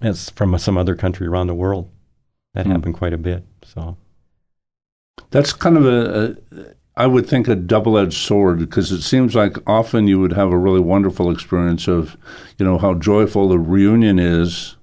as 0.00 0.30
from 0.30 0.56
some 0.58 0.78
other 0.78 0.94
country 0.94 1.26
around 1.26 1.48
the 1.48 1.54
world 1.54 1.90
that 2.54 2.66
mm. 2.66 2.72
happened 2.72 2.94
quite 2.94 3.12
a 3.12 3.18
bit. 3.18 3.44
So 3.62 3.96
that's 5.30 5.52
kind 5.52 5.76
of 5.76 5.86
a, 5.86 6.36
a 6.52 6.74
I 6.96 7.08
would 7.08 7.26
think 7.26 7.48
a 7.48 7.56
double-edged 7.56 8.16
sword 8.16 8.60
because 8.60 8.92
it 8.92 9.02
seems 9.02 9.34
like 9.34 9.56
often 9.66 10.06
you 10.06 10.20
would 10.20 10.32
have 10.32 10.52
a 10.52 10.58
really 10.58 10.80
wonderful 10.80 11.28
experience 11.30 11.88
of, 11.88 12.16
you 12.56 12.64
know, 12.64 12.78
how 12.78 12.94
joyful 12.94 13.48
the 13.48 13.58
reunion 13.58 14.20
is, 14.20 14.76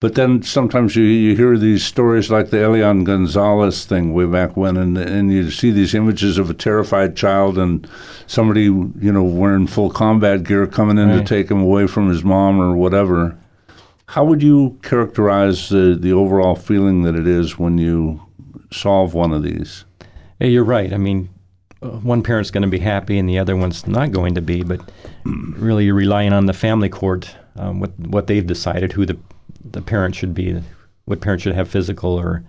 But 0.00 0.14
then 0.14 0.42
sometimes 0.42 0.96
you, 0.96 1.02
you 1.04 1.36
hear 1.36 1.58
these 1.58 1.84
stories 1.84 2.30
like 2.30 2.48
the 2.48 2.64
Elian 2.64 3.04
Gonzalez 3.04 3.84
thing 3.84 4.14
way 4.14 4.24
back 4.24 4.56
when, 4.56 4.78
and 4.78 4.96
and 4.96 5.30
you 5.30 5.50
see 5.50 5.70
these 5.70 5.94
images 5.94 6.38
of 6.38 6.48
a 6.48 6.54
terrified 6.54 7.16
child 7.16 7.58
and 7.58 7.86
somebody 8.26 8.62
you 8.62 9.12
know 9.12 9.22
wearing 9.22 9.66
full 9.66 9.90
combat 9.90 10.42
gear 10.42 10.66
coming 10.66 10.96
in 10.96 11.10
Right. 11.10 11.18
to 11.18 11.24
take 11.24 11.50
him 11.50 11.60
away 11.60 11.86
from 11.86 12.08
his 12.08 12.24
mom 12.24 12.58
or 12.60 12.74
whatever. 12.74 13.36
How 14.06 14.24
would 14.24 14.42
you 14.42 14.78
characterize 14.82 15.68
the 15.68 15.94
the 16.00 16.12
overall 16.14 16.56
feeling 16.56 17.02
that 17.02 17.14
it 17.14 17.26
is 17.28 17.58
when 17.58 17.76
you 17.76 18.22
solve 18.72 19.12
one 19.12 19.32
of 19.32 19.42
these? 19.42 19.84
Yeah, 20.40 20.46
you're 20.48 20.64
right. 20.64 20.94
I 20.94 20.96
mean, 20.96 21.28
uh, 21.82 21.88
one 21.88 22.22
parent's 22.22 22.50
going 22.50 22.62
to 22.62 22.68
be 22.68 22.78
happy 22.78 23.18
and 23.18 23.28
the 23.28 23.38
other 23.38 23.54
one's 23.54 23.86
not 23.86 24.12
going 24.12 24.34
to 24.36 24.40
be, 24.40 24.62
but 24.62 24.80
really 25.26 25.84
you're 25.84 25.94
relying 25.94 26.32
on 26.32 26.46
the 26.46 26.54
family 26.54 26.88
court, 26.88 27.36
um, 27.56 27.80
what 27.80 27.90
what 27.98 28.26
they've 28.28 28.46
decided 28.46 28.92
who 28.92 29.04
the 29.04 29.18
the 29.64 29.82
parent 29.82 30.14
should 30.14 30.34
be, 30.34 30.60
what 31.04 31.20
parent 31.20 31.42
should 31.42 31.54
have 31.54 31.68
physical 31.68 32.10
or 32.18 32.44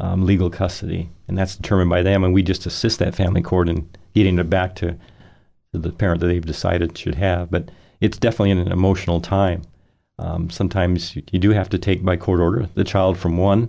um, 0.00 0.26
legal 0.26 0.50
custody, 0.50 1.08
and 1.28 1.36
that's 1.38 1.56
determined 1.56 1.90
by 1.90 2.02
them. 2.02 2.24
And 2.24 2.34
we 2.34 2.42
just 2.42 2.66
assist 2.66 2.98
that 2.98 3.14
family 3.14 3.42
court 3.42 3.68
in 3.68 3.88
getting 4.14 4.38
it 4.38 4.50
back 4.50 4.74
to, 4.76 4.92
to 5.72 5.78
the 5.78 5.90
parent 5.92 6.20
that 6.20 6.26
they've 6.26 6.44
decided 6.44 6.96
should 6.98 7.14
have. 7.16 7.50
But 7.50 7.70
it's 8.00 8.18
definitely 8.18 8.50
an 8.52 8.70
emotional 8.72 9.20
time. 9.20 9.62
Um, 10.18 10.50
sometimes 10.50 11.14
you, 11.16 11.22
you 11.30 11.38
do 11.38 11.50
have 11.50 11.68
to 11.70 11.78
take 11.78 12.04
by 12.04 12.16
court 12.16 12.40
order 12.40 12.68
the 12.74 12.84
child 12.84 13.18
from 13.18 13.36
one 13.36 13.68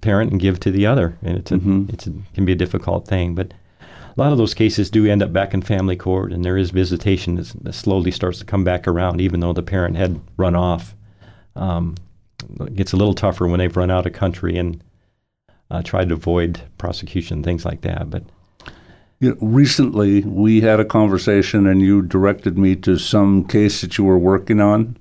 parent 0.00 0.30
and 0.30 0.40
give 0.40 0.60
to 0.60 0.70
the 0.70 0.86
other, 0.86 1.18
and 1.22 1.36
it's 1.36 1.50
a, 1.50 1.56
Mhm. 1.58 1.92
it's 1.92 2.06
a, 2.06 2.12
can 2.34 2.44
be 2.44 2.52
a 2.52 2.56
difficult 2.56 3.06
thing. 3.06 3.34
But 3.34 3.52
a 3.80 4.20
lot 4.20 4.30
of 4.30 4.38
those 4.38 4.54
cases 4.54 4.90
do 4.90 5.06
end 5.06 5.22
up 5.22 5.32
back 5.32 5.54
in 5.54 5.62
family 5.62 5.96
court, 5.96 6.32
and 6.32 6.44
there 6.44 6.56
is 6.56 6.70
visitation 6.70 7.34
that 7.36 7.72
slowly 7.72 8.10
starts 8.10 8.38
to 8.40 8.44
come 8.44 8.62
back 8.62 8.86
around, 8.86 9.20
even 9.20 9.40
though 9.40 9.52
the 9.52 9.62
parent 9.62 9.96
had 9.96 10.20
run 10.36 10.54
off. 10.54 10.94
Um, 11.56 11.96
it 12.60 12.76
gets 12.76 12.92
a 12.92 12.96
little 12.96 13.14
tougher 13.14 13.46
when 13.46 13.58
they've 13.58 13.76
run 13.76 13.90
out 13.90 14.06
of 14.06 14.12
country 14.12 14.56
and 14.56 14.82
uh, 15.70 15.82
tried 15.82 16.08
to 16.10 16.14
avoid 16.14 16.60
prosecution, 16.78 17.42
things 17.42 17.64
like 17.64 17.80
that. 17.82 18.10
But 18.10 18.24
You 19.20 19.30
know, 19.30 19.36
recently, 19.40 20.20
we 20.22 20.60
had 20.60 20.80
a 20.80 20.84
conversation, 20.84 21.66
and 21.66 21.80
you 21.80 22.02
directed 22.02 22.58
me 22.58 22.76
to 22.76 22.98
some 22.98 23.44
case 23.46 23.80
that 23.80 23.96
you 23.98 24.04
were 24.04 24.18
working 24.18 24.60
on. 24.60 24.96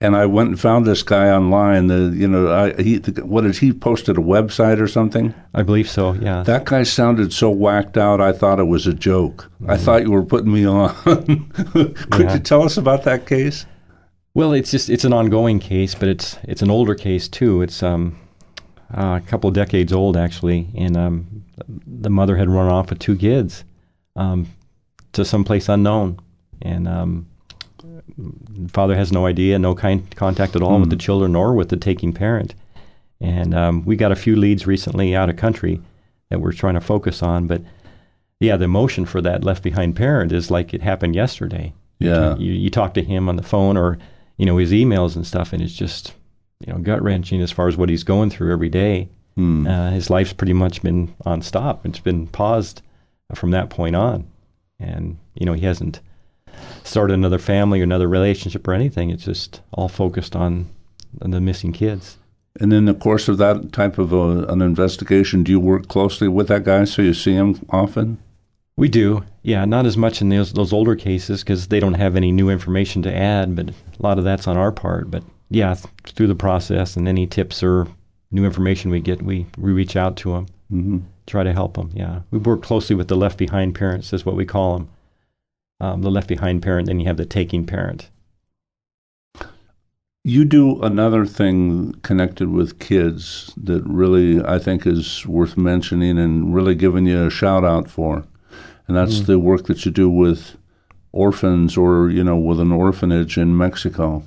And 0.00 0.14
I 0.14 0.26
went 0.26 0.50
and 0.50 0.60
found 0.60 0.86
this 0.86 1.02
guy 1.02 1.28
online. 1.28 1.88
The 1.88 2.12
you 2.16 2.28
know, 2.28 2.52
I, 2.52 2.80
he 2.80 2.98
what 3.22 3.40
did 3.42 3.56
he 3.56 3.72
posted 3.72 4.16
a 4.16 4.20
website 4.20 4.80
or 4.80 4.86
something? 4.86 5.34
I 5.54 5.62
believe 5.64 5.90
so. 5.90 6.12
Yeah. 6.12 6.44
That 6.44 6.66
guy 6.66 6.84
sounded 6.84 7.32
so 7.32 7.50
whacked 7.50 7.98
out. 7.98 8.20
I 8.20 8.30
thought 8.32 8.60
it 8.60 8.68
was 8.68 8.86
a 8.86 8.94
joke. 8.94 9.50
I 9.66 9.76
thought 9.76 10.02
you 10.02 10.12
were 10.12 10.22
putting 10.24 10.52
me 10.52 10.64
on. 10.64 10.94
Could 12.12 12.20
Yeah. 12.20 12.34
you 12.34 12.38
tell 12.38 12.62
us 12.62 12.76
about 12.76 13.02
that 13.04 13.26
case? 13.26 13.66
Well, 14.34 14.52
it's 14.52 14.70
just 14.70 14.88
it's 14.90 15.04
an 15.04 15.12
ongoing 15.12 15.58
case, 15.58 15.94
but 15.94 16.08
it's 16.08 16.38
it's 16.44 16.62
an 16.62 16.70
older 16.70 16.94
case 16.94 17.28
too. 17.28 17.62
It's 17.62 17.82
um 17.82 18.18
uh, 18.96 19.20
a 19.22 19.26
couple 19.28 19.48
of 19.48 19.54
decades 19.54 19.92
old 19.92 20.16
actually, 20.16 20.68
and 20.76 20.96
um, 20.96 21.44
the 21.86 22.08
mother 22.10 22.36
had 22.36 22.48
run 22.48 22.68
off 22.68 22.88
with 22.90 22.98
two 22.98 23.16
kids 23.16 23.64
um, 24.16 24.46
to 25.12 25.24
someplace 25.24 25.68
unknown, 25.68 26.18
and 26.62 26.88
um, 26.88 27.26
father 28.68 28.96
has 28.96 29.12
no 29.12 29.26
idea, 29.26 29.58
no 29.58 29.74
kind 29.74 30.14
contact 30.16 30.56
at 30.56 30.62
all 30.62 30.80
with 30.80 30.88
the 30.90 30.96
children 30.96 31.36
or 31.36 31.52
with 31.54 31.68
the 31.68 31.76
taking 31.76 32.12
parent. 32.14 32.54
And 33.20 33.54
um, 33.54 33.84
we 33.84 33.96
got 33.96 34.12
a 34.12 34.16
few 34.16 34.36
leads 34.36 34.66
recently 34.66 35.14
out 35.14 35.28
of 35.28 35.36
country 35.36 35.80
that 36.30 36.40
we're 36.40 36.52
trying 36.52 36.74
to 36.74 36.80
focus 36.80 37.22
on, 37.22 37.46
but 37.46 37.60
yeah, 38.40 38.56
the 38.56 38.64
emotion 38.66 39.04
for 39.04 39.20
that 39.20 39.42
left 39.44 39.62
behind 39.62 39.96
parent 39.96 40.30
is 40.32 40.50
like 40.50 40.72
it 40.72 40.80
happened 40.82 41.14
yesterday 41.16 41.72
Yeah. 41.98 42.36
you, 42.36 42.52
you 42.52 42.70
talk 42.70 42.94
to 42.94 43.02
him 43.02 43.28
on 43.28 43.36
the 43.36 43.42
phone 43.42 43.76
or 43.76 43.98
you 44.38 44.46
know 44.46 44.56
his 44.56 44.72
emails 44.72 45.14
and 45.14 45.26
stuff 45.26 45.52
and 45.52 45.62
it's 45.62 45.74
just 45.74 46.14
you 46.66 46.72
know 46.72 46.78
gut 46.78 47.02
wrenching 47.02 47.42
as 47.42 47.52
far 47.52 47.68
as 47.68 47.76
what 47.76 47.90
he's 47.90 48.04
going 48.04 48.30
through 48.30 48.52
every 48.52 48.70
day. 48.70 49.08
Hmm. 49.36 49.68
uh, 49.68 49.90
his 49.90 50.10
life's 50.10 50.32
pretty 50.32 50.52
much 50.52 50.82
been 50.82 51.14
on 51.24 51.42
stop 51.42 51.86
it's 51.86 52.00
been 52.00 52.26
paused 52.26 52.82
from 53.34 53.50
that 53.50 53.70
point 53.70 53.96
on. 53.96 54.26
And 54.78 55.18
you 55.34 55.44
know 55.46 55.52
he 55.52 55.66
hasn't 55.66 56.00
started 56.84 57.14
another 57.14 57.38
family 57.38 57.80
or 57.80 57.84
another 57.84 58.08
relationship 58.08 58.66
or 58.66 58.72
anything. 58.72 59.10
It's 59.10 59.24
just 59.24 59.60
all 59.72 59.88
focused 59.88 60.34
on, 60.34 60.68
on 61.22 61.30
the 61.30 61.40
missing 61.40 61.72
kids. 61.72 62.18
And 62.60 62.72
in 62.72 62.86
the 62.86 62.94
course 62.94 63.28
of 63.28 63.38
that 63.38 63.72
type 63.72 63.98
of 63.98 64.12
a, 64.12 64.44
an 64.46 64.62
investigation, 64.62 65.44
do 65.44 65.52
you 65.52 65.60
work 65.60 65.86
closely 65.86 66.26
with 66.26 66.48
that 66.48 66.64
guy 66.64 66.84
so 66.84 67.02
you 67.02 67.14
see 67.14 67.34
him 67.34 67.64
often? 67.70 68.18
We 68.78 68.88
do, 68.88 69.24
yeah. 69.42 69.64
Not 69.64 69.86
as 69.86 69.96
much 69.96 70.22
in 70.22 70.28
those 70.28 70.52
those 70.52 70.72
older 70.72 70.94
cases 70.94 71.42
because 71.42 71.66
they 71.66 71.80
don't 71.80 71.94
have 71.94 72.14
any 72.14 72.30
new 72.30 72.48
information 72.48 73.02
to 73.02 73.12
add, 73.12 73.56
but 73.56 73.70
a 73.70 73.74
lot 73.98 74.18
of 74.18 74.24
that's 74.24 74.46
on 74.46 74.56
our 74.56 74.70
part. 74.70 75.10
But 75.10 75.24
yeah, 75.50 75.74
th- 75.74 75.86
through 76.14 76.28
the 76.28 76.36
process 76.36 76.96
and 76.96 77.08
any 77.08 77.26
tips 77.26 77.60
or 77.60 77.88
new 78.30 78.44
information 78.44 78.92
we 78.92 79.00
get, 79.00 79.20
we, 79.20 79.46
we 79.56 79.72
reach 79.72 79.96
out 79.96 80.16
to 80.18 80.32
them, 80.32 80.46
hmm 80.70 80.98
try 81.26 81.42
to 81.42 81.52
help 81.52 81.74
them. 81.74 81.90
Yeah, 81.92 82.20
we 82.30 82.38
work 82.38 82.62
closely 82.62 82.94
with 82.94 83.08
the 83.08 83.16
left 83.16 83.36
behind 83.36 83.74
parents, 83.74 84.12
is 84.12 84.24
what 84.24 84.36
we 84.36 84.46
call 84.46 84.78
them. 84.78 84.88
Um, 85.80 86.02
the 86.02 86.10
left 86.10 86.28
behind 86.28 86.62
parent, 86.62 86.86
then 86.86 87.00
you 87.00 87.06
have 87.06 87.16
the 87.16 87.26
taking 87.26 87.66
parent. 87.66 88.10
You 90.22 90.44
do 90.44 90.80
another 90.82 91.26
thing 91.26 91.94
connected 92.02 92.48
with 92.50 92.78
kids 92.78 93.52
that 93.56 93.82
really 93.84 94.40
I 94.40 94.60
think 94.60 94.86
is 94.86 95.26
worth 95.26 95.56
mentioning 95.56 96.16
and 96.16 96.54
really 96.54 96.76
giving 96.76 97.06
you 97.06 97.26
a 97.26 97.30
shout 97.30 97.64
out 97.64 97.90
for. 97.90 98.24
And 98.88 98.96
that's 98.96 99.20
Mm. 99.20 99.26
the 99.26 99.38
work 99.38 99.66
that 99.66 99.84
you 99.84 99.92
do 99.92 100.08
with 100.10 100.56
orphans 101.12 101.76
or, 101.76 102.08
you 102.10 102.24
know, 102.24 102.36
with 102.38 102.58
an 102.60 102.72
orphanage 102.72 103.36
in 103.38 103.56
Mexico. 103.56 104.22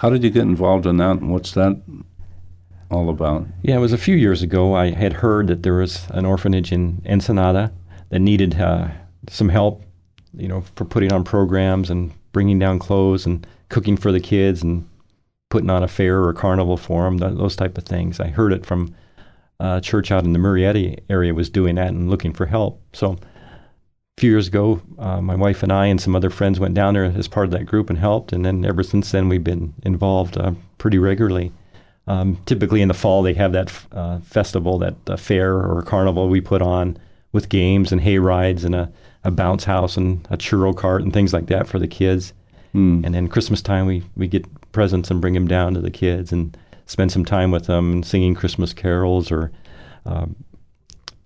How 0.00 0.10
did 0.10 0.24
you 0.24 0.30
get 0.30 0.42
involved 0.42 0.86
in 0.86 0.96
that 0.98 1.18
and 1.20 1.30
what's 1.30 1.52
that 1.52 1.80
all 2.90 3.08
about? 3.08 3.46
Yeah, 3.62 3.76
it 3.76 3.80
was 3.80 3.92
a 3.92 3.98
few 3.98 4.16
years 4.16 4.42
ago. 4.42 4.74
I 4.74 4.90
had 4.90 5.14
heard 5.14 5.46
that 5.48 5.62
there 5.62 5.74
was 5.74 6.06
an 6.10 6.24
orphanage 6.24 6.72
in 6.72 7.02
Ensenada 7.06 7.72
that 8.10 8.18
needed 8.20 8.60
uh, 8.60 8.88
some 9.28 9.48
help, 9.50 9.82
you 10.36 10.48
know, 10.48 10.62
for 10.76 10.84
putting 10.84 11.12
on 11.12 11.24
programs 11.24 11.90
and 11.90 12.12
bringing 12.32 12.58
down 12.58 12.78
clothes 12.78 13.24
and 13.26 13.46
cooking 13.68 13.96
for 13.96 14.12
the 14.12 14.20
kids 14.20 14.62
and 14.62 14.86
putting 15.50 15.70
on 15.70 15.82
a 15.82 15.88
fair 15.88 16.22
or 16.24 16.32
carnival 16.32 16.76
for 16.76 17.04
them, 17.04 17.18
th- 17.18 17.36
those 17.38 17.56
type 17.56 17.78
of 17.78 17.84
things. 17.84 18.18
I 18.20 18.28
heard 18.28 18.52
it 18.52 18.66
from 18.66 18.94
a 19.60 19.80
church 19.80 20.10
out 20.10 20.24
in 20.24 20.32
the 20.32 20.38
Murrieta 20.38 20.98
area 21.08 21.32
was 21.32 21.48
doing 21.48 21.76
that 21.76 21.88
and 21.88 22.10
looking 22.10 22.32
for 22.32 22.46
help. 22.46 22.82
So 22.92 23.16
a 24.16 24.20
few 24.20 24.30
years 24.30 24.46
ago, 24.46 24.80
uh, 24.98 25.20
my 25.20 25.34
wife 25.34 25.62
and 25.62 25.72
I 25.72 25.86
and 25.86 26.00
some 26.00 26.14
other 26.14 26.30
friends 26.30 26.60
went 26.60 26.74
down 26.74 26.94
there 26.94 27.04
as 27.04 27.26
part 27.26 27.46
of 27.46 27.50
that 27.50 27.66
group 27.66 27.90
and 27.90 27.98
helped. 27.98 28.32
And 28.32 28.44
then 28.44 28.64
ever 28.64 28.84
since 28.84 29.10
then, 29.10 29.28
we've 29.28 29.42
been 29.42 29.74
involved 29.82 30.38
uh, 30.38 30.52
pretty 30.78 30.98
regularly. 30.98 31.52
Um, 32.06 32.38
typically 32.46 32.80
in 32.80 32.88
the 32.88 32.94
fall, 32.94 33.22
they 33.22 33.34
have 33.34 33.52
that 33.52 33.68
f- 33.68 33.88
uh, 33.90 34.20
festival, 34.20 34.78
that 34.78 34.94
uh, 35.08 35.16
fair 35.16 35.56
or 35.56 35.82
carnival 35.82 36.28
we 36.28 36.40
put 36.40 36.62
on 36.62 36.96
with 37.32 37.48
games 37.48 37.90
and 37.90 38.02
hay 38.02 38.18
rides 38.18 38.62
and 38.62 38.74
a, 38.74 38.92
a 39.24 39.32
bounce 39.32 39.64
house 39.64 39.96
and 39.96 40.24
a 40.30 40.36
churro 40.36 40.76
cart 40.76 41.02
and 41.02 41.12
things 41.12 41.32
like 41.32 41.46
that 41.46 41.66
for 41.66 41.80
the 41.80 41.88
kids. 41.88 42.32
Hmm. 42.72 43.00
And 43.04 43.14
then 43.14 43.26
Christmas 43.26 43.62
time, 43.62 43.86
we, 43.86 44.04
we 44.16 44.28
get 44.28 44.46
presents 44.70 45.10
and 45.10 45.20
bring 45.20 45.34
them 45.34 45.48
down 45.48 45.74
to 45.74 45.80
the 45.80 45.90
kids 45.90 46.30
and 46.30 46.56
spend 46.86 47.10
some 47.10 47.24
time 47.24 47.50
with 47.50 47.66
them 47.66 47.90
and 47.90 48.06
singing 48.06 48.34
Christmas 48.34 48.72
carols 48.72 49.32
or 49.32 49.50
um, 50.06 50.36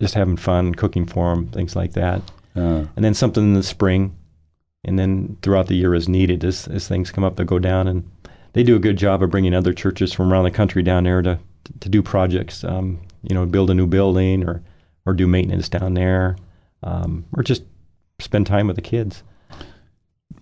just 0.00 0.14
having 0.14 0.36
fun, 0.38 0.74
cooking 0.74 1.04
for 1.04 1.34
them, 1.34 1.48
things 1.48 1.76
like 1.76 1.92
that. 1.92 2.22
Uh, 2.58 2.86
And 2.96 3.04
then 3.04 3.14
something 3.14 3.42
in 3.42 3.54
the 3.54 3.62
spring, 3.62 4.16
and 4.84 4.98
then 4.98 5.36
throughout 5.42 5.66
the 5.66 5.76
year 5.76 5.94
as 5.94 6.08
needed 6.08 6.44
as, 6.44 6.68
as 6.68 6.88
things 6.88 7.10
come 7.10 7.24
up, 7.24 7.36
they 7.36 7.44
go 7.44 7.58
down. 7.58 7.88
And 7.88 8.10
they 8.52 8.62
do 8.62 8.76
a 8.76 8.80
good 8.80 8.96
job 8.96 9.22
of 9.22 9.30
bringing 9.30 9.54
other 9.54 9.72
churches 9.72 10.12
from 10.12 10.32
around 10.32 10.44
the 10.44 10.50
country 10.50 10.82
down 10.82 11.04
there 11.04 11.22
to, 11.22 11.38
to 11.80 11.88
do 11.88 12.02
projects, 12.02 12.64
um, 12.64 13.00
you 13.22 13.34
know, 13.34 13.46
build 13.46 13.70
a 13.70 13.74
new 13.74 13.86
building 13.86 14.48
or, 14.48 14.62
or 15.06 15.14
do 15.14 15.26
maintenance 15.26 15.68
down 15.68 15.94
there 15.94 16.36
um, 16.82 17.24
or 17.32 17.42
just 17.42 17.62
spend 18.20 18.46
time 18.46 18.66
with 18.66 18.76
the 18.76 18.82
kids. 18.82 19.22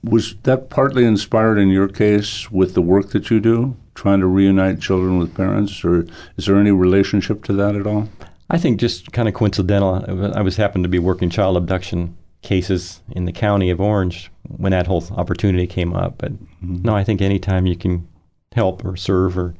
was 0.02 0.36
that 0.42 0.70
partly 0.70 1.04
inspired 1.04 1.58
in 1.58 1.68
your 1.68 1.88
case 1.88 2.50
with 2.50 2.74
the 2.74 2.82
work 2.82 3.10
that 3.10 3.30
you 3.30 3.40
do, 3.40 3.76
trying 3.94 4.20
to 4.20 4.26
reunite 4.26 4.80
children 4.80 5.18
with 5.18 5.34
parents, 5.34 5.84
or 5.84 6.06
is 6.36 6.46
there 6.46 6.56
any 6.56 6.70
relationship 6.70 7.44
to 7.44 7.52
that 7.54 7.74
at 7.74 7.86
all? 7.86 8.08
I 8.49 8.59
think 8.59 8.78
just 8.78 9.12
kind 9.12 9.28
of 9.28 9.34
coincidental. 9.34 10.05
I 10.34 10.40
was- 10.42 10.57
happened 10.57 10.84
to 10.84 10.88
be 10.88 10.99
working 10.99 11.30
child 11.30 11.57
abduction 11.57 12.16
cases 12.42 13.01
in 13.11 13.24
the 13.24 13.32
county 13.32 13.70
of 13.70 13.80
Orange 13.80 14.30
when 14.57 14.70
that 14.70 14.86
whole 14.86 15.05
opportunity 15.16 15.66
came 15.66 15.94
up. 15.94 16.18
But 16.18 16.32
no, 16.61 16.94
I 16.94 17.03
think 17.03 17.20
anytime 17.20 17.66
you 17.66 17.76
can 17.76 18.07
help 18.53 18.84
or 18.84 18.97
serve 18.97 19.36
or 19.36 19.55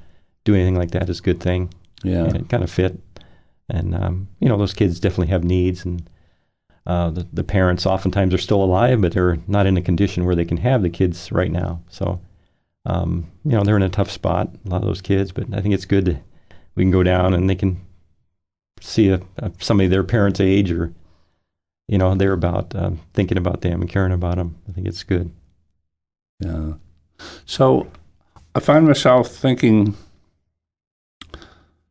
do 0.45 0.55
anything 0.55 0.77
like 0.77 0.93
that 0.93 1.09
is 1.09 1.19
a 1.19 1.23
good 1.23 1.41
thing. 1.41 1.73
Yeah. 2.05 2.25
And 2.25 2.37
it 2.37 2.49
kind 2.49 2.63
of 2.63 2.71
fit. 2.71 2.99
And 3.69 3.95
um, 3.95 4.29
you 4.41 4.49
know, 4.49 4.57
those 4.57 4.75
kids 4.75 5.01
definitely 5.01 5.33
have 5.33 5.43
needs, 5.43 5.85
and 5.85 6.09
uh, 6.87 7.11
the 7.11 7.27
the 7.33 7.43
parents 7.43 7.85
oftentimes 7.85 8.33
are 8.33 8.39
still 8.39 8.63
alive, 8.63 9.01
but 9.01 9.13
they're 9.13 9.39
not 9.49 9.67
in 9.67 9.77
a 9.77 9.83
condition 9.83 10.25
where 10.25 10.37
they 10.37 10.45
can 10.45 10.59
have 10.59 10.83
the 10.83 10.91
kids 10.91 11.33
right 11.33 11.51
now. 11.51 11.83
So, 11.89 12.21
um, 12.85 13.27
you 13.45 13.53
know, 13.53 13.65
they're 13.65 13.77
in 13.77 13.83
a 13.83 13.89
tough 13.89 14.11
spot. 14.11 14.51
A 14.65 14.69
lot 14.69 14.83
of 14.83 14.87
those 14.87 15.03
kids, 15.03 15.33
but 15.33 15.53
I 15.53 15.61
think 15.61 15.75
it's 15.75 15.85
good 15.85 16.05
to 16.05 16.21
we 16.77 16.85
can 16.85 16.93
go 16.93 17.03
down 17.03 17.35
and 17.35 17.51
they 17.51 17.57
can 17.57 17.81
see 18.81 19.09
a, 19.11 19.21
a, 19.39 19.51
somebody 19.59 19.89
their 19.89 20.05
parents' 20.05 20.41
age 20.41 20.71
or 20.71 20.93
you 21.89 21.99
know 21.99 22.15
they're 22.15 22.33
about 22.33 22.75
um, 22.75 23.01
thinking 23.15 23.39
about 23.39 23.61
them 23.61 23.81
and 23.81 23.91
caring 23.91 24.13
about 24.13 24.37
them. 24.37 24.57
I 24.69 24.73
think 24.73 24.87
it's 24.87 25.03
good. 25.03 25.31
Yeah. 26.41 26.75
So 27.45 27.91
I 28.55 28.61
find 28.61 28.87
myself 28.87 29.29
thinking 29.29 29.97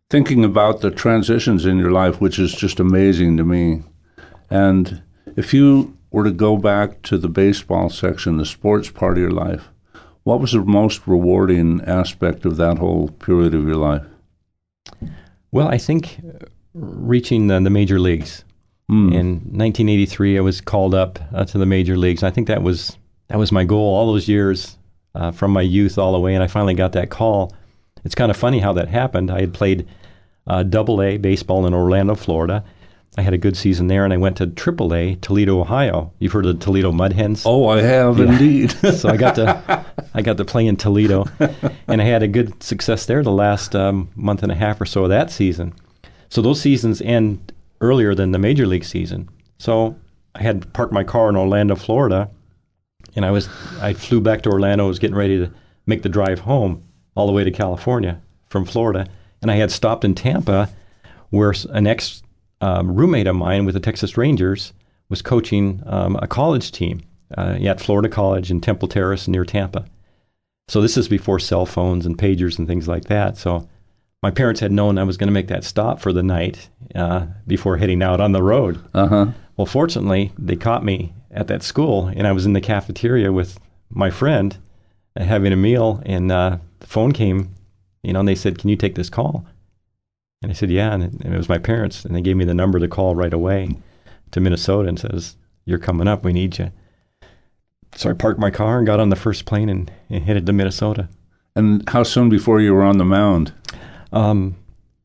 thinking 0.10 0.46
about 0.46 0.82
the 0.82 0.92
transitions 0.92 1.66
in 1.66 1.78
your 1.78 1.92
life, 1.92 2.22
which 2.22 2.38
is 2.38 2.54
just 2.54 2.80
amazing 2.80 3.38
to 3.38 3.44
me. 3.44 3.84
And 4.50 5.02
if 5.36 5.54
you 5.54 5.98
were 6.12 6.24
to 6.24 6.32
go 6.32 6.58
back 6.58 7.02
to 7.04 7.18
the 7.18 7.28
baseball 7.28 7.90
section, 7.90 8.38
the 8.38 8.46
sports 8.46 8.90
part 8.90 9.14
of 9.14 9.22
your 9.22 9.32
life, 9.32 9.70
what 10.24 10.40
was 10.40 10.54
the 10.54 10.62
most 10.62 11.08
rewarding 11.08 11.82
aspect 11.82 12.46
of 12.46 12.58
that 12.58 12.78
whole 12.78 13.10
period 13.10 13.54
of 13.54 13.66
your 13.66 13.76
life? 13.76 14.06
Well, 15.52 15.68
I 15.68 15.78
think 15.78 16.20
reaching 16.76 17.48
the, 17.48 17.60
the 17.60 17.70
major 17.70 18.00
leagues. 18.00 18.44
Mm. 18.92 19.14
In 19.14 19.28
1983, 19.58 20.38
I 20.38 20.42
was 20.42 20.62
called 20.62 20.94
up 20.94 21.18
uh, 21.34 21.46
to 21.46 21.58
the 21.58 21.66
major 21.66 21.98
leagues. 21.98 22.22
I 22.22 22.30
think 22.30 22.48
that 22.48 22.62
was 22.62 22.98
that 23.30 23.40
was 23.40 23.52
my 23.52 23.64
goal 23.64 23.96
all 23.96 24.12
those 24.12 24.28
years, 24.28 24.78
uh, 25.16 25.32
from 25.32 25.52
my 25.52 25.62
youth 25.62 25.98
all 25.98 26.12
the 26.12 26.20
way, 26.20 26.36
and 26.36 26.44
I 26.44 26.48
finally 26.48 26.76
got 26.76 26.92
that 26.92 27.10
call. 27.10 27.56
It's 28.04 28.14
kind 28.14 28.30
of 28.30 28.38
funny 28.38 28.60
how 28.60 28.74
that 28.74 28.90
happened. 28.90 29.32
I 29.32 29.40
had 29.40 29.54
played 29.54 29.88
uh, 30.46 30.62
Double 30.62 31.02
A 31.02 31.18
baseball 31.18 31.66
in 31.66 31.74
Orlando, 31.74 32.14
Florida. 32.14 32.64
I 33.18 33.22
had 33.22 33.34
a 33.34 33.38
good 33.38 33.56
season 33.56 33.88
there, 33.88 34.04
and 34.04 34.14
I 34.14 34.18
went 34.18 34.38
to 34.38 34.48
Triple 34.48 34.94
A, 34.94 35.16
Toledo, 35.16 35.60
Ohio. 35.60 36.12
You've 36.20 36.34
heard 36.34 36.46
of 36.46 36.60
the 36.60 36.64
Toledo 36.64 36.92
Mud 36.92 37.14
Hens? 37.14 37.44
Oh, 37.46 37.70
I 37.70 37.82
have 37.82 38.20
yeah. 38.20 38.26
indeed. 38.26 38.72
so 38.94 39.10
I 39.10 39.18
got 39.18 39.36
to 39.36 39.86
I 40.14 40.22
got 40.22 40.38
to 40.38 40.46
play 40.46 40.68
in 40.68 40.76
Toledo, 40.76 41.26
and 41.88 42.02
I 42.02 42.06
had 42.06 42.22
a 42.22 42.28
good 42.28 42.62
success 42.62 43.08
there 43.08 43.24
the 43.24 43.32
last 43.32 43.76
um, 43.76 44.10
month 44.16 44.44
and 44.44 44.52
a 44.52 44.56
half 44.56 44.80
or 44.80 44.86
so 44.86 45.04
of 45.04 45.10
that 45.10 45.32
season. 45.32 45.74
So 46.30 46.42
those 46.42 46.62
seasons 46.62 47.02
end 47.02 47.54
earlier 47.82 48.16
than 48.16 48.32
the 48.32 48.40
major 48.40 48.66
league 48.66 48.86
season. 48.86 49.30
So 49.58 49.98
I 50.34 50.42
had 50.42 50.72
parked 50.74 50.94
my 50.94 51.04
car 51.04 51.30
in 51.30 51.36
Orlando, 51.36 51.76
Florida, 51.76 52.30
and 53.16 53.26
I 53.26 53.32
was 53.32 53.48
I 53.82 53.94
flew 53.94 54.22
back 54.22 54.42
to 54.44 54.50
Orlando. 54.50 54.86
I 54.86 54.88
was 54.88 55.00
getting 55.00 55.16
ready 55.16 55.38
to 55.40 55.52
make 55.86 56.02
the 56.02 56.10
drive 56.10 56.40
home 56.40 56.84
all 57.16 57.28
the 57.28 57.34
way 57.34 57.44
to 57.44 57.52
California 57.52 58.22
from 58.50 58.66
Florida, 58.66 59.08
and 59.42 59.50
I 59.50 59.56
had 59.56 59.72
stopped 59.72 60.04
in 60.04 60.16
Tampa, 60.16 60.70
where 61.30 61.54
an 61.72 61.88
ex 61.88 62.22
um, 62.62 62.94
roommate 62.94 63.28
of 63.28 63.36
mine 63.36 63.66
with 63.66 63.76
the 63.76 63.80
Texas 63.80 64.18
Rangers 64.18 64.74
was 65.10 65.22
coaching 65.22 65.84
um, 65.86 66.18
a 66.22 66.28
college 66.28 66.72
team 66.72 67.02
uh, 67.38 67.58
at 67.64 67.80
Florida 67.80 68.10
College 68.10 68.52
in 68.52 68.60
Temple 68.60 68.88
Terrace 68.88 69.28
near 69.28 69.46
Tampa. 69.46 69.86
So 70.68 70.82
this 70.82 70.98
is 70.98 71.08
before 71.08 71.40
cell 71.40 71.66
phones 71.66 72.06
and 72.06 72.18
pagers 72.18 72.58
and 72.58 72.68
things 72.68 72.88
like 72.88 73.06
that. 73.06 73.38
So 73.38 73.70
my 74.26 74.32
parents 74.32 74.60
had 74.60 74.72
known 74.72 74.98
I 74.98 75.04
was 75.04 75.18
going 75.18 75.28
to 75.28 75.40
make 75.40 75.50
that 75.50 75.64
stop 75.64 76.00
for 76.00 76.12
the 76.12 76.24
night 76.24 76.68
uh, 76.96 77.28
before 77.46 77.78
heading 77.78 78.02
out 78.02 78.20
on 78.20 78.32
the 78.32 78.42
road. 78.42 78.84
Uh-huh. 78.92 79.28
Well, 79.56 79.68
fortunately, 79.68 80.32
they 80.36 80.56
caught 80.56 80.84
me 80.84 81.14
at 81.30 81.46
that 81.46 81.62
school, 81.62 82.08
and 82.08 82.26
I 82.26 82.32
was 82.32 82.44
in 82.44 82.54
the 82.54 82.60
cafeteria 82.60 83.32
with 83.32 83.60
my 83.92 84.10
friend 84.10 84.58
uh, 85.16 85.24
having 85.24 85.54
a 85.54 85.56
meal, 85.56 86.02
and 86.08 86.32
uh, 86.32 86.58
the 86.80 86.88
phone 86.88 87.12
came, 87.12 87.54
you 88.02 88.14
know, 88.14 88.22
and 88.22 88.28
they 88.28 88.34
said, 88.34 88.58
"Can 88.58 88.72
you 88.72 88.76
take 88.76 88.96
this 88.96 89.12
call?" 89.12 89.46
And 90.42 90.52
I 90.52 90.56
said, 90.56 90.72
"Yeah," 90.72 90.92
and 90.92 91.04
it, 91.04 91.14
and 91.24 91.32
it 91.32 91.38
was 91.38 91.48
my 91.48 91.60
parents, 91.60 92.04
and 92.04 92.16
they 92.16 92.22
gave 92.22 92.36
me 92.36 92.46
the 92.46 92.56
number 92.56 92.80
to 92.80 92.88
call 92.88 93.14
right 93.14 93.32
away 93.32 93.76
to 94.32 94.40
Minnesota 94.40 94.90
and 94.90 95.00
says, 95.00 95.36
"You're 95.66 95.78
coming 95.78 96.08
up. 96.08 96.26
We 96.26 96.34
need 96.34 96.58
you." 96.58 96.72
So 97.94 98.10
I 98.10 98.14
parked 98.14 98.40
my 98.40 98.50
car 98.50 98.80
and 98.80 98.88
got 98.88 99.00
on 99.00 99.10
the 99.10 99.16
first 99.16 99.46
plane 99.46 99.70
and, 99.70 99.92
and 100.10 100.24
headed 100.24 100.48
to 100.48 100.54
Minnesota. 100.54 101.10
And 101.56 101.88
how 101.88 102.02
soon 102.02 102.28
before 102.28 102.60
you 102.60 102.74
were 102.74 102.82
on 102.82 102.98
the 102.98 103.06
mound? 103.06 103.54
Um, 104.16 104.56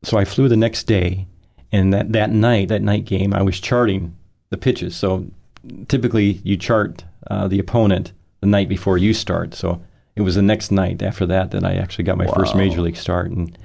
so 0.03 0.17
I 0.17 0.25
flew 0.25 0.47
the 0.47 0.57
next 0.57 0.85
day, 0.85 1.27
and 1.71 1.93
that, 1.93 2.11
that 2.13 2.31
night, 2.31 2.69
that 2.69 2.81
night 2.81 3.05
game, 3.05 3.33
I 3.33 3.43
was 3.43 3.59
charting 3.59 4.15
the 4.49 4.57
pitches. 4.57 4.95
So 4.95 5.27
typically 5.87 6.41
you 6.43 6.57
chart 6.57 7.03
uh, 7.29 7.47
the 7.47 7.59
opponent 7.59 8.13
the 8.39 8.47
night 8.47 8.69
before 8.69 8.97
you 8.97 9.13
start. 9.13 9.53
So 9.53 9.81
it 10.15 10.21
was 10.21 10.35
the 10.35 10.41
next 10.41 10.71
night 10.71 11.01
after 11.01 11.25
that 11.27 11.51
that 11.51 11.63
I 11.63 11.73
actually 11.73 12.03
got 12.05 12.17
my 12.17 12.25
wow. 12.25 12.33
first 12.33 12.55
major 12.55 12.81
league 12.81 12.97
start, 12.97 13.31
and 13.31 13.57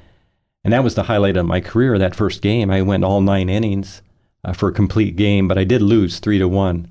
and 0.64 0.72
that 0.72 0.84
was 0.84 0.94
the 0.96 1.04
highlight 1.04 1.36
of 1.36 1.46
my 1.46 1.60
career. 1.60 1.98
That 1.98 2.16
first 2.16 2.42
game, 2.42 2.70
I 2.70 2.82
went 2.82 3.04
all 3.04 3.20
nine 3.20 3.48
innings 3.48 4.02
uh, 4.44 4.52
for 4.52 4.68
a 4.68 4.72
complete 4.72 5.16
game, 5.16 5.48
but 5.48 5.58
I 5.58 5.64
did 5.64 5.82
lose 5.82 6.18
three 6.18 6.38
to 6.38 6.48
one. 6.48 6.90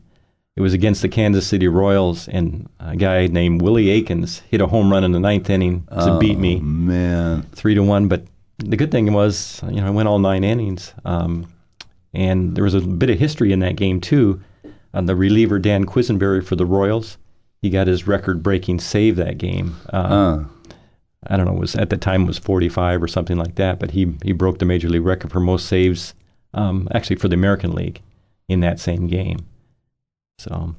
It 0.56 0.62
was 0.62 0.74
against 0.74 1.01
the 1.01 1.10
Kansas 1.10 1.45
City 1.45 1.68
Royals, 1.68 2.30
and 2.30 2.70
a 2.80 2.95
guy 2.95 3.28
named 3.28 3.62
Willie 3.62 3.89
Aikens 3.89 4.39
hit 4.39 4.62
a 4.62 4.68
home 4.68 4.89
run 4.89 5.03
in 5.03 5.12
the 5.12 5.20
ninth 5.20 5.49
inning 5.49 5.86
to 5.88 6.14
oh, 6.14 6.20
beat 6.20 6.38
me, 6.38 6.62
man, 6.62 7.43
three 7.51 7.76
to 7.76 7.84
one. 7.84 8.08
But 8.08 8.26
the 8.58 8.78
good 8.78 8.91
thing 8.91 9.12
was, 9.14 9.62
you 9.70 9.82
know, 9.82 9.88
I 9.88 9.89
went 9.89 10.08
all 10.08 10.20
nine 10.20 10.43
innings, 10.43 10.93
um, 11.03 11.47
and 12.14 12.56
there 12.56 12.64
was 12.64 12.74
a 12.74 12.82
bit 12.82 13.10
of 13.10 13.20
history 13.20 13.51
in 13.51 13.60
that 13.60 13.76
game 13.76 13.99
too. 13.99 14.41
Uh, 14.93 15.01
the 15.01 15.16
reliever 15.16 15.60
Dan 15.60 15.86
Quisenberry 15.86 16.43
for 16.43 16.56
the 16.56 16.66
Royals, 16.66 17.18
he 17.62 17.70
got 17.70 17.88
his 17.88 18.08
record-breaking 18.08 18.80
save 18.80 19.18
that 19.18 19.38
game. 19.38 19.76
Uh, 19.91 19.97
uh. 19.97 20.43
I 21.28 21.38
don't 21.38 21.47
know, 21.47 21.56
it 21.56 21.60
was 21.60 21.76
at 21.76 21.89
the 21.89 21.97
time 21.97 22.24
it 22.24 22.28
was 22.28 22.38
45 22.38 23.01
or 23.01 23.08
something 23.08 23.36
like 23.36 23.56
that, 23.56 23.80
but 23.80 23.91
he 23.91 24.14
he 24.24 24.32
broke 24.32 24.60
the 24.60 24.66
major 24.66 24.88
league 24.88 25.03
record 25.03 25.32
for 25.32 25.39
most 25.39 25.66
saves, 25.66 26.14
um, 26.53 26.88
actually 26.93 27.16
for 27.16 27.28
the 27.28 27.34
American 27.34 27.74
League, 27.74 28.01
in 28.47 28.60
that 28.60 28.80
same 28.80 29.08
game. 29.08 29.39
So. 30.38 30.76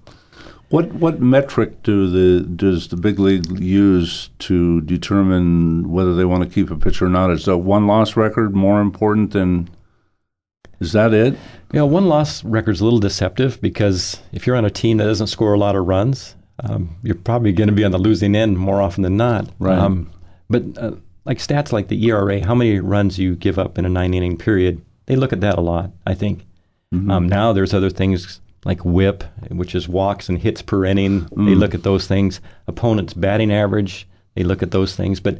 What 0.68 0.92
what 0.94 1.20
metric 1.20 1.82
do 1.84 2.10
the 2.10 2.44
does 2.44 2.88
the 2.88 2.96
big 2.96 3.20
league 3.20 3.60
use 3.60 4.30
to 4.40 4.80
determine 4.80 5.90
whether 5.90 6.14
they 6.14 6.24
want 6.24 6.42
to 6.42 6.48
keep 6.48 6.70
a 6.70 6.76
pitcher 6.76 7.06
or 7.06 7.08
not? 7.08 7.30
Is 7.30 7.46
a 7.46 7.56
one 7.56 7.86
loss 7.86 8.16
record 8.16 8.54
more 8.54 8.80
important 8.80 9.32
than? 9.32 9.70
Is 10.80 10.92
that 10.92 11.14
it? 11.14 11.38
Yeah, 11.72 11.82
one 11.82 12.06
loss 12.06 12.42
record 12.44 12.72
is 12.72 12.80
a 12.80 12.84
little 12.84 12.98
deceptive 12.98 13.60
because 13.60 14.20
if 14.32 14.46
you're 14.46 14.56
on 14.56 14.64
a 14.64 14.70
team 14.70 14.96
that 14.98 15.04
doesn't 15.04 15.28
score 15.28 15.54
a 15.54 15.58
lot 15.58 15.76
of 15.76 15.86
runs, 15.86 16.34
um, 16.60 16.96
you're 17.02 17.14
probably 17.14 17.52
going 17.52 17.68
to 17.68 17.74
be 17.74 17.84
on 17.84 17.92
the 17.92 17.98
losing 17.98 18.34
end 18.34 18.58
more 18.58 18.82
often 18.82 19.02
than 19.02 19.16
not. 19.16 19.48
Right. 19.58 19.78
Um, 19.78 20.10
but 20.50 20.62
uh, 20.76 20.92
like 21.24 21.38
stats 21.38 21.72
like 21.72 21.88
the 21.88 22.04
ERA, 22.08 22.44
how 22.44 22.54
many 22.54 22.80
runs 22.80 23.18
you 23.18 23.36
give 23.36 23.58
up 23.58 23.78
in 23.78 23.84
a 23.86 23.88
nine 23.88 24.14
inning 24.14 24.36
period, 24.36 24.84
they 25.06 25.16
look 25.16 25.32
at 25.32 25.40
that 25.42 25.58
a 25.58 25.62
lot. 25.62 25.92
I 26.04 26.14
think. 26.14 26.44
Mm-hmm. 26.92 27.10
Um, 27.10 27.28
now 27.28 27.52
there's 27.52 27.72
other 27.72 27.90
things 27.90 28.40
like 28.66 28.84
whip, 28.84 29.22
which 29.48 29.76
is 29.76 29.88
walks 29.88 30.28
and 30.28 30.38
hits 30.38 30.60
per 30.60 30.84
inning. 30.84 31.22
Mm. 31.26 31.46
They 31.46 31.54
look 31.54 31.72
at 31.72 31.84
those 31.84 32.08
things. 32.08 32.40
Opponent's 32.66 33.14
batting 33.14 33.52
average, 33.52 34.08
they 34.34 34.42
look 34.42 34.60
at 34.60 34.72
those 34.72 34.96
things. 34.96 35.20
But 35.20 35.38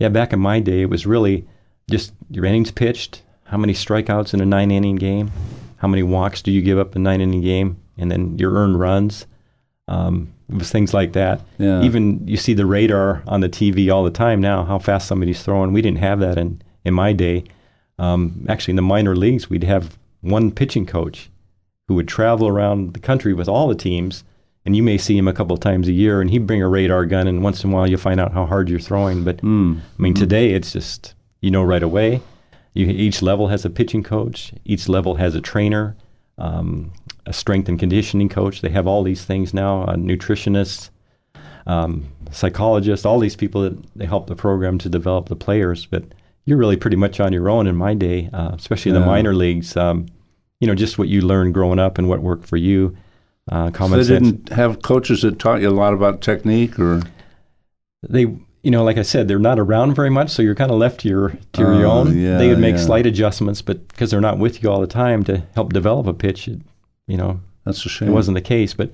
yeah, 0.00 0.08
back 0.08 0.32
in 0.32 0.40
my 0.40 0.58
day, 0.58 0.82
it 0.82 0.90
was 0.90 1.06
really 1.06 1.46
just 1.88 2.12
your 2.28 2.44
innings 2.44 2.72
pitched, 2.72 3.22
how 3.44 3.56
many 3.56 3.72
strikeouts 3.72 4.34
in 4.34 4.40
a 4.40 4.44
nine 4.44 4.72
inning 4.72 4.96
game, 4.96 5.30
how 5.76 5.86
many 5.86 6.02
walks 6.02 6.42
do 6.42 6.50
you 6.50 6.60
give 6.60 6.76
up 6.76 6.96
in 6.96 7.02
a 7.02 7.04
nine 7.04 7.20
inning 7.20 7.40
game, 7.40 7.80
and 7.96 8.10
then 8.10 8.36
your 8.36 8.52
earned 8.54 8.80
runs. 8.80 9.26
Um, 9.86 10.34
it 10.48 10.56
was 10.56 10.72
things 10.72 10.92
like 10.92 11.12
that. 11.12 11.42
Yeah. 11.58 11.82
Even 11.82 12.26
you 12.26 12.36
see 12.36 12.52
the 12.52 12.66
radar 12.66 13.22
on 13.28 13.42
the 13.42 13.48
TV 13.48 13.92
all 13.94 14.02
the 14.02 14.10
time 14.10 14.40
now, 14.40 14.64
how 14.64 14.80
fast 14.80 15.06
somebody's 15.06 15.40
throwing. 15.40 15.72
We 15.72 15.82
didn't 15.82 15.98
have 15.98 16.18
that 16.18 16.36
in, 16.36 16.60
in 16.84 16.94
my 16.94 17.12
day. 17.12 17.44
Um, 18.00 18.44
actually, 18.48 18.72
in 18.72 18.76
the 18.76 18.82
minor 18.82 19.14
leagues, 19.14 19.48
we'd 19.48 19.62
have 19.62 19.96
one 20.20 20.50
pitching 20.50 20.84
coach 20.84 21.30
who 21.88 21.94
would 21.94 22.08
travel 22.08 22.48
around 22.48 22.94
the 22.94 23.00
country 23.00 23.32
with 23.32 23.48
all 23.48 23.68
the 23.68 23.74
teams, 23.74 24.24
and 24.64 24.74
you 24.74 24.82
may 24.82 24.98
see 24.98 25.16
him 25.16 25.28
a 25.28 25.32
couple 25.32 25.54
of 25.54 25.60
times 25.60 25.86
a 25.86 25.92
year, 25.92 26.20
and 26.20 26.30
he'd 26.30 26.46
bring 26.46 26.62
a 26.62 26.68
radar 26.68 27.06
gun, 27.06 27.28
and 27.28 27.42
once 27.42 27.62
in 27.62 27.70
a 27.70 27.74
while 27.74 27.88
you'll 27.88 28.00
find 28.00 28.20
out 28.20 28.32
how 28.32 28.46
hard 28.46 28.68
you're 28.68 28.80
throwing. 28.80 29.22
But 29.24 29.38
mm. 29.38 29.78
I 29.78 30.02
mean, 30.02 30.14
mm. 30.14 30.18
today 30.18 30.50
it's 30.50 30.72
just 30.72 31.14
you 31.40 31.50
know 31.50 31.62
right 31.62 31.82
away. 31.82 32.20
You, 32.74 32.86
each 32.86 33.22
level 33.22 33.48
has 33.48 33.64
a 33.64 33.70
pitching 33.70 34.02
coach. 34.02 34.52
Each 34.64 34.88
level 34.88 35.14
has 35.14 35.34
a 35.34 35.40
trainer, 35.40 35.96
um, 36.36 36.92
a 37.24 37.32
strength 37.32 37.68
and 37.68 37.78
conditioning 37.78 38.28
coach. 38.28 38.60
They 38.60 38.70
have 38.70 38.86
all 38.86 39.02
these 39.02 39.24
things 39.24 39.54
now. 39.54 39.84
A 39.84 39.94
nutritionist, 39.94 40.90
um, 41.66 42.12
psychologist, 42.32 43.06
all 43.06 43.18
these 43.18 43.36
people 43.36 43.62
that 43.62 43.96
they 43.96 44.06
help 44.06 44.26
the 44.26 44.36
program 44.36 44.78
to 44.78 44.88
develop 44.88 45.28
the 45.28 45.36
players. 45.36 45.86
But 45.86 46.04
you're 46.44 46.58
really 46.58 46.76
pretty 46.76 46.96
much 46.96 47.20
on 47.20 47.32
your 47.32 47.48
own 47.48 47.66
in 47.66 47.76
my 47.76 47.94
day, 47.94 48.30
uh, 48.32 48.50
especially 48.54 48.90
in 48.90 49.00
the 49.00 49.06
minor 49.06 49.34
leagues. 49.34 49.76
Um, 49.76 50.06
you 50.60 50.66
know, 50.66 50.74
just 50.74 50.98
what 50.98 51.08
you 51.08 51.20
learned 51.20 51.54
growing 51.54 51.78
up 51.78 51.98
and 51.98 52.08
what 52.08 52.20
worked 52.20 52.46
for 52.46 52.56
you. 52.56 52.96
Uh, 53.50 53.70
common 53.70 54.02
so 54.02 54.04
they 54.04 54.18
sense. 54.18 54.32
didn't 54.32 54.56
have 54.56 54.82
coaches 54.82 55.22
that 55.22 55.38
taught 55.38 55.60
you 55.60 55.68
a 55.68 55.70
lot 55.70 55.94
about 55.94 56.20
technique, 56.20 56.78
or 56.80 57.02
they, 58.08 58.22
you 58.62 58.70
know, 58.70 58.82
like 58.82 58.98
I 58.98 59.02
said, 59.02 59.28
they're 59.28 59.38
not 59.38 59.60
around 59.60 59.94
very 59.94 60.10
much, 60.10 60.30
so 60.30 60.42
you're 60.42 60.56
kind 60.56 60.72
of 60.72 60.78
left 60.78 61.00
to 61.00 61.08
your 61.08 61.28
to 61.52 61.62
your 61.62 61.86
uh, 61.86 61.92
own. 61.92 62.18
Yeah, 62.18 62.38
they 62.38 62.48
would 62.48 62.58
make 62.58 62.74
yeah. 62.74 62.82
slight 62.82 63.06
adjustments, 63.06 63.62
but 63.62 63.86
because 63.86 64.10
they're 64.10 64.20
not 64.20 64.38
with 64.38 64.62
you 64.62 64.70
all 64.70 64.80
the 64.80 64.88
time 64.88 65.22
to 65.24 65.44
help 65.54 65.72
develop 65.72 66.08
a 66.08 66.12
pitch, 66.12 66.48
it, 66.48 66.60
you 67.06 67.16
know, 67.16 67.40
that's 67.64 67.86
a 67.86 67.88
shame. 67.88 68.08
It 68.08 68.12
wasn't 68.12 68.34
the 68.34 68.40
case, 68.40 68.74
but 68.74 68.90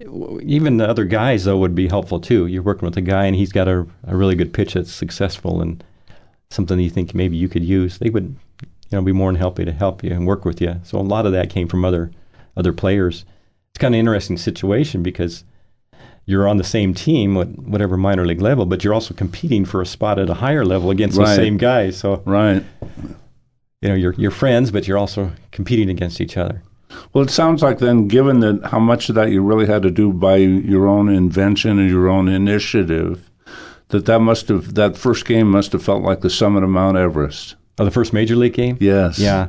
even 0.00 0.78
the 0.78 0.88
other 0.88 1.04
guys 1.04 1.44
though 1.44 1.58
would 1.58 1.74
be 1.74 1.88
helpful 1.88 2.20
too. 2.20 2.46
You're 2.46 2.62
working 2.62 2.86
with 2.86 2.96
a 2.96 3.02
guy 3.02 3.26
and 3.26 3.36
he's 3.36 3.52
got 3.52 3.68
a, 3.68 3.86
a 4.06 4.16
really 4.16 4.34
good 4.34 4.52
pitch 4.52 4.74
that's 4.74 4.92
successful 4.92 5.60
and 5.60 5.82
something 6.50 6.78
you 6.80 6.90
think 6.90 7.14
maybe 7.14 7.36
you 7.36 7.48
could 7.48 7.64
use. 7.64 7.98
They 7.98 8.10
would 8.10 8.36
you 8.90 8.98
know, 8.98 9.02
be 9.02 9.12
more 9.12 9.30
than 9.32 9.40
happy 9.40 9.64
to 9.64 9.72
help 9.72 10.02
you 10.02 10.10
and 10.10 10.26
work 10.26 10.44
with 10.44 10.60
you. 10.60 10.80
So 10.82 10.98
a 10.98 11.00
lot 11.00 11.26
of 11.26 11.32
that 11.32 11.50
came 11.50 11.68
from 11.68 11.84
other 11.84 12.10
other 12.56 12.72
players. 12.72 13.24
It's 13.70 13.78
kind 13.78 13.94
of 13.94 13.96
an 13.96 14.00
interesting 14.00 14.36
situation 14.36 15.02
because 15.02 15.44
you're 16.26 16.48
on 16.48 16.56
the 16.56 16.64
same 16.64 16.92
team 16.94 17.36
at 17.36 17.48
whatever 17.58 17.96
minor 17.96 18.26
league 18.26 18.40
level, 18.40 18.66
but 18.66 18.84
you're 18.84 18.94
also 18.94 19.14
competing 19.14 19.64
for 19.64 19.80
a 19.80 19.86
spot 19.86 20.18
at 20.18 20.28
a 20.28 20.34
higher 20.34 20.64
level 20.64 20.90
against 20.90 21.16
right. 21.16 21.28
the 21.28 21.34
same 21.34 21.56
guys. 21.56 21.96
So 21.96 22.22
right, 22.24 22.64
you 23.80 23.88
know, 23.88 23.94
you're 23.94 24.14
you're 24.14 24.30
friends, 24.30 24.70
but 24.70 24.88
you're 24.88 24.98
also 24.98 25.32
competing 25.52 25.88
against 25.88 26.20
each 26.20 26.36
other. 26.36 26.62
Well, 27.12 27.24
it 27.24 27.30
sounds 27.30 27.62
like 27.62 27.78
then, 27.78 28.08
given 28.08 28.40
that 28.40 28.66
how 28.66 28.80
much 28.80 29.08
of 29.08 29.14
that 29.14 29.30
you 29.30 29.42
really 29.42 29.66
had 29.66 29.82
to 29.82 29.90
do 29.90 30.12
by 30.12 30.36
your 30.36 30.88
own 30.88 31.08
invention 31.08 31.78
and 31.78 31.88
your 31.88 32.08
own 32.08 32.28
initiative, 32.28 33.30
that 33.88 34.06
that 34.06 34.20
must 34.20 34.48
have 34.48 34.74
that 34.74 34.96
first 34.96 35.24
game 35.24 35.50
must 35.50 35.72
have 35.72 35.84
felt 35.84 36.02
like 36.02 36.20
the 36.20 36.30
summit 36.30 36.64
of 36.64 36.70
Mount 36.70 36.96
Everest. 36.96 37.54
Oh, 37.80 37.84
the 37.84 37.90
first 37.90 38.12
major 38.12 38.36
league 38.36 38.52
game. 38.52 38.76
Yes. 38.78 39.18
Yeah, 39.18 39.48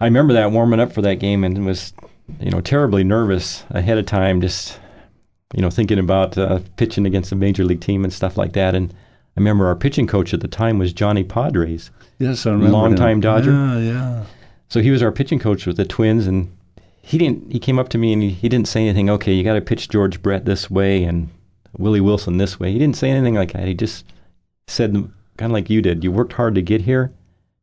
I 0.00 0.06
remember 0.06 0.32
that 0.32 0.52
warming 0.52 0.80
up 0.80 0.90
for 0.90 1.02
that 1.02 1.16
game 1.16 1.44
and 1.44 1.66
was, 1.66 1.92
you 2.40 2.50
know, 2.50 2.62
terribly 2.62 3.04
nervous 3.04 3.64
ahead 3.70 3.98
of 3.98 4.06
time. 4.06 4.40
Just, 4.40 4.80
you 5.54 5.60
know, 5.60 5.68
thinking 5.68 5.98
about 5.98 6.38
uh, 6.38 6.60
pitching 6.76 7.04
against 7.04 7.30
a 7.30 7.36
major 7.36 7.64
league 7.64 7.82
team 7.82 8.04
and 8.04 8.12
stuff 8.12 8.38
like 8.38 8.54
that. 8.54 8.74
And 8.74 8.92
I 8.92 9.40
remember 9.40 9.66
our 9.66 9.76
pitching 9.76 10.06
coach 10.06 10.32
at 10.32 10.40
the 10.40 10.48
time 10.48 10.78
was 10.78 10.94
Johnny 10.94 11.24
Podres. 11.24 11.90
Yes, 12.18 12.46
I 12.46 12.52
remember. 12.52 12.72
Longtime 12.72 13.16
him. 13.16 13.20
Dodger. 13.20 13.52
Yeah, 13.52 13.78
yeah. 13.78 14.24
So 14.68 14.80
he 14.80 14.90
was 14.90 15.02
our 15.02 15.12
pitching 15.12 15.38
coach 15.38 15.66
with 15.66 15.76
the 15.76 15.84
Twins, 15.84 16.26
and 16.26 16.50
he 17.02 17.18
didn't. 17.18 17.52
He 17.52 17.58
came 17.58 17.78
up 17.78 17.90
to 17.90 17.98
me 17.98 18.12
and 18.14 18.22
he, 18.22 18.30
he 18.30 18.48
didn't 18.48 18.68
say 18.68 18.82
anything. 18.82 19.10
Okay, 19.10 19.34
you 19.34 19.44
got 19.44 19.54
to 19.54 19.60
pitch 19.60 19.88
George 19.90 20.22
Brett 20.22 20.46
this 20.46 20.70
way 20.70 21.04
and 21.04 21.28
Willie 21.76 22.00
Wilson 22.00 22.38
this 22.38 22.58
way. 22.58 22.72
He 22.72 22.78
didn't 22.78 22.96
say 22.96 23.10
anything 23.10 23.34
like 23.34 23.52
that. 23.52 23.66
He 23.66 23.74
just 23.74 24.06
said, 24.66 24.92
kind 25.36 25.50
of 25.50 25.54
like 25.54 25.68
you 25.68 25.82
did. 25.82 26.02
You 26.02 26.12
worked 26.12 26.32
hard 26.32 26.54
to 26.54 26.62
get 26.62 26.82
here. 26.82 27.12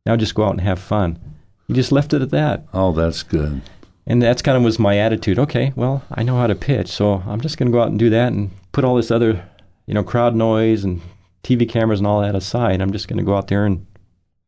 Now 0.06 0.16
just 0.16 0.34
go 0.34 0.44
out 0.44 0.52
and 0.52 0.60
have 0.60 0.78
fun. 0.78 1.18
He 1.66 1.74
just 1.74 1.92
left 1.92 2.14
it 2.14 2.22
at 2.22 2.30
that. 2.30 2.64
Oh, 2.72 2.92
that's 2.92 3.22
good. 3.22 3.60
And 4.06 4.22
that's 4.22 4.40
kind 4.40 4.56
of 4.56 4.62
was 4.62 4.78
my 4.78 4.98
attitude. 4.98 5.38
Okay, 5.38 5.72
well, 5.74 6.04
I 6.12 6.22
know 6.22 6.36
how 6.36 6.46
to 6.46 6.54
pitch, 6.54 6.88
so 6.88 7.24
I'm 7.26 7.40
just 7.40 7.58
going 7.58 7.66
to 7.66 7.76
go 7.76 7.82
out 7.82 7.88
and 7.88 7.98
do 7.98 8.08
that 8.10 8.32
and 8.32 8.52
put 8.70 8.84
all 8.84 8.94
this 8.94 9.10
other, 9.10 9.44
you 9.86 9.94
know, 9.94 10.04
crowd 10.04 10.36
noise 10.36 10.84
and 10.84 11.02
TV 11.42 11.68
cameras 11.68 11.98
and 11.98 12.06
all 12.06 12.20
that 12.20 12.36
aside. 12.36 12.80
I'm 12.80 12.92
just 12.92 13.08
going 13.08 13.18
to 13.18 13.24
go 13.24 13.36
out 13.36 13.48
there 13.48 13.66
and 13.66 13.84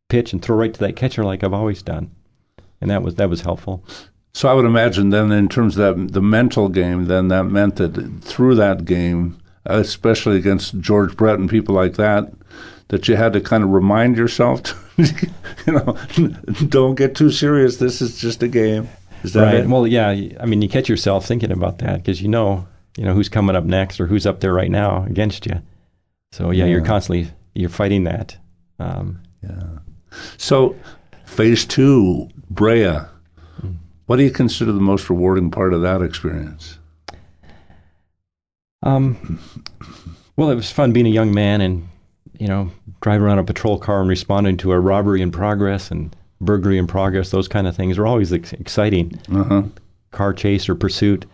pitch 0.08 0.32
and 0.32 0.40
throw 0.40 0.56
right 0.56 0.72
to 0.72 0.80
that 0.80 0.96
catcher 0.96 1.24
like 1.24 1.42
I've 1.42 1.52
always 1.52 1.82
done. 1.82 2.12
And 2.80 2.88
that 2.90 3.02
was 3.02 3.16
that 3.16 3.28
was 3.28 3.40
helpful. 3.40 3.84
So 4.32 4.48
I 4.48 4.54
would 4.54 4.64
imagine 4.64 5.10
then, 5.10 5.32
in 5.32 5.48
terms 5.48 5.76
of 5.76 5.96
that, 5.96 6.12
the 6.12 6.22
mental 6.22 6.68
game, 6.68 7.06
then 7.06 7.26
that 7.28 7.44
meant 7.44 7.76
that 7.76 8.20
through 8.22 8.54
that 8.54 8.84
game, 8.84 9.38
especially 9.66 10.36
against 10.36 10.78
George 10.78 11.16
Brett 11.16 11.40
and 11.40 11.50
people 11.50 11.74
like 11.74 11.94
that, 11.94 12.32
that 12.88 13.08
you 13.08 13.16
had 13.16 13.32
to 13.34 13.40
kind 13.40 13.62
of 13.62 13.70
remind 13.70 14.16
yourself, 14.16 14.62
to, 14.62 14.76
you 15.66 15.72
know, 15.72 15.96
don't 16.68 16.94
get 16.94 17.14
too 17.14 17.30
serious. 17.30 17.76
This 17.76 18.00
is 18.00 18.18
just 18.18 18.42
a 18.42 18.48
game. 18.48 18.88
Is 19.22 19.32
that 19.32 19.42
right. 19.42 19.54
it? 19.56 19.68
Well, 19.68 19.86
yeah. 19.86 20.08
I 20.40 20.46
mean, 20.46 20.62
you 20.62 20.68
catch 20.68 20.88
yourself 20.88 21.26
thinking 21.26 21.50
about 21.50 21.78
that 21.78 21.98
because 21.98 22.22
you 22.22 22.28
know, 22.28 22.66
you 22.96 23.04
know 23.04 23.14
who's 23.14 23.28
coming 23.28 23.56
up 23.56 23.64
next 23.64 24.00
or 24.00 24.06
who's 24.06 24.26
up 24.26 24.40
there 24.40 24.52
right 24.52 24.70
now 24.70 25.04
against 25.04 25.46
you. 25.46 25.60
So 26.32 26.50
yeah, 26.50 26.66
you're 26.66 26.84
constantly 26.84 27.30
you're 27.54 27.70
fighting 27.70 28.04
that. 28.04 28.36
Um, 28.78 29.20
Yeah. 29.42 29.78
So, 30.36 30.74
phase 31.26 31.64
two, 31.64 32.28
Brea. 32.50 32.98
What 34.06 34.16
do 34.16 34.22
you 34.22 34.30
consider 34.30 34.72
the 34.72 34.80
most 34.80 35.10
rewarding 35.10 35.50
part 35.50 35.74
of 35.74 35.82
that 35.82 36.00
experience? 36.00 36.78
um, 38.82 39.38
well, 40.36 40.50
it 40.50 40.54
was 40.54 40.70
fun 40.70 40.92
being 40.92 41.06
a 41.06 41.10
young 41.10 41.34
man 41.34 41.60
and 41.60 41.88
you 42.38 42.46
know 42.46 42.70
driving 43.00 43.26
around 43.26 43.38
a 43.38 43.44
patrol 43.44 43.78
car 43.78 44.00
and 44.00 44.08
responding 44.08 44.56
to 44.58 44.72
a 44.72 44.80
robbery 44.80 45.22
in 45.22 45.30
progress 45.30 45.90
and 45.90 46.14
burglary 46.40 46.78
in 46.78 46.86
progress. 46.86 47.30
Those 47.30 47.48
kind 47.48 47.66
of 47.66 47.76
things 47.76 47.98
are 47.98 48.06
always 48.06 48.32
ex- 48.32 48.52
exciting. 48.52 49.18
Uh 49.32 49.44
huh. 49.44 49.62
car 50.10 50.32
chase 50.32 50.68
or 50.68 50.74
pursuit. 50.74 51.26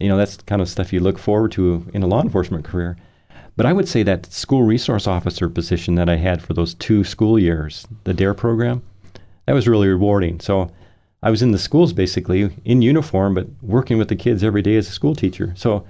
You 0.00 0.08
know, 0.08 0.16
that's 0.16 0.36
the 0.36 0.44
kind 0.44 0.60
of 0.60 0.68
stuff 0.68 0.92
you 0.92 1.00
look 1.00 1.18
forward 1.18 1.52
to 1.52 1.86
in 1.94 2.02
a 2.02 2.06
law 2.06 2.22
enforcement 2.22 2.64
career. 2.64 2.96
But 3.56 3.66
I 3.66 3.72
would 3.72 3.88
say 3.88 4.02
that 4.02 4.32
school 4.32 4.64
resource 4.64 5.06
officer 5.06 5.48
position 5.48 5.94
that 5.94 6.08
I 6.08 6.16
had 6.16 6.42
for 6.42 6.54
those 6.54 6.74
two 6.74 7.04
school 7.04 7.38
years, 7.38 7.86
the 8.02 8.12
DARE 8.12 8.34
program, 8.34 8.82
that 9.46 9.52
was 9.52 9.68
really 9.68 9.86
rewarding. 9.86 10.40
So 10.40 10.72
I 11.22 11.30
was 11.30 11.42
in 11.42 11.52
the 11.52 11.58
schools 11.58 11.92
basically 11.92 12.50
in 12.64 12.82
uniform, 12.82 13.34
but 13.34 13.46
working 13.62 13.96
with 13.96 14.08
the 14.08 14.16
kids 14.16 14.42
every 14.42 14.62
day 14.62 14.76
as 14.76 14.88
a 14.88 14.92
school 14.92 15.14
teacher. 15.14 15.52
So 15.56 15.86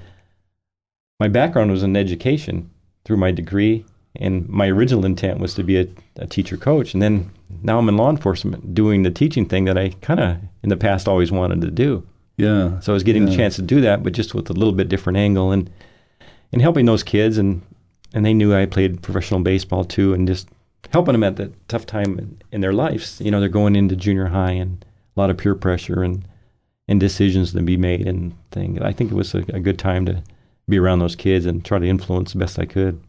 my 1.18 1.28
background 1.28 1.70
was 1.70 1.82
in 1.82 1.96
education 1.96 2.70
through 3.04 3.16
my 3.16 3.30
degree, 3.30 3.86
and 4.16 4.48
my 4.48 4.68
original 4.68 5.04
intent 5.04 5.40
was 5.40 5.54
to 5.54 5.64
be 5.64 5.78
a, 5.78 5.88
a 6.16 6.26
teacher 6.26 6.56
coach. 6.56 6.94
And 6.94 7.02
then 7.02 7.30
now 7.62 7.78
I'm 7.78 7.88
in 7.88 7.96
law 7.96 8.10
enforcement 8.10 8.74
doing 8.74 9.02
the 9.02 9.10
teaching 9.10 9.46
thing 9.46 9.64
that 9.64 9.76
I 9.76 9.90
kind 10.02 10.20
of 10.20 10.36
in 10.62 10.68
the 10.68 10.76
past 10.76 11.08
always 11.08 11.32
wanted 11.32 11.60
to 11.62 11.70
do. 11.70 12.06
Yeah. 12.36 12.80
So 12.80 12.92
I 12.92 12.94
was 12.94 13.02
getting 13.02 13.26
the 13.26 13.34
chance 13.34 13.56
to 13.56 13.62
do 13.62 13.80
that, 13.82 14.02
but 14.02 14.12
just 14.12 14.34
with 14.34 14.50
a 14.50 14.54
little 14.54 14.72
bit 14.72 14.88
different 14.88 15.18
angle 15.18 15.52
and 15.52 15.70
and 16.52 16.62
helping 16.62 16.86
those 16.86 17.02
kids 17.02 17.38
and 17.38 17.62
and 18.12 18.24
they 18.24 18.34
knew 18.34 18.54
I 18.54 18.66
played 18.66 19.02
professional 19.02 19.40
baseball 19.40 19.84
too 19.84 20.14
and 20.14 20.26
just 20.26 20.48
helping 20.92 21.12
them 21.12 21.24
at 21.24 21.36
that 21.36 21.68
tough 21.68 21.86
time 21.86 22.18
in, 22.18 22.42
in 22.52 22.60
their 22.60 22.72
lives. 22.72 23.20
You 23.20 23.30
know, 23.30 23.40
they're 23.40 23.48
going 23.48 23.76
into 23.76 23.96
junior 23.96 24.26
high 24.26 24.52
and 24.52 24.84
a 25.16 25.20
lot 25.20 25.30
of 25.30 25.36
peer 25.36 25.54
pressure 25.54 26.02
and 26.02 26.26
and 26.86 27.00
decisions 27.00 27.52
to 27.52 27.62
be 27.62 27.76
made 27.76 28.06
and 28.06 28.34
thing. 28.50 28.82
I 28.82 28.92
think 28.92 29.10
it 29.10 29.14
was 29.14 29.34
a, 29.34 29.38
a 29.48 29.60
good 29.60 29.78
time 29.78 30.04
to 30.06 30.22
be 30.68 30.78
around 30.78 30.98
those 30.98 31.16
kids 31.16 31.46
and 31.46 31.64
try 31.64 31.78
to 31.78 31.86
influence 31.86 32.32
the 32.32 32.38
best 32.38 32.58
I 32.58 32.66
could. 32.66 33.00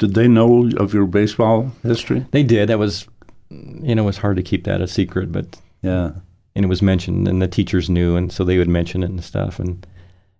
Did 0.00 0.14
they 0.14 0.26
know 0.26 0.68
of 0.78 0.92
your 0.92 1.06
baseball 1.06 1.70
history? 1.84 2.26
They 2.32 2.42
did. 2.42 2.68
That 2.68 2.80
was 2.80 3.06
you 3.50 3.94
know, 3.94 4.02
it 4.02 4.06
was 4.06 4.18
hard 4.18 4.36
to 4.36 4.42
keep 4.42 4.64
that 4.64 4.80
a 4.80 4.86
secret, 4.88 5.30
but 5.32 5.58
Yeah. 5.82 6.12
and 6.54 6.64
it 6.64 6.68
was 6.68 6.82
mentioned, 6.82 7.26
and 7.28 7.40
the 7.42 7.48
teachers 7.48 7.88
knew, 7.90 8.16
and 8.16 8.30
so 8.32 8.44
they 8.44 8.58
would 8.58 8.68
mention 8.68 9.02
it 9.02 9.10
and 9.10 9.22
stuff. 9.24 9.58
And 9.58 9.84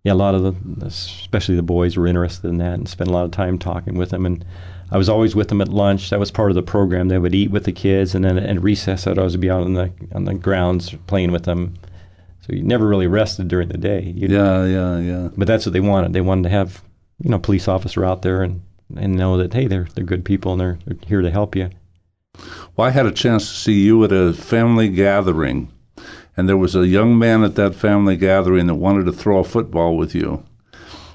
yeah, 0.05 0.13
a 0.13 0.15
lot 0.15 0.35
of 0.35 0.43
the, 0.45 0.87
especially 0.87 1.57
the 1.57 1.63
boys, 1.63 1.97
were 1.97 2.07
interested 2.07 2.49
in 2.49 2.59
that 2.59 2.75
and 2.75 2.89
spent 2.89 3.11
a 3.11 3.13
lot 3.13 3.25
of 3.25 3.33
time 3.33 3.59
talking 3.59 3.97
with 3.99 4.11
them. 4.11 4.25
And 4.27 4.45
I 4.93 4.97
was 4.99 5.09
always 5.09 5.35
with 5.37 5.49
them 5.49 5.61
at 5.61 5.69
lunch. 5.69 6.11
That 6.11 6.21
was 6.21 6.31
part 6.31 6.51
of 6.51 6.55
the 6.55 6.63
program. 6.63 7.09
They 7.09 7.19
would 7.19 7.35
eat 7.35 7.51
with 7.51 7.65
the 7.65 7.73
kids, 7.73 8.15
and 8.15 8.25
then 8.25 8.39
at 8.39 8.63
recess, 8.63 9.07
I'd 9.07 9.19
always 9.19 9.37
be 9.37 9.51
out 9.51 9.63
on 9.65 9.75
the 9.75 9.91
on 10.15 10.25
the 10.25 10.35
grounds 10.35 10.95
playing 11.09 11.33
with 11.33 11.45
them. 11.45 11.75
So 12.47 12.55
you 12.55 12.63
never 12.63 12.87
really 12.89 13.07
rested 13.09 13.49
during 13.49 13.69
the 13.69 13.77
day. 13.79 14.13
You, 14.17 14.29
Yeah, 14.29 14.65
yeah, 14.67 14.99
yeah. 14.99 15.29
But 15.37 15.47
that's 15.49 15.67
what 15.67 15.73
they 15.73 15.81
wanted. 15.81 16.13
They 16.13 16.21
wanted 16.23 16.45
to 16.45 16.51
have 16.51 16.83
you 17.23 17.29
know 17.31 17.37
a 17.37 17.41
police 17.41 17.67
officer 17.69 18.05
out 18.05 18.23
there 18.23 18.43
and 18.43 18.63
and 18.97 19.15
know 19.17 19.37
that 19.37 19.53
hey, 19.53 19.67
they're 19.67 19.89
they're 19.95 20.05
good 20.05 20.25
people 20.25 20.53
and 20.53 20.61
they're, 20.61 20.79
they're 20.85 20.97
here 21.07 21.23
to 21.23 21.31
help 21.31 21.55
you. 21.57 21.71
Well, 22.77 22.87
I 22.87 22.91
had 22.91 23.07
a 23.07 23.13
chance 23.13 23.49
to 23.49 23.55
see 23.55 23.81
you 23.83 24.03
at 24.05 24.13
a 24.13 24.33
family 24.33 24.89
gathering, 24.89 25.71
and 26.37 26.49
there 26.49 26.57
was 26.57 26.75
a 26.75 26.87
young 26.87 27.19
man 27.19 27.43
at 27.45 27.55
that 27.57 27.75
family 27.75 28.17
gathering 28.17 28.67
that 28.69 28.77
wanted 28.77 29.05
to 29.07 29.13
throw 29.13 29.39
a 29.41 29.45
football 29.45 29.97
with 29.97 30.15
you. 30.15 30.45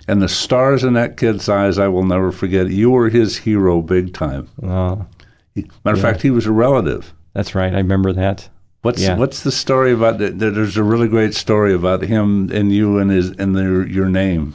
And 0.07 0.21
the 0.21 0.27
stars 0.29 0.83
in 0.83 0.93
that 0.93 1.17
kid's 1.17 1.49
eyes, 1.49 1.79
I 1.79 1.87
will 1.87 2.03
never 2.05 2.31
forget. 2.31 2.69
You 2.69 2.91
were 2.91 3.09
his 3.09 3.37
hero 3.37 3.81
big 3.81 4.13
time. 4.13 4.47
Uh, 4.61 4.97
Matter 5.55 5.95
of 5.95 6.01
fact, 6.01 6.21
he 6.21 6.29
was 6.29 6.45
a 6.45 6.51
relative. 6.51 7.11
that's 7.33 7.55
right. 7.55 7.73
I 7.73 7.77
remember 7.77 8.13
that. 8.13 8.49
What's 8.83 9.01
Yeah. 9.01 9.17
what's 9.17 9.41
the 9.41 9.51
story 9.51 9.93
about? 9.93 10.19
The, 10.19 10.29
there's 10.29 10.77
a 10.77 10.83
really 10.83 11.07
great 11.07 11.33
story 11.33 11.73
about 11.73 12.03
him 12.03 12.51
and 12.51 12.71
you 12.71 12.99
and 12.99 13.09
his 13.09 13.31
and 13.31 13.55
their, 13.55 13.87
your 13.87 14.07
name. 14.09 14.53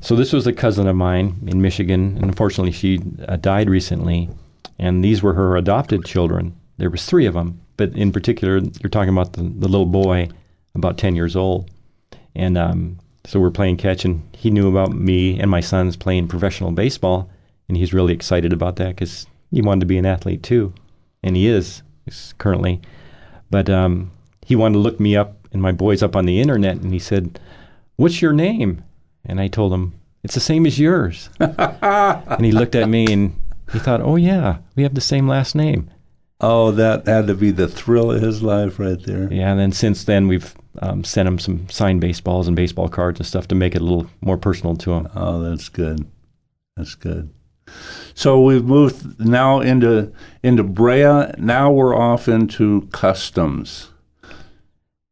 So 0.00 0.16
this 0.16 0.32
was 0.32 0.46
a 0.46 0.52
cousin 0.52 0.86
of 0.86 0.96
mine 0.96 1.36
in 1.46 1.60
Michigan, 1.60 2.16
and 2.16 2.24
unfortunately, 2.24 2.72
she 2.72 3.00
uh, 3.26 3.36
died 3.36 3.68
recently. 3.68 4.30
And 4.78 5.04
these 5.04 5.22
were 5.22 5.34
her 5.34 5.56
adopted 5.56 6.04
children. 6.04 6.54
There 6.76 6.90
was 6.90 7.04
three 7.04 7.26
of 7.26 7.34
them, 7.34 7.60
but 7.76 7.92
in 7.94 8.12
particular, 8.12 8.58
you're 8.58 8.90
talking 8.90 9.12
about 9.12 9.32
the, 9.32 9.42
the 9.42 9.68
little 9.68 9.86
boy, 9.86 10.28
about 10.74 10.98
ten 10.98 11.16
years 11.16 11.34
old. 11.34 11.68
And 12.36 12.56
um, 12.56 12.98
so 13.24 13.40
we're 13.40 13.50
playing 13.50 13.78
catch, 13.78 14.04
and 14.04 14.22
he 14.32 14.50
knew 14.50 14.68
about 14.68 14.92
me 14.92 15.40
and 15.40 15.50
my 15.50 15.60
sons 15.60 15.96
playing 15.96 16.28
professional 16.28 16.70
baseball, 16.70 17.28
and 17.68 17.76
he's 17.76 17.92
really 17.92 18.14
excited 18.14 18.52
about 18.52 18.76
that 18.76 18.90
because 18.90 19.26
he 19.50 19.62
wanted 19.62 19.80
to 19.80 19.86
be 19.86 19.98
an 19.98 20.06
athlete 20.06 20.44
too, 20.44 20.72
and 21.24 21.34
he 21.34 21.48
is 21.48 21.82
currently. 22.38 22.80
But 23.50 23.68
um, 23.68 24.12
he 24.42 24.54
wanted 24.54 24.74
to 24.74 24.78
look 24.80 25.00
me 25.00 25.16
up 25.16 25.48
and 25.52 25.60
my 25.60 25.72
boys 25.72 26.02
up 26.02 26.14
on 26.14 26.24
the 26.24 26.40
internet, 26.40 26.76
and 26.76 26.92
he 26.92 27.00
said, 27.00 27.40
"What's 27.96 28.22
your 28.22 28.32
name?" 28.32 28.84
And 29.24 29.40
I 29.40 29.48
told 29.48 29.72
him, 29.72 29.94
it's 30.22 30.34
the 30.34 30.40
same 30.40 30.66
as 30.66 30.78
yours. 30.78 31.30
and 31.40 32.44
he 32.44 32.52
looked 32.52 32.74
at 32.74 32.88
me 32.88 33.12
and 33.12 33.38
he 33.72 33.78
thought, 33.78 34.00
oh, 34.00 34.16
yeah, 34.16 34.58
we 34.76 34.82
have 34.82 34.94
the 34.94 35.00
same 35.00 35.28
last 35.28 35.54
name. 35.54 35.90
Oh, 36.40 36.70
that 36.72 37.06
had 37.06 37.26
to 37.26 37.34
be 37.34 37.50
the 37.50 37.66
thrill 37.66 38.12
of 38.12 38.22
his 38.22 38.42
life 38.42 38.78
right 38.78 39.02
there. 39.02 39.32
Yeah, 39.32 39.50
and 39.50 39.60
then 39.60 39.72
since 39.72 40.04
then, 40.04 40.28
we've 40.28 40.54
um, 40.80 41.02
sent 41.02 41.26
him 41.26 41.38
some 41.38 41.68
signed 41.68 42.00
baseballs 42.00 42.46
and 42.46 42.56
baseball 42.56 42.88
cards 42.88 43.18
and 43.18 43.26
stuff 43.26 43.48
to 43.48 43.54
make 43.54 43.74
it 43.74 43.80
a 43.80 43.84
little 43.84 44.08
more 44.20 44.38
personal 44.38 44.76
to 44.76 44.92
him. 44.92 45.08
Oh, 45.16 45.42
that's 45.42 45.68
good. 45.68 46.06
That's 46.76 46.94
good. 46.94 47.34
So 48.14 48.40
we've 48.40 48.64
moved 48.64 49.20
now 49.20 49.60
into 49.60 50.12
into 50.42 50.62
Brea. 50.62 51.32
Now 51.38 51.70
we're 51.70 51.94
off 51.94 52.28
into 52.28 52.88
customs. 52.92 53.88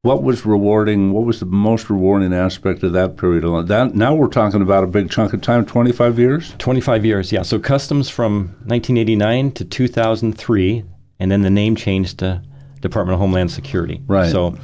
What 0.07 0.23
was 0.23 0.47
rewarding? 0.47 1.13
What 1.13 1.25
was 1.25 1.41
the 1.41 1.47
most 1.47 1.91
rewarding 1.91 2.33
aspect 2.33 2.85
of 2.85 2.93
that 2.93 3.17
period? 3.17 3.43
of 3.43 3.67
That 3.67 3.97
now 3.97 4.15
we're 4.15 4.29
talking 4.29 4.63
about 4.63 4.85
a 4.85 4.87
big 4.87 5.11
chunk 5.11 5.33
of 5.33 5.43
time. 5.43 5.67
Twenty 5.67 5.91
five 5.91 6.17
years. 6.17 6.55
25 6.59 7.05
years, 7.05 7.33
yeah. 7.33 7.43
So 7.43 7.59
customs 7.59 8.09
from 8.09 8.55
1989 8.67 9.51
to 9.51 9.65
2003, 9.65 10.85
and 11.19 11.33
then 11.33 11.43
the 11.43 11.51
name 11.51 11.75
changed 11.75 12.21
to 12.21 12.41
Department 12.81 13.15
of 13.15 13.19
Homeland 13.19 13.51
Security. 13.51 14.01
Right. 14.07 14.31
So 14.31 14.57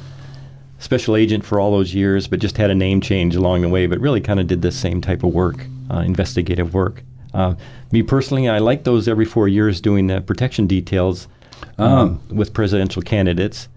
special 0.79 1.17
agent 1.17 1.43
for 1.43 1.59
all 1.59 1.71
those 1.71 1.93
years, 1.93 2.25
but 2.25 2.39
just 2.39 2.55
had 2.55 2.69
a 2.69 2.75
name 2.75 3.01
change 3.01 3.35
along 3.35 3.63
the 3.63 3.69
way, 3.69 3.85
but 3.85 3.99
really 3.99 4.21
kind 4.21 4.39
of 4.39 4.47
did 4.47 4.61
the 4.61 4.71
same 4.71 5.01
type 5.01 5.23
of 5.23 5.33
work, 5.33 5.67
uh, 5.91 5.97
investigative 5.97 6.73
work. 6.73 7.03
Uh, 7.33 7.55
me 7.91 8.01
personally, 8.01 8.47
I 8.47 8.59
like 8.59 8.85
those 8.85 9.09
every 9.09 9.25
four 9.25 9.49
years 9.49 9.81
doing 9.81 10.07
the 10.07 10.21
protection 10.21 10.67
details 10.67 11.27
um, 11.77 12.21
with 12.29 12.53
presidential 12.53 13.01
candidates, 13.01 13.67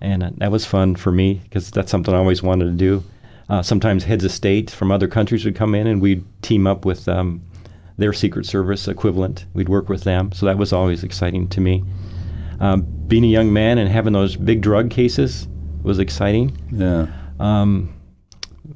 and 0.00 0.22
uh, 0.22 0.30
that 0.38 0.50
was 0.50 0.64
fun 0.64 0.96
for 0.96 1.12
me 1.12 1.40
because 1.44 1.70
that's 1.70 1.90
something 1.90 2.14
I 2.14 2.18
always 2.18 2.42
wanted 2.42 2.66
to 2.66 2.72
do. 2.72 3.04
Uh, 3.48 3.62
sometimes 3.62 4.04
heads 4.04 4.24
of 4.24 4.30
state 4.30 4.70
from 4.70 4.92
other 4.92 5.08
countries 5.08 5.44
would 5.44 5.56
come 5.56 5.74
in, 5.74 5.86
and 5.86 6.02
we'd 6.02 6.24
team 6.42 6.66
up 6.66 6.84
with 6.84 7.08
um, 7.08 7.42
their 7.96 8.12
Secret 8.12 8.46
Service 8.46 8.86
equivalent. 8.88 9.46
We'd 9.54 9.68
work 9.68 9.88
with 9.88 10.04
them, 10.04 10.32
so 10.32 10.46
that 10.46 10.58
was 10.58 10.72
always 10.72 11.02
exciting 11.02 11.48
to 11.48 11.60
me. 11.60 11.84
Um, 12.60 12.82
being 13.06 13.24
a 13.24 13.28
young 13.28 13.52
man 13.52 13.78
and 13.78 13.88
having 13.88 14.12
those 14.12 14.36
big 14.36 14.60
drug 14.60 14.90
cases 14.90 15.48
was 15.82 15.98
exciting. 15.98 16.56
Yeah. 16.70 17.06
Um, 17.40 17.94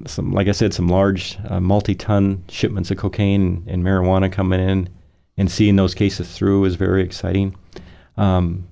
some, 0.07 0.31
like 0.31 0.47
I 0.47 0.51
said, 0.53 0.73
some 0.73 0.87
large 0.87 1.37
uh, 1.47 1.59
multi-ton 1.59 2.43
shipments 2.49 2.91
of 2.91 2.97
cocaine 2.97 3.63
and 3.67 3.83
marijuana 3.83 4.31
coming 4.31 4.59
in, 4.59 4.89
and 5.37 5.51
seeing 5.51 5.75
those 5.75 5.93
cases 5.93 6.35
through 6.35 6.61
was 6.61 6.75
very 6.75 7.03
exciting. 7.03 7.55
Um, 8.17 8.67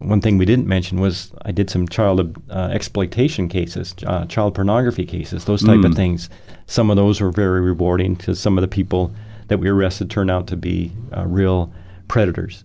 one 0.00 0.20
thing 0.20 0.38
we 0.38 0.44
didn't 0.46 0.66
mention 0.66 0.98
was 1.00 1.30
I 1.44 1.52
did 1.52 1.70
some 1.70 1.86
child 1.88 2.36
uh, 2.50 2.68
exploitation 2.72 3.48
cases, 3.48 3.94
uh, 4.06 4.24
child 4.26 4.54
pornography 4.54 5.04
cases, 5.06 5.44
those 5.44 5.62
type 5.62 5.84
of 5.84 5.92
Mm. 5.92 5.96
things. 5.96 6.30
Some 6.66 6.90
of 6.90 6.96
those 6.96 7.20
were 7.20 7.30
very 7.30 7.60
rewarding 7.60 8.14
because 8.14 8.40
some 8.40 8.56
of 8.58 8.62
the 8.62 8.68
people 8.68 9.12
that 9.48 9.58
we 9.58 9.68
arrested 9.68 10.08
turned 10.10 10.30
out 10.30 10.46
to 10.48 10.56
be 10.56 10.92
uh, 11.16 11.26
real 11.26 11.72
predators. 12.08 12.64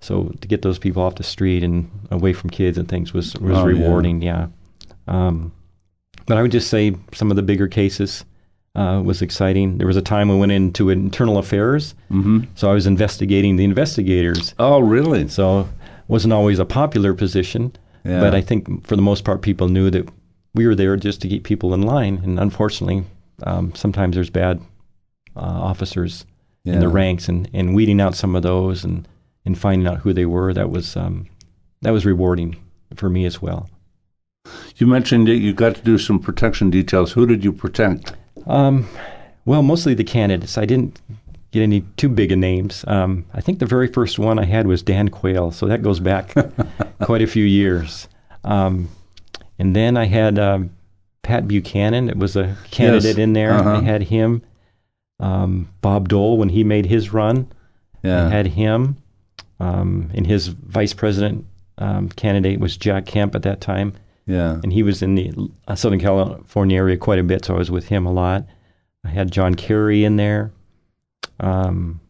So 0.00 0.32
to 0.40 0.48
get 0.48 0.62
those 0.62 0.78
people 0.78 1.02
off 1.02 1.14
the 1.14 1.22
street 1.22 1.62
and 1.62 1.88
away 2.10 2.32
from 2.32 2.50
kids 2.50 2.78
and 2.78 2.88
things 2.88 3.12
was 3.14 3.34
was 3.36 3.58
Oh, 3.58 3.66
yeah. 3.68 3.80
rewarding. 3.80 4.22
Yeah. 4.22 4.48
Um, 5.08 5.52
but 6.26 6.36
I 6.36 6.42
would 6.42 6.52
just 6.52 6.68
say 6.68 6.94
some 7.12 7.30
of 7.30 7.36
the 7.36 7.42
bigger 7.42 7.68
cases 7.68 8.24
uh, 8.74 9.00
was 9.04 9.22
exciting. 9.22 9.78
There 9.78 9.86
was 9.86 9.96
a 9.96 10.02
time 10.02 10.28
we 10.28 10.36
went 10.36 10.52
into 10.52 10.90
internal 10.90 11.38
affairs, 11.38 11.94
Mm-hmm. 12.10 12.40
so 12.56 12.70
I 12.70 12.74
was 12.74 12.86
investigating 12.86 13.56
the 13.56 13.64
investigators. 13.64 14.54
Oh, 14.58 14.80
really? 14.80 15.28
So 15.28 15.68
wasn't 16.08 16.32
always 16.32 16.58
a 16.58 16.64
popular 16.64 17.14
position, 17.14 17.72
Yeah. 18.04 18.20
but 18.20 18.34
I 18.34 18.40
think 18.40 18.86
for 18.86 18.96
the 18.96 19.02
most 19.02 19.24
part, 19.24 19.42
people 19.42 19.68
knew 19.68 19.90
that 19.90 20.08
we 20.54 20.66
were 20.66 20.74
there 20.74 20.96
just 20.96 21.20
to 21.22 21.28
keep 21.28 21.44
people 21.44 21.74
in 21.74 21.82
line. 21.82 22.20
And 22.24 22.38
unfortunately, 22.40 23.04
um, 23.42 23.74
sometimes 23.74 24.14
there's 24.14 24.30
bad 24.30 24.60
uh, 25.36 25.40
officers 25.40 26.24
in 26.64 26.80
the 26.80 26.88
ranks, 26.88 27.28
and, 27.28 27.48
and 27.52 27.76
weeding 27.76 28.00
out 28.00 28.16
some 28.16 28.34
of 28.34 28.42
those 28.42 28.82
and, 28.82 29.06
and 29.44 29.56
finding 29.56 29.86
out 29.86 29.98
who 29.98 30.12
they 30.12 30.26
were 30.26 30.52
that 30.52 30.68
was 30.68 30.96
um, 30.96 31.26
that 31.82 31.92
was 31.92 32.04
rewarding 32.04 32.56
for 32.96 33.08
me 33.08 33.24
as 33.24 33.40
well. 33.40 33.70
You 34.76 34.88
mentioned 34.88 35.28
that 35.28 35.36
you 35.36 35.52
got 35.52 35.76
to 35.76 35.82
do 35.82 35.96
some 35.96 36.18
protection 36.18 36.70
details. 36.70 37.12
Who 37.12 37.24
did 37.24 37.44
you 37.44 37.52
protect? 37.52 38.14
Um, 38.48 38.88
well, 39.44 39.62
mostly 39.62 39.94
the 39.94 40.02
candidates. 40.02 40.58
I 40.58 40.64
didn't 40.64 41.00
get 41.52 41.62
any 41.62 41.82
too 41.96 42.08
big 42.08 42.32
of 42.32 42.38
names. 42.38 42.84
Um, 42.86 43.24
I 43.32 43.40
think 43.40 43.58
the 43.58 43.66
very 43.66 43.88
first 43.88 44.18
one 44.18 44.38
I 44.38 44.44
had 44.44 44.66
was 44.66 44.82
Dan 44.82 45.08
Quayle, 45.08 45.50
so 45.50 45.66
that 45.66 45.82
goes 45.82 46.00
back 46.00 46.34
quite 47.02 47.22
a 47.22 47.26
few 47.26 47.44
years. 47.44 48.08
Um, 48.44 48.88
and 49.58 49.74
then 49.74 49.96
I 49.96 50.04
had 50.06 50.38
um, 50.38 50.70
Pat 51.22 51.48
Buchanan. 51.48 52.08
It 52.08 52.16
was 52.18 52.36
a 52.36 52.56
candidate 52.70 53.18
in 53.18 53.32
there. 53.32 53.52
Uh-huh. 53.54 53.76
I 53.76 53.82
had 53.82 54.02
him. 54.04 54.42
Um, 55.18 55.68
Bob 55.80 56.08
Dole, 56.08 56.36
when 56.36 56.50
he 56.50 56.62
made 56.62 56.86
his 56.86 57.12
run, 57.12 57.50
I 58.04 58.08
Yeah. 58.08 58.28
had 58.28 58.48
him. 58.48 58.96
Um, 59.58 60.10
and 60.14 60.26
his 60.26 60.48
vice 60.48 60.92
president 60.92 61.46
um, 61.78 62.10
candidate 62.10 62.60
was 62.60 62.76
Jack 62.76 63.06
Kemp 63.06 63.34
at 63.34 63.42
that 63.42 63.60
time 63.62 63.94
yeah. 64.26 64.60
and 64.62 64.72
he 64.72 64.82
was 64.82 65.02
in 65.02 65.14
the 65.14 65.32
uh, 65.68 65.74
Southern 65.74 66.00
California 66.00 66.76
area 66.76 66.96
quite 66.96 67.18
a 67.18 67.22
bit, 67.22 67.44
so 67.44 67.54
I 67.54 67.58
was 67.58 67.70
with 67.70 67.88
him 67.88 68.04
a 68.06 68.12
lot. 68.12 68.44
I 69.04 69.08
had 69.08 69.30
John 69.30 69.54
Kerry 69.54 70.04
in 70.04 70.16
there. 70.16 70.52
Um, 71.40 72.00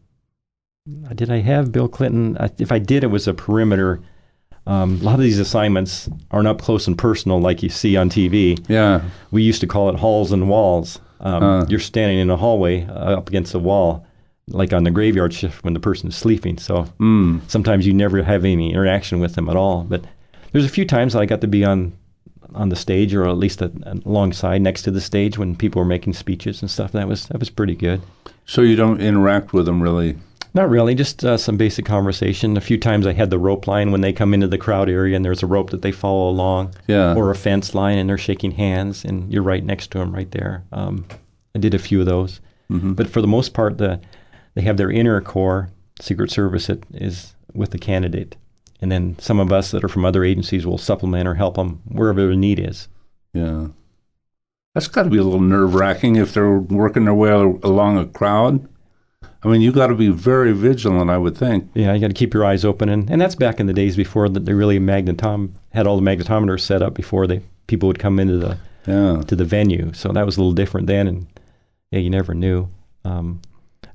did 1.15 1.29
I 1.29 1.39
have 1.39 1.71
Bill 1.71 1.87
Clinton? 1.87 2.37
If 2.57 2.71
I 2.71 2.79
did, 2.79 3.03
it 3.03 3.07
was 3.07 3.27
a 3.27 3.33
perimeter. 3.33 3.99
Um, 4.65 4.99
a 5.01 5.03
lot 5.03 5.15
of 5.15 5.21
these 5.21 5.39
assignments 5.39 6.09
aren't 6.31 6.47
up 6.47 6.61
close 6.61 6.87
and 6.87 6.97
personal 6.97 7.39
like 7.39 7.63
you 7.63 7.69
see 7.69 7.95
on 7.97 8.09
TV. 8.09 8.57
Yeah. 8.69 9.01
We 9.31 9.43
used 9.43 9.61
to 9.61 9.67
call 9.67 9.89
it 9.89 9.95
halls 9.95 10.31
and 10.31 10.49
walls. 10.49 10.99
Um, 11.19 11.43
Uh. 11.43 11.65
you're 11.67 11.79
standing 11.79 12.19
in 12.19 12.29
a 12.29 12.37
hallway 12.37 12.85
uh, 12.85 13.17
up 13.17 13.27
against 13.29 13.53
a 13.55 13.59
wall, 13.59 14.05
like 14.49 14.71
on 14.73 14.83
the 14.83 14.91
graveyard 14.91 15.33
shift 15.33 15.63
when 15.63 15.73
the 15.73 15.79
person 15.79 16.09
is 16.09 16.15
sleeping. 16.15 16.57
So 16.57 16.87
Mm. 16.99 17.41
sometimes 17.47 17.87
you 17.87 17.93
never 17.93 18.21
have 18.23 18.45
any 18.45 18.71
interaction 18.71 19.19
with 19.19 19.35
them 19.35 19.49
at 19.49 19.55
all. 19.55 19.83
But 19.83 20.03
there's 20.51 20.65
a 20.65 20.69
few 20.69 20.85
times 20.85 21.13
that 21.13 21.19
I 21.21 21.25
got 21.25 21.41
to 21.41 21.47
be 21.47 21.63
on 21.65 21.93
on 22.55 22.69
the 22.69 22.75
stage, 22.77 23.13
or 23.13 23.27
at 23.27 23.37
least 23.37 23.61
a, 23.61 23.69
alongside, 24.05 24.61
next 24.61 24.83
to 24.83 24.89
the 24.91 25.01
stage 25.01 25.37
when 25.37 25.53
people 25.55 25.81
were 25.81 25.85
making 25.87 26.13
speeches 26.13 26.61
and 26.61 26.71
stuff. 26.71 26.91
That 26.93 27.07
was 27.07 27.25
that 27.27 27.39
was 27.39 27.49
pretty 27.49 27.75
good. 27.75 28.01
So 28.47 28.61
you 28.61 28.75
don't 28.75 29.01
interact 29.01 29.53
with 29.53 29.65
them 29.65 29.81
really? 29.83 30.17
Not 30.53 30.69
really, 30.69 30.95
just 30.95 31.23
uh, 31.23 31.37
some 31.37 31.57
basic 31.57 31.85
conversation. 31.85 32.57
A 32.57 32.61
few 32.61 32.79
times 32.79 33.05
I 33.05 33.13
had 33.13 33.29
the 33.29 33.37
rope 33.37 33.67
line 33.67 33.91
when 33.91 34.01
they 34.01 34.11
come 34.13 34.33
into 34.33 34.47
the 34.47 34.57
crowd 34.57 34.89
area, 34.89 35.15
and 35.15 35.23
there's 35.23 35.43
a 35.43 35.47
rope 35.47 35.69
that 35.69 35.83
they 35.83 35.91
follow 35.91 36.29
along, 36.29 36.73
Yeah. 36.87 37.13
or 37.13 37.29
a 37.29 37.35
fence 37.35 37.75
line, 37.75 37.97
and 37.99 38.09
they're 38.09 38.17
shaking 38.17 38.51
hands, 38.51 39.05
and 39.05 39.31
you're 39.31 39.43
right 39.43 39.63
next 39.63 39.91
to 39.91 39.99
them, 39.99 40.13
right 40.15 40.31
there. 40.31 40.63
Um, 40.71 41.05
I 41.53 41.59
did 41.59 41.75
a 41.75 41.79
few 41.79 41.99
of 41.99 42.07
those, 42.07 42.39
Mhm. 42.71 42.95
but 42.95 43.07
for 43.07 43.21
the 43.21 43.27
most 43.27 43.53
part, 43.53 43.77
the 43.77 43.99
they 44.55 44.61
have 44.63 44.77
their 44.77 44.89
inner 44.89 45.21
core 45.21 45.69
Secret 46.01 46.31
Service 46.31 46.65
that 46.67 46.83
is 46.93 47.35
with 47.53 47.69
the 47.69 47.77
candidate, 47.77 48.35
and 48.81 48.91
then 48.91 49.15
some 49.19 49.39
of 49.39 49.51
us 49.51 49.69
that 49.69 49.83
are 49.83 49.87
from 49.89 50.05
other 50.05 50.23
agencies 50.23 50.65
will 50.65 50.79
supplement 50.79 51.27
or 51.27 51.35
help 51.35 51.55
them 51.55 51.81
wherever 51.87 52.25
the 52.25 52.35
need 52.35 52.59
is. 52.59 52.87
Yeah. 53.35 53.67
That's 54.77 54.87
got 54.87 55.03
to 55.05 55.09
be 55.09 55.17
a 55.17 55.23
little 55.23 55.39
nerve 55.41 55.73
wracking 55.73 56.17
if 56.17 56.35
they're 56.35 56.59
working 56.59 57.05
their 57.05 57.13
way 57.15 57.31
along 57.31 57.97
a 57.97 58.05
crowd. 58.05 58.67
I 59.41 59.47
mean, 59.47 59.59
you 59.61 59.71
got 59.71 59.87
to 59.87 59.95
be 59.95 60.09
very 60.09 60.51
vigilant, 60.51 61.09
I 61.09 61.17
would 61.17 61.35
think. 61.35 61.71
Yeah, 61.73 61.95
you 61.95 61.99
got 61.99 62.09
to 62.09 62.13
keep 62.13 62.31
your 62.31 62.45
eyes 62.45 62.63
open, 62.63 62.87
and, 62.87 63.09
and 63.09 63.19
that's 63.19 63.33
back 63.33 63.59
in 63.59 63.65
the 63.65 63.73
days 63.73 63.95
before 63.95 64.29
that 64.29 64.45
they 64.45 64.53
really 64.53 64.77
magnetom 64.79 65.53
had 65.71 65.87
all 65.87 65.99
the 65.99 66.03
magnetometers 66.03 66.59
set 66.59 66.83
up 66.83 66.93
before 66.93 67.25
they 67.25 67.41
people 67.65 67.87
would 67.87 67.97
come 67.97 68.19
into 68.19 68.37
the 68.37 68.59
Yeah. 68.85 69.23
to 69.23 69.35
the 69.35 69.45
venue. 69.45 69.93
So 69.93 70.09
that 70.09 70.27
was 70.27 70.37
a 70.37 70.41
little 70.41 70.53
different 70.53 70.85
then, 70.85 71.07
and 71.07 71.25
yeah, 71.89 71.97
you 71.97 72.11
never 72.11 72.35
knew. 72.35 72.67
Um, 73.03 73.41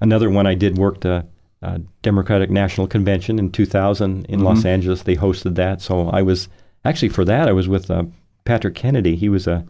another 0.00 0.30
one 0.30 0.48
I 0.48 0.54
did 0.54 0.78
work 0.78 1.02
the 1.02 1.24
uh, 1.62 1.78
Democratic 2.02 2.50
National 2.50 2.88
Convention 2.88 3.38
in 3.38 3.52
2000 3.52 4.26
in 4.28 4.40
Los 4.40 4.62
Mhm. 4.62 4.66
Angeles. 4.66 5.02
They 5.02 5.14
hosted 5.14 5.54
that, 5.54 5.80
so 5.80 6.08
I 6.08 6.22
was 6.22 6.48
actually 6.84 7.10
for 7.10 7.24
that 7.26 7.46
I 7.46 7.52
was 7.52 7.68
with 7.68 7.88
uh, 7.88 8.02
Patrick 8.44 8.74
Kennedy. 8.74 9.14
He 9.14 9.28
was 9.28 9.46
a 9.46 9.64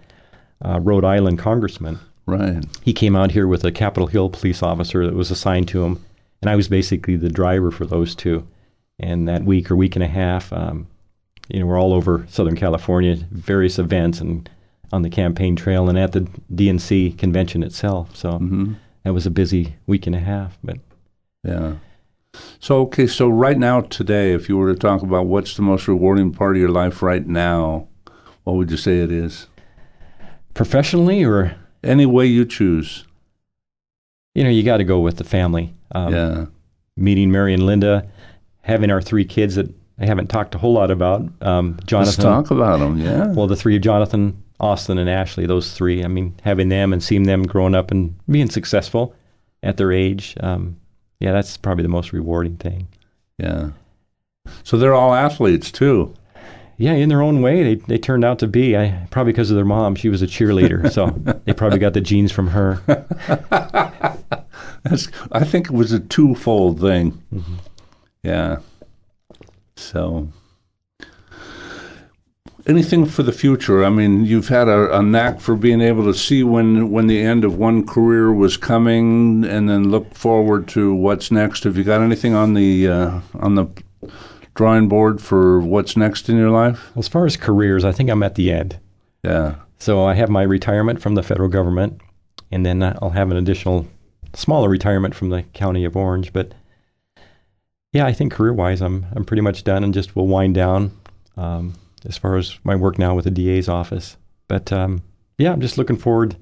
uh, 0.65 0.81
Rhode 0.81 1.05
Island 1.05 1.39
congressman. 1.39 1.99
Right. 2.27 2.65
He 2.83 2.93
came 2.93 3.17
out 3.17 3.33
here 3.33 3.47
with 3.47 3.65
a 3.65 3.73
Capitol 3.73 4.07
Hill 4.07 4.31
police 4.31 4.63
officer 4.63 5.05
that 5.07 5.15
was 5.15 5.31
assigned 5.31 5.69
to 5.69 5.85
him, 5.85 6.05
and 6.41 6.51
I 6.51 6.57
was 6.57 6.69
basically 6.69 7.17
the 7.17 7.29
driver 7.29 7.71
for 7.71 7.85
those 7.85 8.15
two. 8.15 8.47
And 8.99 9.27
that 9.27 9.45
week 9.45 9.71
or 9.71 9.77
week 9.77 9.97
and 9.97 10.03
a 10.03 10.09
half, 10.09 10.53
um, 10.53 10.87
you 11.49 11.59
know, 11.59 11.67
we're 11.67 11.81
all 11.81 11.93
over 11.93 12.25
Southern 12.29 12.55
California, 12.55 13.17
various 13.33 13.79
events, 13.79 14.21
and 14.21 14.49
on 14.93 15.03
the 15.03 15.11
campaign 15.11 15.57
trail, 15.57 15.89
and 15.89 15.99
at 15.99 16.13
the 16.13 16.21
DNC 16.55 17.19
convention 17.19 17.63
itself. 17.63 18.15
So 18.15 18.39
hmm 18.39 18.75
that 19.05 19.13
was 19.13 19.27
a 19.27 19.31
busy 19.31 19.75
week 19.87 20.07
and 20.07 20.15
a 20.15 20.21
half. 20.21 20.59
But 20.63 20.79
Yeah. 21.43 21.75
So, 22.61 22.83
okay, 22.83 23.07
so 23.07 23.29
right 23.29 23.59
now, 23.59 23.81
today, 23.83 24.33
if 24.33 24.49
you 24.49 24.57
were 24.57 24.73
to 24.73 24.79
talk 24.79 25.03
about 25.03 25.27
what's 25.27 25.57
the 25.57 25.63
most 25.63 25.89
rewarding 25.89 26.33
part 26.33 26.57
of 26.57 26.61
your 26.61 26.71
life 26.71 27.03
right 27.03 27.27
now, 27.27 27.89
what 28.45 28.55
would 28.55 28.71
you 28.71 28.77
say 28.77 29.01
it 29.01 29.13
is? 29.13 29.49
Professionally, 30.55 31.25
or 31.25 31.55
Any 31.83 32.07
way 32.07 32.27
you 32.27 32.45
choose. 32.45 33.05
you 34.35 34.45
know, 34.45 34.51
you 34.51 34.63
got 34.63 34.79
to 34.79 34.85
go 34.85 35.01
with 35.01 35.17
the 35.17 35.25
family. 35.25 35.73
Um, 35.95 36.13
yeah. 36.15 36.47
Meeting 36.97 37.31
Mary 37.31 37.55
and 37.55 37.65
Linda, 37.67 38.07
having 38.63 38.91
our 38.91 39.01
three 39.03 39.25
kids 39.25 39.55
that 39.57 39.69
I 39.99 40.07
haven't 40.07 40.29
talked 40.29 40.55
a 40.55 40.59
whole 40.59 40.73
lot 40.75 40.91
about. 40.91 41.23
Um, 41.41 41.73
Let's 41.75 41.85
Jonathan, 41.87 42.25
talk 42.25 42.51
about 42.51 42.79
them. 42.81 42.99
Yeah. 42.99 43.33
Well, 43.33 43.47
the 43.47 43.57
three 43.57 43.77
of 43.77 43.83
Jonathan, 43.83 44.43
Austin, 44.61 44.99
and 44.99 45.09
Ashley, 45.09 45.47
those 45.47 45.73
three. 45.73 46.05
I 46.05 46.09
mean, 46.09 46.35
having 46.43 46.69
them 46.69 46.93
and 46.93 47.03
seeing 47.03 47.25
them 47.25 47.45
growing 47.45 47.75
up 47.75 47.91
and 47.91 48.15
being 48.29 48.51
successful 48.51 49.15
at 49.63 49.77
their 49.77 49.93
age, 49.93 50.35
um, 50.41 50.77
yeah, 51.21 51.33
that's 51.33 51.57
probably 51.57 51.83
the 51.83 51.89
most 51.89 52.13
rewarding 52.13 52.57
thing. 52.57 52.89
yeah. 53.39 53.71
So 54.65 54.77
they're 54.77 54.95
all 54.95 55.15
athletes 55.15 55.71
too. 55.71 56.15
Yeah, 56.83 56.95
in 56.95 57.09
their 57.11 57.23
own 57.23 57.43
way, 57.43 57.63
they 57.63 57.75
they 57.77 57.97
turned 57.97 58.25
out 58.25 58.41
to 58.41 58.49
be. 58.49 58.77
I 58.77 59.07
probably 59.13 59.33
because 59.33 59.53
of 59.53 59.55
their 59.55 59.65
mom. 59.65 59.95
She 59.95 60.09
was 60.09 60.21
a 60.21 60.27
cheerleader, 60.27 60.91
so 60.91 61.11
they 61.45 61.53
probably 61.53 61.79
got 61.79 61.93
the 61.93 62.01
genes 62.01 62.33
from 62.33 62.49
her. 62.49 62.83
That's, 64.83 65.07
I 65.31 65.45
think 65.45 65.67
it 65.67 65.75
was 65.75 65.93
a 65.93 66.01
twofold 66.01 66.81
thing. 66.81 67.23
Mm-hmm. 67.33 67.55
Yeah. 68.25 68.59
So, 69.77 70.33
anything 72.67 73.07
for 73.07 73.23
the 73.23 73.31
future? 73.31 73.85
I 73.85 73.89
mean, 73.89 74.25
you've 74.25 74.49
had 74.49 74.67
a, 74.67 74.99
a 74.99 75.05
knack 75.05 75.39
for 75.39 75.55
being 75.55 75.81
able 75.81 76.03
to 76.13 76.15
see 76.19 76.43
when 76.43 76.91
when 76.91 77.07
the 77.07 77.23
end 77.23 77.45
of 77.45 77.57
one 77.57 77.87
career 77.87 78.33
was 78.33 78.57
coming, 78.57 79.45
and 79.45 79.69
then 79.69 79.93
look 79.93 80.17
forward 80.17 80.67
to 80.69 80.93
what's 80.93 81.31
next. 81.31 81.63
Have 81.63 81.77
you 81.77 81.85
got 81.85 82.01
anything 82.01 82.35
on 82.35 82.55
the 82.55 82.89
uh, 82.89 83.21
on 83.39 83.55
the 83.55 83.69
drawing 84.55 84.89
board 84.89 85.21
for 85.21 85.61
what's 85.61 85.97
next 85.97 86.29
in 86.29 86.37
your 86.37 86.51
life? 86.51 86.91
As 86.97 87.09
far 87.09 87.27
as 87.27 87.37
careers, 87.37 87.85
I 87.85 87.93
think 87.93 88.11
I'm 88.11 88.23
at 88.23 88.35
the 88.35 88.53
end. 88.53 88.79
Yeah. 89.23 89.57
So 89.79 90.05
I 90.05 90.15
have 90.15 90.29
my 90.29 90.43
retirement 90.43 91.01
from 91.01 91.15
the 91.15 91.23
federal 91.23 91.49
government, 91.49 92.01
and 92.51 92.65
then 92.65 92.83
I'll 92.83 93.11
have 93.11 93.31
an 93.31 93.37
additional 93.37 93.87
smaller 94.35 94.69
retirement 94.69 95.15
from 95.15 95.31
the 95.31 95.43
county 95.55 95.85
of 95.85 95.97
Orange. 95.97 96.33
But 96.33 96.55
yeah, 97.93 98.07
I 98.07 98.13
think 98.13 98.33
career-wise, 98.33 98.81
I'm 98.81 99.07
I'm 99.15 99.25
pretty 99.25 99.43
much 99.43 99.65
done, 99.65 99.85
and 99.85 99.93
just 99.93 100.15
will 100.15 100.27
wind 100.27 100.55
down 100.55 100.93
um, 101.37 101.75
as 102.05 102.17
far 102.17 102.37
as 102.37 102.59
my 102.65 102.77
work 102.77 102.99
now 102.99 103.15
with 103.15 103.25
the 103.25 103.31
DA's 103.31 103.69
office. 103.69 104.17
But 104.49 104.73
um, 104.73 105.03
yeah, 105.39 105.53
I'm 105.53 105.61
just 105.61 105.79
looking 105.79 105.97
forward 105.97 106.37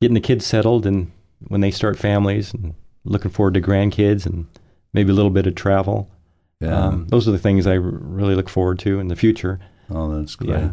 getting 0.00 0.14
the 0.14 0.20
kids 0.20 0.44
settled, 0.44 0.86
and 0.86 1.12
when 1.48 1.60
they 1.60 1.70
start 1.70 1.98
families, 1.98 2.52
and 2.52 2.74
looking 3.04 3.30
forward 3.30 3.54
to 3.54 3.60
grandkids, 3.60 4.26
and 4.26 4.46
maybe 4.92 5.10
a 5.10 5.14
little 5.14 5.30
bit 5.30 5.46
of 5.46 5.54
travel. 5.54 6.10
Yeah. 6.60 6.86
Um, 6.86 7.06
those 7.08 7.28
are 7.28 7.32
the 7.32 7.38
things 7.38 7.66
I 7.66 7.76
r- 7.76 7.80
really 7.80 8.34
look 8.34 8.48
forward 8.48 8.78
to 8.80 8.98
in 9.00 9.08
the 9.08 9.16
future. 9.16 9.60
oh, 9.90 10.16
that's 10.16 10.34
great. 10.36 10.50
Yeah. 10.50 10.70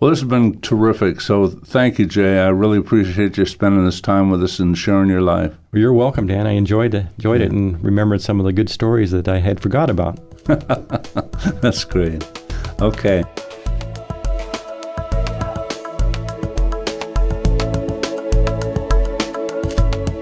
Well, 0.00 0.10
this 0.10 0.20
has 0.20 0.28
been 0.28 0.60
terrific. 0.60 1.20
So 1.20 1.48
thank 1.48 1.98
you, 1.98 2.06
Jay. 2.06 2.38
I 2.38 2.48
really 2.48 2.78
appreciate 2.78 3.36
you 3.36 3.44
spending 3.44 3.84
this 3.84 4.00
time 4.00 4.30
with 4.30 4.42
us 4.44 4.60
and 4.60 4.78
sharing 4.78 5.08
your 5.08 5.22
life. 5.22 5.56
Well, 5.72 5.80
you're 5.80 5.92
welcome, 5.92 6.28
Dan. 6.28 6.46
I 6.46 6.52
enjoyed 6.52 6.94
it, 6.94 7.06
enjoyed 7.16 7.40
it, 7.40 7.50
and 7.50 7.82
remembered 7.82 8.20
some 8.20 8.38
of 8.38 8.46
the 8.46 8.52
good 8.52 8.68
stories 8.68 9.10
that 9.10 9.26
I 9.28 9.38
had 9.38 9.58
forgot 9.60 9.90
about. 9.90 10.18
That's 11.60 11.82
great. 11.84 12.24
Okay. 12.80 13.24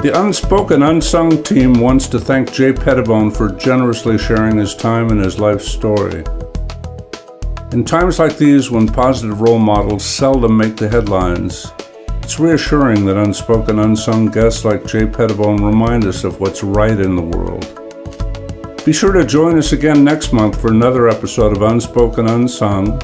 The 0.07 0.21
Unspoken 0.23 0.85
Unsung 0.85 1.43
team 1.43 1.81
wants 1.81 2.07
to 2.11 2.21
thank 2.21 2.53
Jay 2.53 2.73
Pettibone 2.73 3.33
for 3.33 3.51
generously 3.51 4.17
sharing 4.17 4.57
his 4.57 4.73
time 4.73 5.11
and 5.11 5.19
his 5.21 5.41
life 5.41 5.61
story. 5.61 6.23
In 7.73 7.85
times 7.85 8.21
like 8.21 8.39
these, 8.39 8.71
when 8.71 8.87
positive 8.87 9.41
role 9.41 9.59
models 9.59 10.05
seldom 10.05 10.57
make 10.57 10.77
the 10.77 10.89
headlines, 10.89 11.73
it's 12.23 12.39
reassuring 12.39 13.05
that 13.07 13.17
unspoken, 13.17 13.81
unsung 13.81 14.27
guests 14.27 14.65
like 14.65 14.87
Jay 14.87 15.07
Pettibone 15.07 15.65
remind 15.65 16.05
us 16.05 16.23
of 16.23 16.39
what's 16.39 16.63
right 16.63 17.01
in 17.01 17.17
the 17.17 17.37
world. 17.37 17.67
Be 18.85 18.93
sure 18.93 19.11
to 19.11 19.27
join 19.27 19.59
us 19.59 19.73
again 19.73 20.05
next 20.05 20.33
month 20.33 20.61
for 20.61 20.69
another 20.69 21.09
episode 21.09 21.57
of 21.57 21.63
Unspoken 21.63 22.29
Unsung, 22.29 22.97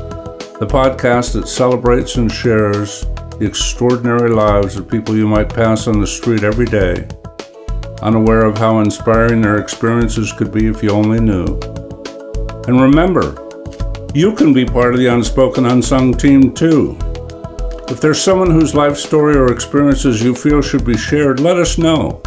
the 0.61 0.68
podcast 0.70 1.32
that 1.32 1.48
celebrates 1.48 2.14
and 2.14 2.30
shares 2.30 3.07
the 3.43 3.49
extraordinary 3.49 4.30
lives 4.30 4.76
of 4.76 4.88
people 4.88 5.16
you 5.16 5.26
might 5.26 5.53
pass 5.53 5.88
on 5.88 5.99
the 5.99 6.07
street 6.07 6.45
every 6.45 6.66
day, 6.66 7.09
unaware 8.01 8.45
of 8.45 8.57
how 8.57 8.78
inspiring 8.78 9.43
their 9.43 9.59
experiences 9.59 10.32
could 10.32 10.53
be 10.53 10.68
if 10.68 10.80
you 10.80 10.90
only 10.90 11.18
knew. 11.18 11.59
And 12.68 12.80
remember, 12.80 13.34
you 14.14 14.32
can 14.36 14.53
be 14.53 14.64
part 14.64 14.95
of 14.95 15.01
the 15.01 15.09
Unspoken 15.09 15.66
Unsung 15.66 16.14
team 16.14 16.55
too. 16.55 16.97
If 17.88 18.01
there's 18.01 18.22
someone 18.22 18.53
whose 18.53 18.76
life 18.76 18.97
story 18.97 19.34
or 19.34 19.51
experiences 19.51 20.22
you 20.22 20.36
feel 20.36 20.62
should 20.62 20.84
be 20.84 20.97
shared, 20.97 21.40
let 21.40 21.57
us 21.57 21.78
know. 21.78 22.22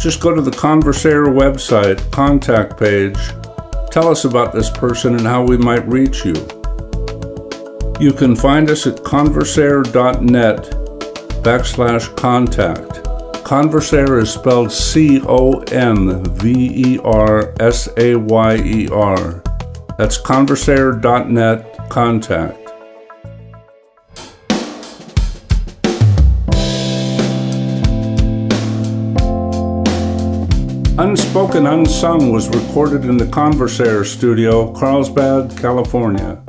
Just 0.00 0.22
go 0.22 0.34
to 0.34 0.40
the 0.40 0.56
Conversayer 0.56 1.26
website 1.26 2.00
contact 2.12 2.78
page. 2.78 3.18
Tell 3.90 4.08
us 4.08 4.24
about 4.24 4.54
this 4.54 4.70
person 4.70 5.16
and 5.16 5.26
how 5.26 5.44
we 5.44 5.58
might 5.58 5.86
reach 5.86 6.24
you. 6.24 6.63
You 8.00 8.12
can 8.12 8.34
find 8.34 8.68
us 8.70 8.88
at 8.88 8.96
conversayer.net 9.04 10.58
backslash 11.44 12.16
contact. 12.16 13.04
Conversayer 13.44 14.18
is 14.18 14.30
spelled 14.30 14.72
C 14.72 15.20
O 15.22 15.60
N 15.70 16.24
V 16.34 16.96
E 16.96 16.98
R 17.04 17.54
S 17.60 17.88
A 17.96 18.16
Y 18.16 18.56
E 18.56 18.88
R. 18.88 19.42
That's 19.96 20.18
conversayer.net 20.20 21.88
contact. 21.88 22.58
Unspoken 30.98 31.66
Unsung 31.66 32.32
was 32.32 32.48
recorded 32.48 33.04
in 33.04 33.16
the 33.18 33.26
Conversayer 33.26 34.04
studio, 34.04 34.72
Carlsbad, 34.72 35.56
California. 35.58 36.42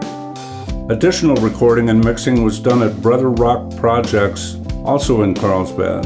Additional 0.88 1.36
recording 1.38 1.90
and 1.90 2.06
mixing 2.06 2.44
was 2.44 2.60
done 2.60 2.84
at 2.84 3.02
Brother 3.02 3.32
Rock 3.32 3.76
Projects, 3.76 4.58
also 4.84 5.24
in 5.24 5.34
Carlsbad. 5.34 6.06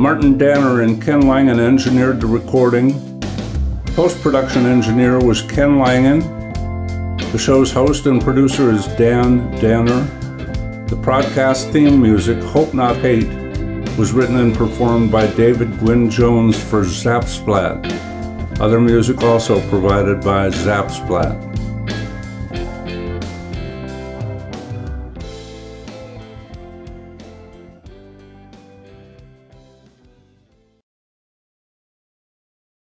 Martin 0.00 0.38
Danner 0.38 0.80
and 0.80 1.02
Ken 1.02 1.20
Langen 1.28 1.60
engineered 1.60 2.18
the 2.18 2.26
recording. 2.26 3.20
Post 3.94 4.22
production 4.22 4.64
engineer 4.64 5.18
was 5.18 5.42
Ken 5.42 5.78
Langen. 5.78 6.20
The 7.30 7.36
show's 7.38 7.70
host 7.70 8.06
and 8.06 8.22
producer 8.22 8.70
is 8.70 8.86
Dan 8.96 9.50
Danner. 9.60 10.04
The 10.86 10.96
podcast 10.96 11.70
theme 11.72 12.00
music, 12.00 12.42
Hope 12.42 12.72
Not 12.72 12.96
Hate, 12.96 13.28
was 13.98 14.12
written 14.12 14.38
and 14.38 14.56
performed 14.56 15.12
by 15.12 15.26
David 15.26 15.78
Gwynn 15.78 16.08
Jones 16.08 16.58
for 16.58 16.84
Zapsplat. 16.84 18.60
Other 18.60 18.80
music 18.80 19.20
also 19.22 19.60
provided 19.68 20.22
by 20.22 20.48
Zapsplat. 20.48 21.45